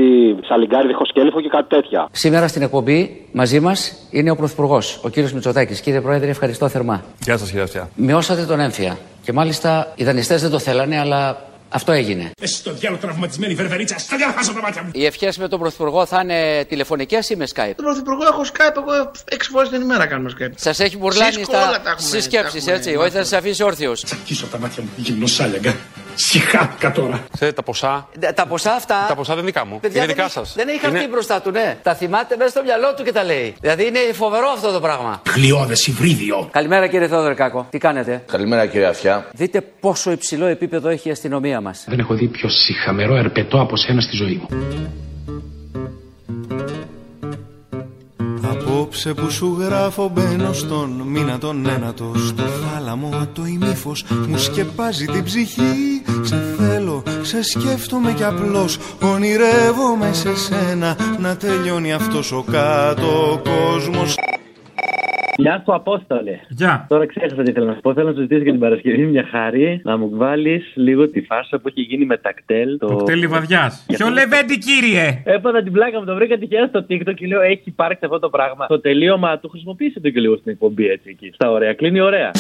σαλιγκάρι 0.48 0.88
διχοσκέλυφο 0.88 1.42
και 1.42 1.50
κάτι 1.50 1.68
τέτοια. 1.76 2.02
Σήμερα 2.12 2.48
στην 2.48 2.62
εκπομπή 2.62 3.00
μαζί 3.32 3.60
μας 3.60 3.80
είναι 4.12 4.32
ο 4.32 4.36
Πρωθυπουργός, 4.36 5.02
ο 5.06 5.10
κύριος 5.10 5.34
Μητσοτάκης. 5.34 5.82
Κύριε 5.82 6.02
Πρόεδρε, 6.02 6.30
ευχαριστώ 6.30 6.68
θερμά. 6.68 7.02
Γεια 7.20 7.38
σας, 7.38 7.48
κύριε 7.50 7.64
Αυτιά. 7.64 7.90
Μειώσατε 7.96 8.44
τον 8.46 8.60
έμφυα. 8.62 8.98
Και 9.24 9.34
μάλιστα 9.34 9.94
οι 9.96 10.04
δανειστές 10.04 10.42
δεν 10.42 10.50
το 10.50 10.60
θέλανε, 10.60 11.00
αλλά 11.00 11.50
αυτό 11.70 11.92
έγινε. 11.92 12.32
Εσύ 12.42 12.54
στο 12.54 12.74
διάλογο 12.74 13.02
τραυματισμένη 13.02 13.54
βερβερίτσα, 13.54 14.00
στα 14.00 14.18
διάλογο 14.18 14.54
τα 14.54 14.62
μάτια 14.62 14.84
μου. 14.84 14.90
Οι 14.94 15.06
ευχές 15.06 15.38
με 15.38 15.48
τον 15.48 15.60
Πρωθυπουργό 15.60 16.06
θα 16.06 16.20
είναι 16.24 16.66
τηλεφωνικές 16.66 17.30
ή 17.30 17.36
με 17.36 17.48
Skype; 17.56 17.74
Τον 17.76 17.86
Πρωθυπουργό 17.86 18.24
έχω 18.24 18.42
Skype, 18.54 18.76
εγώ 18.76 19.12
έξι 19.26 19.50
φορές 19.50 19.70
την 19.70 19.82
ημέρα 19.82 20.06
κάνουμε 20.06 20.32
Skype. 20.40 20.52
Σας 20.56 20.80
έχει 20.80 20.98
μπουρλάνει 20.98 21.34
Σίσκο, 21.34 21.58
όλα 21.58 21.66
τα 21.66 21.80
στα... 21.80 21.90
έχουμε, 21.90 22.08
στι 22.08 22.22
σκέψει, 22.22 22.52
τα 22.52 22.58
έχουμε 22.58 22.76
έτσι. 22.76 22.96
Όχι, 22.96 23.10
θα 23.10 23.24
σας 23.24 23.34
αφήσει 23.34 23.64
όρθιος. 23.64 24.04
Τσακίσω 24.04 24.46
τα 24.46 24.60
μάτια 24.60 24.84
μου, 24.84 24.90
γυμνοσάλιαγκα. 24.96 25.76
Συχάθηκα 26.16 26.92
τώρα. 26.92 27.24
Ξέρετε 27.34 27.56
τα 27.56 27.64
ποσά. 27.64 28.08
Τα 28.36 28.46
ποσά 28.48 28.72
αυτά. 28.74 29.06
Τα 29.08 29.16
ποσά 29.16 29.34
δεν 29.36 29.44
είναι 29.44 29.52
δικά 29.52 29.66
μου. 29.66 29.80
Παιδιά, 29.80 29.98
είναι 29.98 30.06
δεν 30.06 30.16
δικά 30.16 30.24
έχει- 30.26 30.34
σας. 30.34 30.54
Δεν 30.56 30.68
έχει 30.68 30.80
χαρτί 30.80 31.08
μπροστά 31.08 31.42
του, 31.42 31.52
ναι. 31.52 31.78
Τα 31.84 31.96
θυμάται 31.96 32.36
μέσα 32.38 32.50
στο 32.50 32.62
μυαλό 32.64 32.94
του 32.94 33.04
και 33.04 33.12
τα 33.12 33.24
λέει. 33.24 33.56
Δηλαδή 33.62 33.88
είναι 33.88 34.00
φοβερό 34.14 34.48
αυτό 34.50 34.72
το 34.72 34.80
πράγμα. 34.80 35.22
Γλιώδες 35.36 35.88
υβρίδιο. 35.88 36.50
Καλημέρα 36.52 36.88
κύριε 36.88 37.08
Θόδωρε 37.08 37.34
Κάκο. 37.34 37.68
Τι 37.70 37.78
κάνετε; 37.78 38.24
Καλημέρα 38.32 38.66
κύριε 38.66 38.88
Αυτιά 38.88 39.26
Δείτε 39.32 39.62
πόσο 39.80 40.12
υψηλό 40.12 40.46
επίπεδο 40.46 40.90
έχει 40.90 41.08
η 41.08 41.12
αστυνομία 41.12 41.62
μας. 41.62 41.84
Δεν 41.88 42.00
έχω 42.00 42.14
δει 42.14 42.28
πιο 42.28 42.50
συχαμερό 42.50 43.16
ερπετό 43.16 43.62
από 43.62 43.76
σένα 43.76 44.02
στη 44.02 44.16
ζωή 44.16 44.42
μου. 44.42 44.48
Απόψε 48.92 49.14
που 49.14 49.30
σου 49.30 49.58
γράφω 49.60 50.10
μπαίνω 50.10 50.54
στον 50.54 50.90
μήνα 50.90 51.38
τον 51.38 51.66
ένατο 51.70 52.12
Στο 52.28 52.44
θάλαμο 52.44 53.28
το 53.34 53.46
ημίφος. 53.46 54.06
Μου 54.28 54.38
σκεπάζει 54.38 55.06
την 55.06 55.24
ψυχή 55.24 56.02
Σε 56.22 56.56
θέλω, 56.58 57.04
σε 57.22 57.44
σκέφτομαι 57.44 58.12
κι 58.14 58.24
απλώς. 58.24 58.78
Ονειρεύομαι 59.02 60.14
σε 60.14 60.36
σένα 60.36 60.98
να 61.20 61.38
τελειώνει 61.38 61.94
αυτός 61.94 62.32
ο 62.32 62.44
κάτω 62.52 63.42
κόσμος 63.44 64.16
Γεια 65.38 65.62
σου, 65.66 65.74
Απόστολε. 65.74 66.40
Γεια. 66.50 66.86
Τώρα 66.90 67.06
ξέχασα 67.06 67.44
τι 67.44 67.50
ήθελα 67.50 67.66
να 67.66 67.74
σου 67.74 67.80
πω. 67.80 67.94
Θέλω 67.94 68.08
να 68.08 68.14
σου 68.14 68.22
ζητήσω 68.22 68.42
για 68.42 68.52
την 68.52 68.62
Παρασκευή 68.62 69.06
μια 69.06 69.26
χάρη 69.32 69.82
να 69.84 69.98
μου 69.98 70.10
βάλεις 70.14 70.72
λίγο 70.76 71.10
τη 71.10 71.22
φάρσα 71.22 71.60
που 71.60 71.68
έχει 71.68 71.82
γίνει 71.82 72.06
με 72.06 72.18
τα 72.18 72.34
κτέλ. 72.34 72.78
Το, 72.78 72.88
Το 72.88 72.96
κτέλ 72.96 73.20
λιβαδιά. 73.20 73.72
Ποιο 73.88 74.10
λεβέντι, 74.10 74.58
κύριε! 74.58 75.22
Έπαθα 75.24 75.64
την 75.64 75.72
πλάκα 75.72 76.00
μου, 76.00 76.06
το 76.06 76.16
βρήκα 76.16 76.38
τυχαία 76.38 76.68
στο 76.68 76.86
TikTok 76.90 77.14
και 77.16 77.28
λέω: 77.28 77.42
Έχει 77.42 77.64
υπάρξει 77.66 78.06
αυτό 78.06 78.20
το 78.20 78.30
πράγμα. 78.30 78.66
Το 78.68 78.80
τελείωμα 78.80 79.40
του 79.40 79.50
χρησιμοποίησε 79.50 80.00
το 80.00 80.10
και 80.10 80.20
λίγο 80.20 80.36
στην 80.36 80.52
εκπομπή 80.52 80.88
έτσι 80.88 81.10
εκεί. 81.10 81.32
Στα 81.34 81.52
ωραία, 81.52 81.74
κλείνει 81.74 82.00
ωραία. 82.00 82.32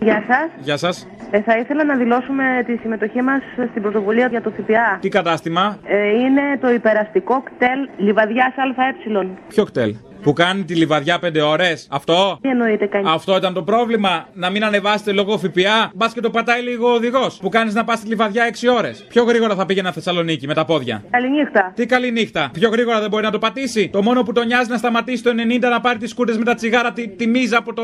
Γεια 0.00 0.24
σας. 0.28 0.48
Γεια 0.60 0.76
σας. 0.76 1.06
Ε, 1.30 1.40
θα 1.42 1.58
ήθελα 1.58 1.84
να 1.84 1.96
δηλώσουμε 1.96 2.44
τη 2.66 2.76
συμμετοχή 2.76 3.22
μας 3.22 3.42
στην 3.70 3.82
πρωτοβουλία 3.82 4.26
για 4.26 4.42
το 4.42 4.50
ΦΠΑ. 4.50 4.98
Τι 5.00 5.08
κατάστημα, 5.08 5.78
Ε, 5.84 6.08
είναι 6.08 6.42
το 6.60 6.70
υπεραστικό 6.70 7.42
κτέλ 7.42 7.88
Λιβαδιάς 7.96 8.54
ΑΕ. 8.56 9.26
ποιο 9.48 9.64
κτέλ; 9.64 9.94
Που 10.26 10.32
κάνει 10.32 10.64
τη 10.64 10.74
λιβαδιά 10.74 11.18
5 11.24 11.40
ώρες. 11.40 11.88
Αυτό; 11.90 12.38
Τι 12.42 12.48
εννοείται 12.48 12.86
κανεί. 12.86 13.04
Αυτό 13.08 13.36
ήταν 13.36 13.52
το 13.54 13.62
πρόβλημα. 13.62 14.28
Να 14.32 14.50
μην 14.50 14.64
ανεβάσετε 14.64 15.12
λόγω 15.12 15.38
ΦΠΑ. 15.38 15.90
Μπας 15.94 16.12
και 16.12 16.20
το 16.20 16.30
πατάει 16.30 16.62
λίγο 16.62 16.88
ο 16.90 16.94
οδηγός. 16.94 17.38
Που 17.42 17.48
κάνεις 17.48 17.74
να 17.74 17.84
πας 17.84 17.98
στη 17.98 18.08
λιβαδιά 18.08 18.44
6 18.44 18.68
ώρες. 18.78 19.04
Πιο 19.08 19.22
γρήγορα 19.24 19.54
θα 19.54 19.66
πήγαινα 19.66 19.92
Θεσσαλονίκη 19.92 20.46
με 20.46 20.54
τα 20.54 20.64
πόδια. 20.64 21.02
Καληνύχτα. 21.10 21.72
Τι 21.74 21.86
καλή 21.86 22.10
νύχτα. 22.10 22.50
Πιο 22.52 22.68
γρήγορα 22.68 23.00
δεν 23.00 23.08
μπορεί 23.10 23.24
να 23.24 23.30
το 23.30 23.38
πατήσει. 23.38 23.88
Το 23.88 24.02
μόνο 24.02 24.22
που 24.22 24.32
τον 24.32 24.46
νοιάζει 24.46 24.70
να 24.70 24.76
σταματήσει 24.76 25.22
το 25.22 25.30
90 25.30 25.68
να 25.70 25.80
πάρει 25.80 25.98
τις 25.98 26.14
κούρτε 26.14 26.34
με 26.38 26.44
τα 26.44 26.54
τσιγάρα 26.54 26.92
τη, 26.92 27.08
τη 27.08 27.26
μίζα 27.26 27.58
από 27.58 27.72
το 27.72 27.82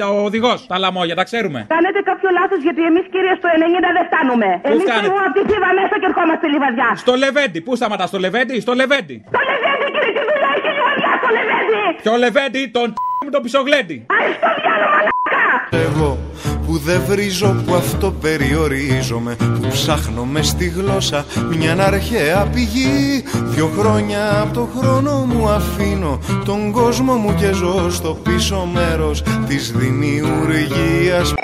90 0.00 0.06
ο 0.14 0.24
οδηγός. 0.24 0.66
Τα 0.66 0.78
λαμόγια, 0.78 1.14
τα 1.14 1.24
ξέρουμε. 1.24 1.66
Κάνετε 1.68 2.00
κάποιο 2.10 2.28
λάθος 2.38 2.58
γιατί 2.62 2.82
εμείς 2.90 3.04
κύριε 3.10 3.34
στο 3.40 3.48
90 3.54 3.90
δεν 3.96 4.04
φτάνουμε. 4.08 4.48
Εμείς 4.62 4.82
φτάνετε; 4.82 5.00
φεύγουμε 5.00 5.24
από 5.28 5.34
τη 5.38 5.42
Θήβα 5.50 5.70
μέσα 5.80 5.94
και 6.00 6.06
ερχόμαστε 6.10 6.46
Λιβαδιά. 6.54 6.88
Στο 7.04 7.14
Λεβέντι, 7.22 7.60
πού 7.66 7.72
σταματάς 7.80 8.08
στο 8.08 8.18
Λεβέντι, 8.24 8.54
στο 8.66 8.72
Λεβέντι. 8.80 9.16
Το 9.36 9.40
Λεβέντι 9.48 9.86
κύριε 9.94 10.12
τι 10.16 10.22
δουλειά 10.30 10.50
έχει 10.56 10.68
η 10.72 10.74
Λιβαδιά 10.78 11.12
στο 11.20 11.28
Λεβέντι. 11.36 11.83
Ποιο 12.02 12.16
Λεβέντι, 12.16 12.70
τον 12.72 12.94
μου 13.24 13.30
το 13.30 13.40
πισογλέντι. 13.40 14.06
Εγώ 15.70 16.18
που 16.66 16.78
δεν 16.78 17.00
βρίζω 17.06 17.62
που 17.66 17.74
αυτό 17.74 18.10
περιορίζομαι 18.10 19.36
Που 19.36 19.68
ψάχνω 19.68 20.24
μες 20.24 20.46
στη 20.46 20.68
γλώσσα 20.68 21.24
μια 21.56 21.76
αρχαία 21.78 22.46
πηγή. 22.54 23.24
Δυο 23.44 23.70
χρόνια 23.78 24.40
από 24.40 24.54
το 24.54 24.68
χρόνο 24.76 25.12
μου 25.12 25.48
αφήνω 25.48 26.18
Τον 26.44 26.72
κόσμο 26.72 27.14
μου 27.14 27.34
και 27.34 27.52
ζω 27.52 27.90
στο 27.90 28.18
πίσω 28.22 28.68
μέρος 28.72 29.22
της 29.48 29.72
δημιουργίας 29.72 31.34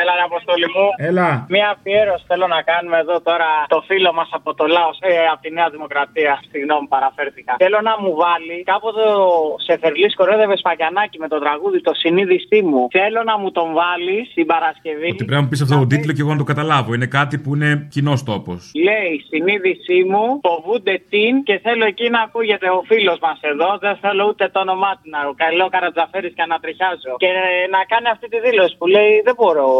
Έλα, 0.00 0.12
ρε 0.18 0.24
Αποστόλη 0.30 0.66
μου. 0.74 0.86
Έλα. 1.08 1.28
Μία 1.54 1.68
αφιέρωση 1.74 2.24
θέλω 2.30 2.46
να 2.56 2.60
κάνουμε 2.70 2.98
εδώ 3.04 3.16
τώρα 3.28 3.48
το 3.74 3.80
φίλο 3.88 4.10
μας 4.18 4.28
από 4.38 4.50
το 4.58 4.64
Λάος, 4.74 4.98
ε, 5.00 5.12
από 5.32 5.40
τη 5.44 5.50
Νέα 5.58 5.68
Δημοκρατία. 5.74 6.32
Συγγνώμη, 6.50 6.86
παραφέρθηκα. 6.94 7.52
Θέλω 7.62 7.80
να 7.88 7.94
μου 8.02 8.12
βάλει 8.22 8.56
κάποτε 8.72 9.02
ο 9.26 9.28
Σεφερλής 9.66 10.14
κορέδευε 10.20 10.56
Σπαγιανάκη 10.62 11.18
με 11.24 11.28
το 11.32 11.38
τραγούδι 11.44 11.78
Το 11.88 11.92
συνείδησή 12.02 12.60
μου. 12.70 12.82
Θέλω 12.98 13.20
να 13.30 13.34
μου 13.40 13.48
τον 13.58 13.68
βάλει 13.80 14.16
την 14.34 14.46
Παρασκευή. 14.52 15.10
Ότι 15.14 15.24
πρέπει 15.28 15.38
να 15.40 15.44
μου 15.44 15.48
πεις 15.48 15.60
αυτό 15.64 15.74
τον 15.82 15.88
τίτλο 15.92 16.12
και 16.12 16.22
εγώ 16.24 16.32
να 16.36 16.40
το 16.42 16.48
καταλάβω. 16.52 16.94
Είναι 16.94 17.10
κάτι 17.18 17.36
που 17.42 17.50
είναι 17.54 17.70
κοινός 17.94 18.22
τόπος. 18.30 18.60
Λέει 18.86 19.12
συνείδησή 19.30 19.98
μου, 20.10 20.24
φοβούνται 20.46 20.94
την 21.12 21.32
και 21.46 21.54
θέλω 21.66 21.84
εκεί 21.92 22.06
να 22.14 22.20
ακούγεται 22.26 22.68
ο 22.78 22.80
φίλος 22.90 23.18
μας 23.26 23.38
εδώ. 23.40 23.68
Δεν 23.84 23.94
θέλω 24.02 24.22
ούτε 24.30 24.44
το 24.54 24.58
όνομά 24.60 24.90
του 24.98 25.06
να 25.14 25.20
καλό 25.44 25.68
Καρατζαφέρης 25.74 26.32
και 26.38 26.44
να 26.52 26.56
τριχιάζω. 26.62 27.12
Και 27.22 27.30
να 27.74 27.80
κάνει 27.92 28.08
αυτή 28.14 28.26
τη 28.28 28.38
δήλωση 28.46 28.74
που 28.78 28.86
λέει 28.86 29.12
Δεν 29.24 29.34
μπορώ. 29.38 29.73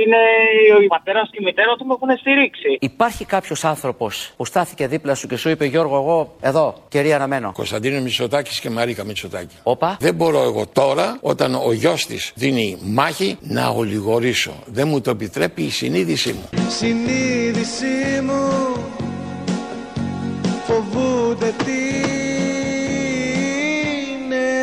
Είναι 0.00 0.16
ο 0.84 0.86
πατέρας 0.86 1.28
και 1.32 1.38
η 1.40 1.44
μητέρα 1.44 1.74
του 1.76 1.86
με 1.86 1.94
έχουν 1.94 2.18
στηρίξει. 2.18 2.76
Υπάρχει 2.80 3.24
κάποιος 3.24 3.64
άνθρωπος 3.64 4.32
που 4.36 4.44
στάθηκε 4.44 4.86
δίπλα 4.86 5.14
σου 5.14 5.26
και 5.28 5.36
σου 5.36 5.48
είπε 5.48 5.64
Γιώργο, 5.64 5.96
εγώ 5.96 6.34
εδώ, 6.40 6.74
κυρία 6.88 7.16
Αναμένο. 7.16 7.52
Κωνσταντίνο 7.52 8.00
Μητσοτάκης 8.00 8.60
και 8.60 8.70
Μαρίκα 8.70 9.04
Μητσοτάκη. 9.04 9.54
Όπα. 9.62 9.96
Δεν 10.00 10.14
μπορώ 10.14 10.42
εγώ 10.42 10.66
τώρα, 10.72 11.18
όταν 11.20 11.54
ο 11.54 11.72
γιος 11.72 12.06
της 12.06 12.32
δίνει 12.34 12.78
μάχη, 12.82 13.38
να 13.40 13.68
ολιγορήσω. 13.68 14.52
Δεν 14.66 14.88
μου 14.88 15.00
το 15.00 15.10
επιτρέπει 15.10 15.62
η 15.62 15.70
συνείδησή 15.70 16.32
μου. 16.32 16.48
Συνείδησή 16.68 18.20
μου 18.22 18.74
φοβούνται 20.66 21.54
την 21.58 21.76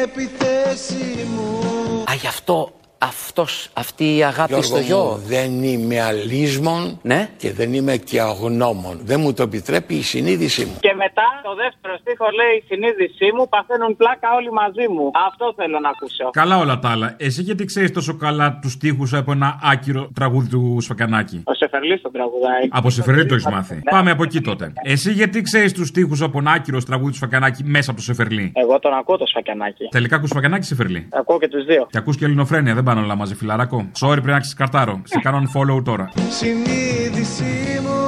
επιθέση 0.03 1.27
μου 1.35 2.03
Α, 2.11 2.13
γι' 2.21 2.27
αυτό 2.27 2.71
αυτός, 3.07 3.69
αυτή 3.73 4.17
η 4.17 4.23
αγάπη 4.23 4.47
Γιώργο 4.53 4.67
στο 4.67 4.79
γιο. 4.79 4.97
μου, 4.97 5.21
δεν 5.27 5.63
είμαι 5.63 6.01
αλίσμον 6.01 6.99
Ναι. 7.01 7.29
και 7.37 7.51
δεν 7.53 7.73
είμαι 7.73 7.97
και 7.97 8.21
αγνώμων. 8.21 8.99
Δεν 9.03 9.19
μου 9.19 9.33
το 9.33 9.43
επιτρέπει 9.43 9.93
η 9.93 10.01
συνείδησή 10.01 10.65
μου. 10.65 10.75
Και 10.79 10.93
μετά 10.97 11.25
το 11.43 11.55
δεύτερο 11.55 11.93
στίχο 12.01 12.25
λέει 12.39 12.53
η 12.57 12.63
συνείδησή 12.67 13.27
μου 13.35 13.49
παθαίνουν 13.49 13.95
πλάκα 13.95 14.27
όλοι 14.35 14.51
μαζί 14.51 14.85
μου. 14.93 15.11
Αυτό 15.27 15.53
θέλω 15.55 15.79
να 15.79 15.89
ακούσω. 15.89 16.29
Καλά 16.31 16.57
όλα 16.57 16.79
τα 16.79 16.89
άλλα. 16.89 17.15
Εσύ 17.17 17.41
γιατί 17.41 17.65
ξέρεις 17.65 17.91
τόσο 17.91 18.15
καλά 18.17 18.59
τους 18.61 18.77
τοίχου 18.77 19.07
από 19.11 19.31
ένα 19.31 19.59
άκυρο 19.63 20.09
τραγούδι 20.13 20.47
του 20.49 20.77
Σφακανάκη. 20.81 21.41
Ο 21.45 21.53
Σεφερλής 21.53 22.01
τον 22.01 22.11
τραγουδάει. 22.11 22.63
Από 22.69 22.89
Σεφερλί 22.89 23.25
το 23.25 23.33
έχεις 23.33 23.47
μάθει. 23.47 23.81
Πάμε 23.89 24.11
από 24.11 24.23
εκεί 24.23 24.41
τότε. 24.41 24.73
Εσύ 24.83 25.11
γιατί 25.11 25.41
ξέρεις 25.41 25.73
τους 25.73 25.91
τοίχου 25.91 26.17
από 26.25 26.39
ένα 26.39 26.51
άκυρο 26.51 26.83
τραγούδι 26.83 27.11
του 27.11 27.17
Σφακανάκη 27.17 27.63
μέσα 27.63 27.91
από 27.91 27.99
το 27.99 28.05
Σεφερλί. 28.05 28.51
Εγώ 28.55 28.79
τον 28.79 28.93
ακούω 28.93 29.17
το 29.17 29.25
σφακιανάκι. 29.25 29.87
Τελικά 29.91 30.15
ακούς 30.15 30.29
Σφακανάκη 30.29 30.65
Σεφερλί. 30.65 31.07
Ακούω 31.11 31.39
και 31.39 31.47
τους 31.47 31.65
δύο. 31.65 31.87
Και 31.91 31.97
ακούς 31.97 32.17
και 32.17 32.25
ελληνοφρένεια, 32.25 32.73
δεν 32.73 32.83
πάνε 32.93 33.05
όλα 33.05 33.15
μαζί, 33.15 33.35
φιλαράκο. 33.35 33.89
Sorry, 33.99 34.11
πρέπει 34.11 34.27
να 34.27 34.39
ξεσκαρτάρω. 34.39 35.01
Σε 35.03 35.19
κάνω 35.19 35.41
follow 35.53 35.83
τώρα. 35.83 36.11
Συνείδησή 36.29 37.81
μου 37.83 38.01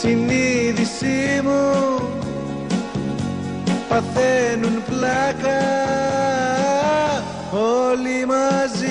Συνείδησή 0.00 1.40
μου 1.42 2.00
Παθαίνουν 3.88 4.82
πλάκα 4.88 5.58
Όλοι 7.52 8.26
μαζί 8.26 8.86
μου 8.86 8.87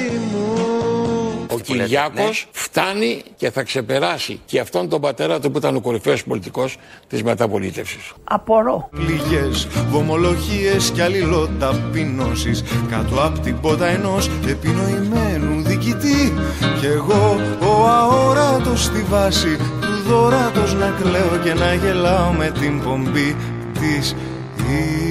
Ο 1.57 1.63
Κυριάκο 1.63 2.29
φτάνει 2.51 3.23
και 3.35 3.51
θα 3.51 3.63
ξεπεράσει 3.63 4.39
και 4.45 4.59
αυτόν 4.59 4.89
τον 4.89 5.01
πατέρα 5.01 5.39
του 5.39 5.51
που 5.51 5.57
ήταν 5.57 5.75
ο 5.75 5.81
κορυφαίος 5.81 6.23
πολιτικός 6.23 6.77
της 7.07 7.23
μεταπολίτευσης. 7.23 8.13
Απορώ. 8.23 8.89
Πληγές, 8.91 9.67
βομολογίες 9.89 10.91
και 10.91 11.03
αλληλοταπεινώσεις. 11.03 12.63
Κάτω 12.89 13.23
απ' 13.23 13.39
την 13.39 13.59
πότα 13.59 13.85
ενός 13.85 14.29
επινοημένου 14.47 15.61
διοικητή. 15.61 16.33
Κι 16.79 16.85
εγώ 16.85 17.39
ο 17.59 17.87
αόρατος 17.87 18.83
στη 18.83 19.01
βάση 19.09 19.57
του 19.57 20.09
δωράτος 20.09 20.73
να 20.73 20.93
κλαίω 21.01 21.39
και 21.43 21.53
να 21.53 21.73
γελάω 21.73 22.31
με 22.31 22.51
την 22.59 22.81
πομπή 22.83 23.35
της 23.79 24.15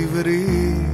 ύβρης 0.03 0.86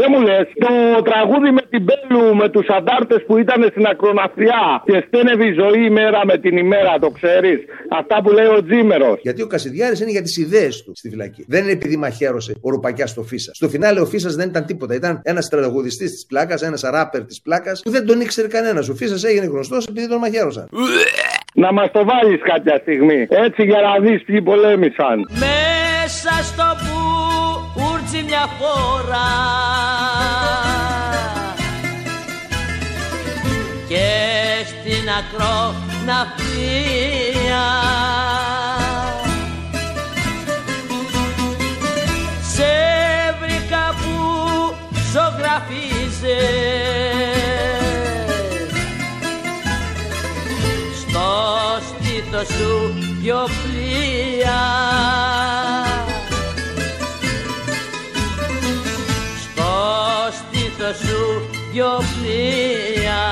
Δεν 0.00 0.08
μου 0.12 0.20
λες, 0.28 0.46
το 0.64 0.72
τραγούδι 1.02 1.50
με 1.50 1.62
την 1.70 1.82
Μπέλου, 1.86 2.36
με 2.36 2.48
τους 2.48 2.66
αντάρτες 2.78 3.20
που 3.26 3.38
ήταν 3.38 3.60
στην 3.70 3.86
ακροναφριά 3.86 4.82
και 4.84 5.04
στένευε 5.06 5.44
η 5.44 5.52
ζωή 5.52 5.84
ημέρα 5.84 6.20
με 6.30 6.38
την 6.38 6.56
ημέρα, 6.56 6.98
το 6.98 7.10
ξέρεις. 7.10 7.58
Αυτά 8.00 8.16
που 8.22 8.30
λέει 8.30 8.46
ο 8.46 8.64
Τζίμερος. 8.64 9.18
Γιατί 9.22 9.42
ο 9.42 9.46
Κασιδιάρης 9.46 10.00
είναι 10.00 10.10
για 10.10 10.22
τις 10.22 10.36
ιδέες 10.36 10.82
του 10.84 10.92
στη 10.94 11.08
φυλακή. 11.08 11.44
Δεν 11.48 11.62
είναι 11.62 11.72
επειδή 11.72 11.96
μαχαίρωσε 11.96 12.52
ο 12.60 12.70
Ρουπακιάς 12.70 13.10
στο 13.10 13.22
Φίσας. 13.22 13.56
Στο 13.56 13.68
φινάλε 13.68 14.00
ο 14.00 14.06
Φίσας 14.06 14.34
δεν 14.34 14.48
ήταν 14.48 14.64
τίποτα. 14.66 14.94
Ήταν 14.94 15.20
ένας 15.24 15.48
τραγουδιστής 15.48 16.10
της 16.10 16.26
πλάκας, 16.26 16.62
ένας 16.62 16.80
ράπερ 16.80 17.24
της 17.24 17.40
πλάκας 17.40 17.80
που 17.84 17.90
δεν 17.90 18.06
τον 18.06 18.20
ήξερε 18.20 18.48
κανένας. 18.48 18.88
Ο 18.88 18.94
Φίσας 18.94 19.24
έγινε 19.24 19.46
γνωστός 19.46 19.86
επειδή 19.86 20.08
τον 20.08 20.18
μαχαίρωσαν. 20.18 20.68
Να 21.54 21.72
μας 21.72 21.90
το 21.90 22.04
βάλεις 22.04 22.40
κάποια 22.42 22.78
στιγμή. 22.82 23.26
Έτσι 23.28 23.62
για 23.62 23.80
να 23.80 23.98
δεις 24.00 24.24
ποιοι 24.24 24.42
πολέμησαν. 24.42 25.16
Μέσα 25.30 26.32
στο 26.42 26.64
πούρτσι 28.18 28.22
μια 28.26 28.48
φορά. 28.58 29.30
Και 33.88 34.10
στην 34.66 35.08
ακροναφία 35.18 36.26
Σε 42.52 42.72
βρήκα 43.40 43.94
που 43.98 44.14
ζωγραφίζες. 45.12 46.48
Στο 51.00 51.28
στήθος 51.88 52.46
σου 52.46 52.72
δυο 53.20 53.48
πλοία 53.62 55.27
δυο 61.78 62.02
πλοία 62.14 63.22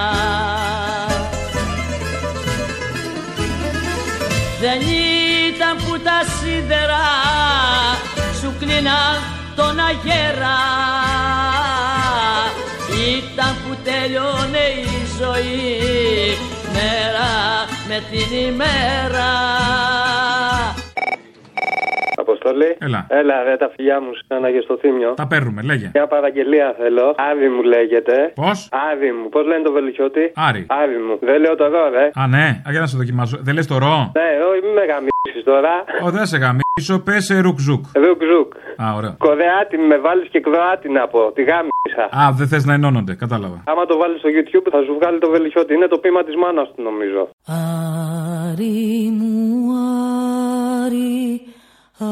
Δεν 4.61 4.81
ήταν 5.49 5.77
που 5.77 6.01
τα 6.01 6.21
σίδερα 6.39 7.07
σου 8.41 8.55
κλείναν 8.59 9.19
τον 9.57 9.79
αγέρα. 9.79 10.59
Ήταν 13.17 13.57
που 13.63 13.77
τέλειωνε 13.85 14.67
η 14.69 15.07
ζωή 15.19 16.39
μέρα 16.73 17.29
με 17.89 18.03
την 18.11 18.39
ημέρα 18.39 19.35
Αποστολή. 22.47 22.71
Έλα. 22.87 23.01
Έλα, 23.21 23.37
ρε, 23.49 23.57
τα 23.57 23.69
φιλιά 23.75 23.97
μου 24.05 24.11
σαν 24.29 24.43
και 24.55 24.63
στο 24.67 24.75
Θύμιο. 24.83 25.11
Τα 25.23 25.27
παίρνουμε, 25.27 25.61
λέγε. 25.71 25.91
Μια 25.95 26.07
παραγγελία 26.07 26.69
θέλω. 26.81 27.07
Άβη 27.31 27.49
μου 27.55 27.63
λέγεται. 27.63 28.17
Πώς; 28.43 28.59
Άβη 28.91 29.11
μου. 29.17 29.29
Πώς 29.29 29.43
λένε 29.47 29.63
το 29.69 29.73
Βελουχιώτη. 29.73 30.25
Άρη. 30.49 30.63
Άβη 30.83 30.99
μου. 31.07 31.15
Δεν 31.29 31.41
λέω 31.41 31.55
το 31.61 31.67
ρο, 31.75 31.85
ρε. 31.97 32.07
Α, 32.23 32.27
ναι, 32.27 32.47
α, 32.67 32.69
για 32.75 32.81
να 32.81 32.87
σε 32.87 32.97
δοκιμάσω. 32.97 33.37
Δεν 33.47 33.55
λες 33.55 33.67
το 33.67 33.77
ρο. 33.85 33.97
Ναι, 34.19 34.29
όχι, 34.51 34.61
μην 34.67 34.73
με 34.79 34.85
γαμήσεις 34.91 35.43
τώρα. 35.51 35.75
Ω, 36.05 36.09
δεν 36.17 36.27
σε 36.27 36.37
γαμήσω, 36.43 36.95
πες 37.07 37.27
ρουκζούκ. 37.45 37.85
Ρουκ 38.05 38.21
ζουκ. 38.31 38.51
Α, 38.83 38.87
ωραίο. 38.99 39.15
Κορεάτη 39.27 39.77
με 39.91 39.97
βάλεις 40.05 40.29
και 40.33 40.41
Κροάτη 40.47 40.89
να 40.99 41.03
πω. 41.13 41.21
Τη 41.37 41.43
γάμισα. 41.51 42.05
Α, 42.21 42.23
δεν 42.39 42.47
θες 42.49 42.65
να 42.65 42.75
ενώνονται, 42.79 43.15
κατάλαβα. 43.15 43.59
Άμα 43.71 43.85
το 43.91 43.97
βάλεις 44.01 44.19
στο 44.23 44.29
YouTube 44.37 44.67
θα 44.75 44.81
σου 44.87 44.93
βγάλει 44.99 45.19
το 45.19 45.29
βελουχιώτη. 45.31 45.75
Είναι 45.75 45.89
το 45.95 45.99
πείμα 45.99 46.23
της 46.25 46.35
μάνας 46.43 46.69
του 46.75 46.83
νομίζω. 46.83 47.23
Άρη 48.49 49.11
μου, 49.19 49.35
Άρη, 50.85 51.43
Άρη 51.99 52.09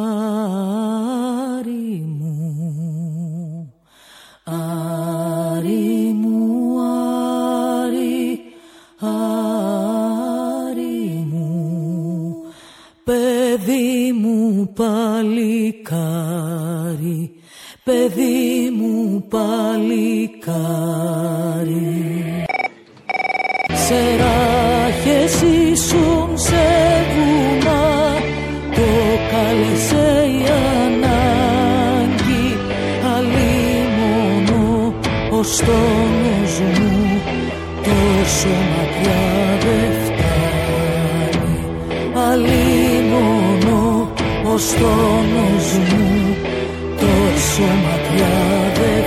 μου, 2.19 3.73
Άρη 4.45 6.13
μου, 6.13 6.77
Άρη, 7.85 8.41
Άρη 9.01 9.67
μου, 11.31 12.35
παιδί 13.05 14.13
μου 14.13 14.73
παλικάρι, 14.75 16.01
παιδί 17.85 18.71
μου 18.79 19.25
παλικάρι. 19.29 20.55
Σε 23.87 23.95
πως 35.45 35.57
το 35.59 35.79
νους 36.21 36.61
μου 36.61 37.23
τόσο 37.89 38.53
μακριά 38.73 39.25
δεν 39.65 39.91
φτάνει 40.05 41.57
αλλή 42.29 42.65
μόνο 43.13 43.77
πως 44.43 44.65
το 44.81 44.93
νους 45.33 45.69
μου 45.89 46.37
τόσο 47.01 47.67
μακριά 47.85 48.37
δεν 48.79 49.05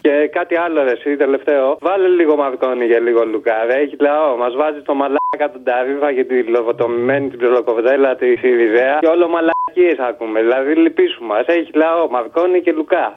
Και 0.00 0.28
κάτι 0.32 0.56
άλλο, 0.56 0.82
ρε, 0.82 0.90
εσύ 0.90 1.16
τελευταίο. 1.16 1.76
Βάλε 1.80 2.08
λίγο 2.08 2.36
μαρκόνι 2.36 2.84
για 2.84 3.00
λίγο 3.00 3.24
λουκά, 3.24 3.64
ρε. 3.66 3.74
Έχει 3.74 3.96
λαό, 4.00 4.36
μας 4.36 4.54
βάζει 4.56 4.82
το 4.82 4.94
μαλάκα 4.94 5.46
τον 5.52 5.64
Ταβίβα 5.64 6.12
και 6.12 6.24
τη 6.24 6.42
λοβοτομημένη 6.42 7.28
την 7.28 7.38
πληροκοβδέλα 7.38 8.16
τη 8.16 8.36
Σιριζέα. 8.36 8.98
Και 9.00 9.06
όλο 9.06 9.28
μαλάκα 9.28 9.53
μαλακίες 9.74 9.98
ακούμε. 10.08 10.40
Δηλαδή 10.40 10.74
λυπήσου 10.74 11.24
μα. 11.24 11.38
Έχει 11.46 11.70
λαό, 11.74 12.10
Μαρκόνι 12.10 12.60
και 12.60 12.72
Λουκά. 12.72 13.14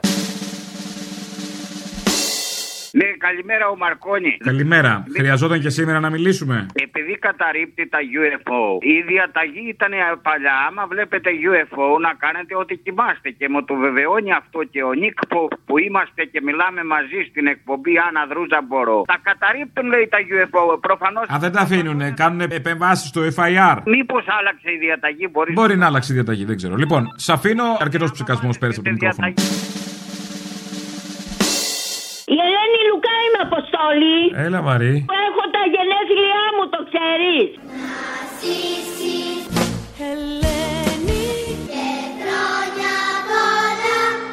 Ναι, 3.00 3.08
καλημέρα 3.26 3.64
ο 3.74 3.76
Μαρκόνη. 3.76 4.32
Καλημέρα. 4.50 4.92
Χρειαζόταν 5.18 5.58
και 5.60 5.70
σήμερα 5.70 5.98
να 6.00 6.10
μιλήσουμε. 6.10 6.66
Επειδή 6.86 7.14
καταρρύπτει 7.26 7.88
τα 7.94 7.98
UFO, 8.18 8.62
η 8.94 8.96
διαταγή 9.10 9.64
ήταν 9.74 9.92
παλιά. 10.26 10.56
Άμα 10.68 10.82
βλέπετε 10.92 11.30
UFO, 11.50 11.86
να 12.06 12.12
κάνετε 12.24 12.52
ό,τι 12.62 12.74
κοιμάστε. 12.84 13.28
Και 13.38 13.46
μου 13.52 13.64
το 13.64 13.74
βεβαιώνει 13.74 14.32
αυτό 14.32 14.58
και 14.72 14.82
ο 14.82 14.92
Νίκ 14.92 15.18
που, 15.30 15.48
που 15.66 15.78
είμαστε 15.78 16.22
και 16.32 16.40
μιλάμε 16.48 16.80
μαζί 16.94 17.20
στην 17.30 17.46
εκπομπή 17.54 17.92
Άννα 18.06 18.22
Δρούζα 18.30 18.60
Μπορώ. 18.68 18.98
Τα 19.12 19.18
καταρρύπτουν, 19.28 19.86
λέει 19.92 20.06
τα 20.14 20.18
UFO. 20.32 20.62
Προφανώ. 20.80 21.20
Α, 21.34 21.36
δεν 21.44 21.52
τα 21.52 21.60
αφήνουν. 21.60 22.00
Κάνουν 22.14 22.40
επεμβάσεις 22.40 23.08
στο 23.08 23.20
FIR. 23.36 23.76
Μήπως 23.96 24.24
άλλαξε 24.38 24.68
η 24.76 24.78
διαταγή, 24.86 25.26
μπορείς 25.32 25.54
Μπορεί 25.54 25.76
να 25.76 25.86
αλλάξει 25.86 26.12
η 26.12 26.14
διαταγή, 26.14 26.44
δεν 26.44 26.56
ξέρω. 26.56 26.74
Λοιπόν, 26.76 27.02
σ' 27.16 27.30
αφήνω 27.36 27.64
αρκετός 27.80 28.10
ψυχασμός 28.12 28.58
πέρυσι 28.58 28.78
από 28.80 28.88
το 28.88 28.94
μικρόφωνο. 28.94 29.32
Η 32.34 32.36
Ελένη 32.46 32.80
Λουκά 32.88 33.14
είμαι 33.24 33.40
Αποστόλη. 33.48 34.18
Έλα, 34.46 34.60
Μαρή. 34.68 34.94
Που 35.10 35.16
έχω 35.28 35.44
τα 35.56 35.62
γενέθλιά 35.72 36.44
μου, 36.54 36.64
το 36.74 36.80
ξέρεις. 36.88 37.46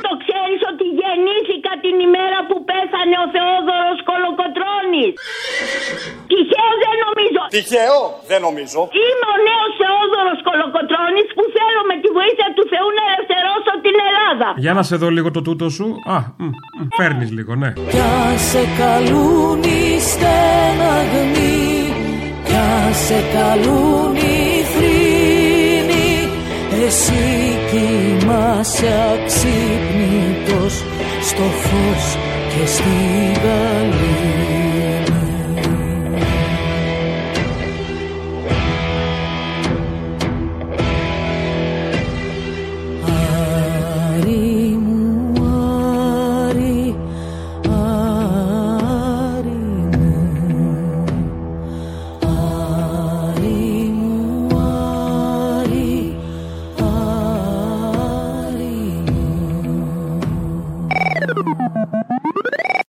Το 0.07 0.11
ξέρεις 0.23 0.61
ότι 0.71 0.85
γεννήθηκα 0.99 1.73
την 1.85 1.95
ημέρα 2.07 2.39
που 2.47 2.55
πέθανε 2.69 3.15
ο 3.23 3.27
Θεόδωρος 3.35 3.99
Κολοκοτρώνης. 4.09 5.11
Τυχαίο 6.31 6.71
δεν 6.83 6.95
νομίζω. 7.05 7.41
Τυχαίο, 7.55 7.99
δεν 8.31 8.39
νομίζω. 8.47 8.79
Είμαι 9.03 9.27
ο 9.35 9.37
νέος 9.47 9.71
Θεόδωρος 9.81 10.39
Κολοκοτρώνης 10.47 11.27
που 11.37 11.43
θέλω 11.57 11.81
με 11.89 11.95
τη 12.01 12.09
βοήθεια 12.17 12.47
του 12.55 12.63
Θεού 12.71 12.87
να 12.97 13.03
ελευθερώσω 13.11 13.73
την 13.85 13.95
Ελλάδα. 14.07 14.47
Για 14.65 14.73
να 14.77 14.83
σε 14.89 14.95
δω 15.01 15.07
λίγο 15.17 15.29
το 15.37 15.41
τούτο 15.47 15.65
σου. 15.77 15.87
Α, 16.15 16.17
φέρνεις 16.97 17.29
λίγο, 17.37 17.53
ναι. 17.61 17.69
Κι 17.93 18.01
αν 18.23 18.33
σε 18.51 18.61
καλούν 18.81 19.59
οι 19.73 19.83
στεναγμοί 20.09 21.63
Κι 22.47 22.55
αν 22.75 22.91
σε 23.05 23.19
καλούν 23.35 24.11
οι 24.25 24.41
θρήνοι 24.73 26.09
Εσύ 26.85 27.23
κοιμάσαι 27.69 28.91
αξύπνητος 29.13 30.73
Στο 31.29 31.45
φως 31.65 32.05
και 32.51 32.63
στη 32.75 32.93
γαλήνη 33.43 34.54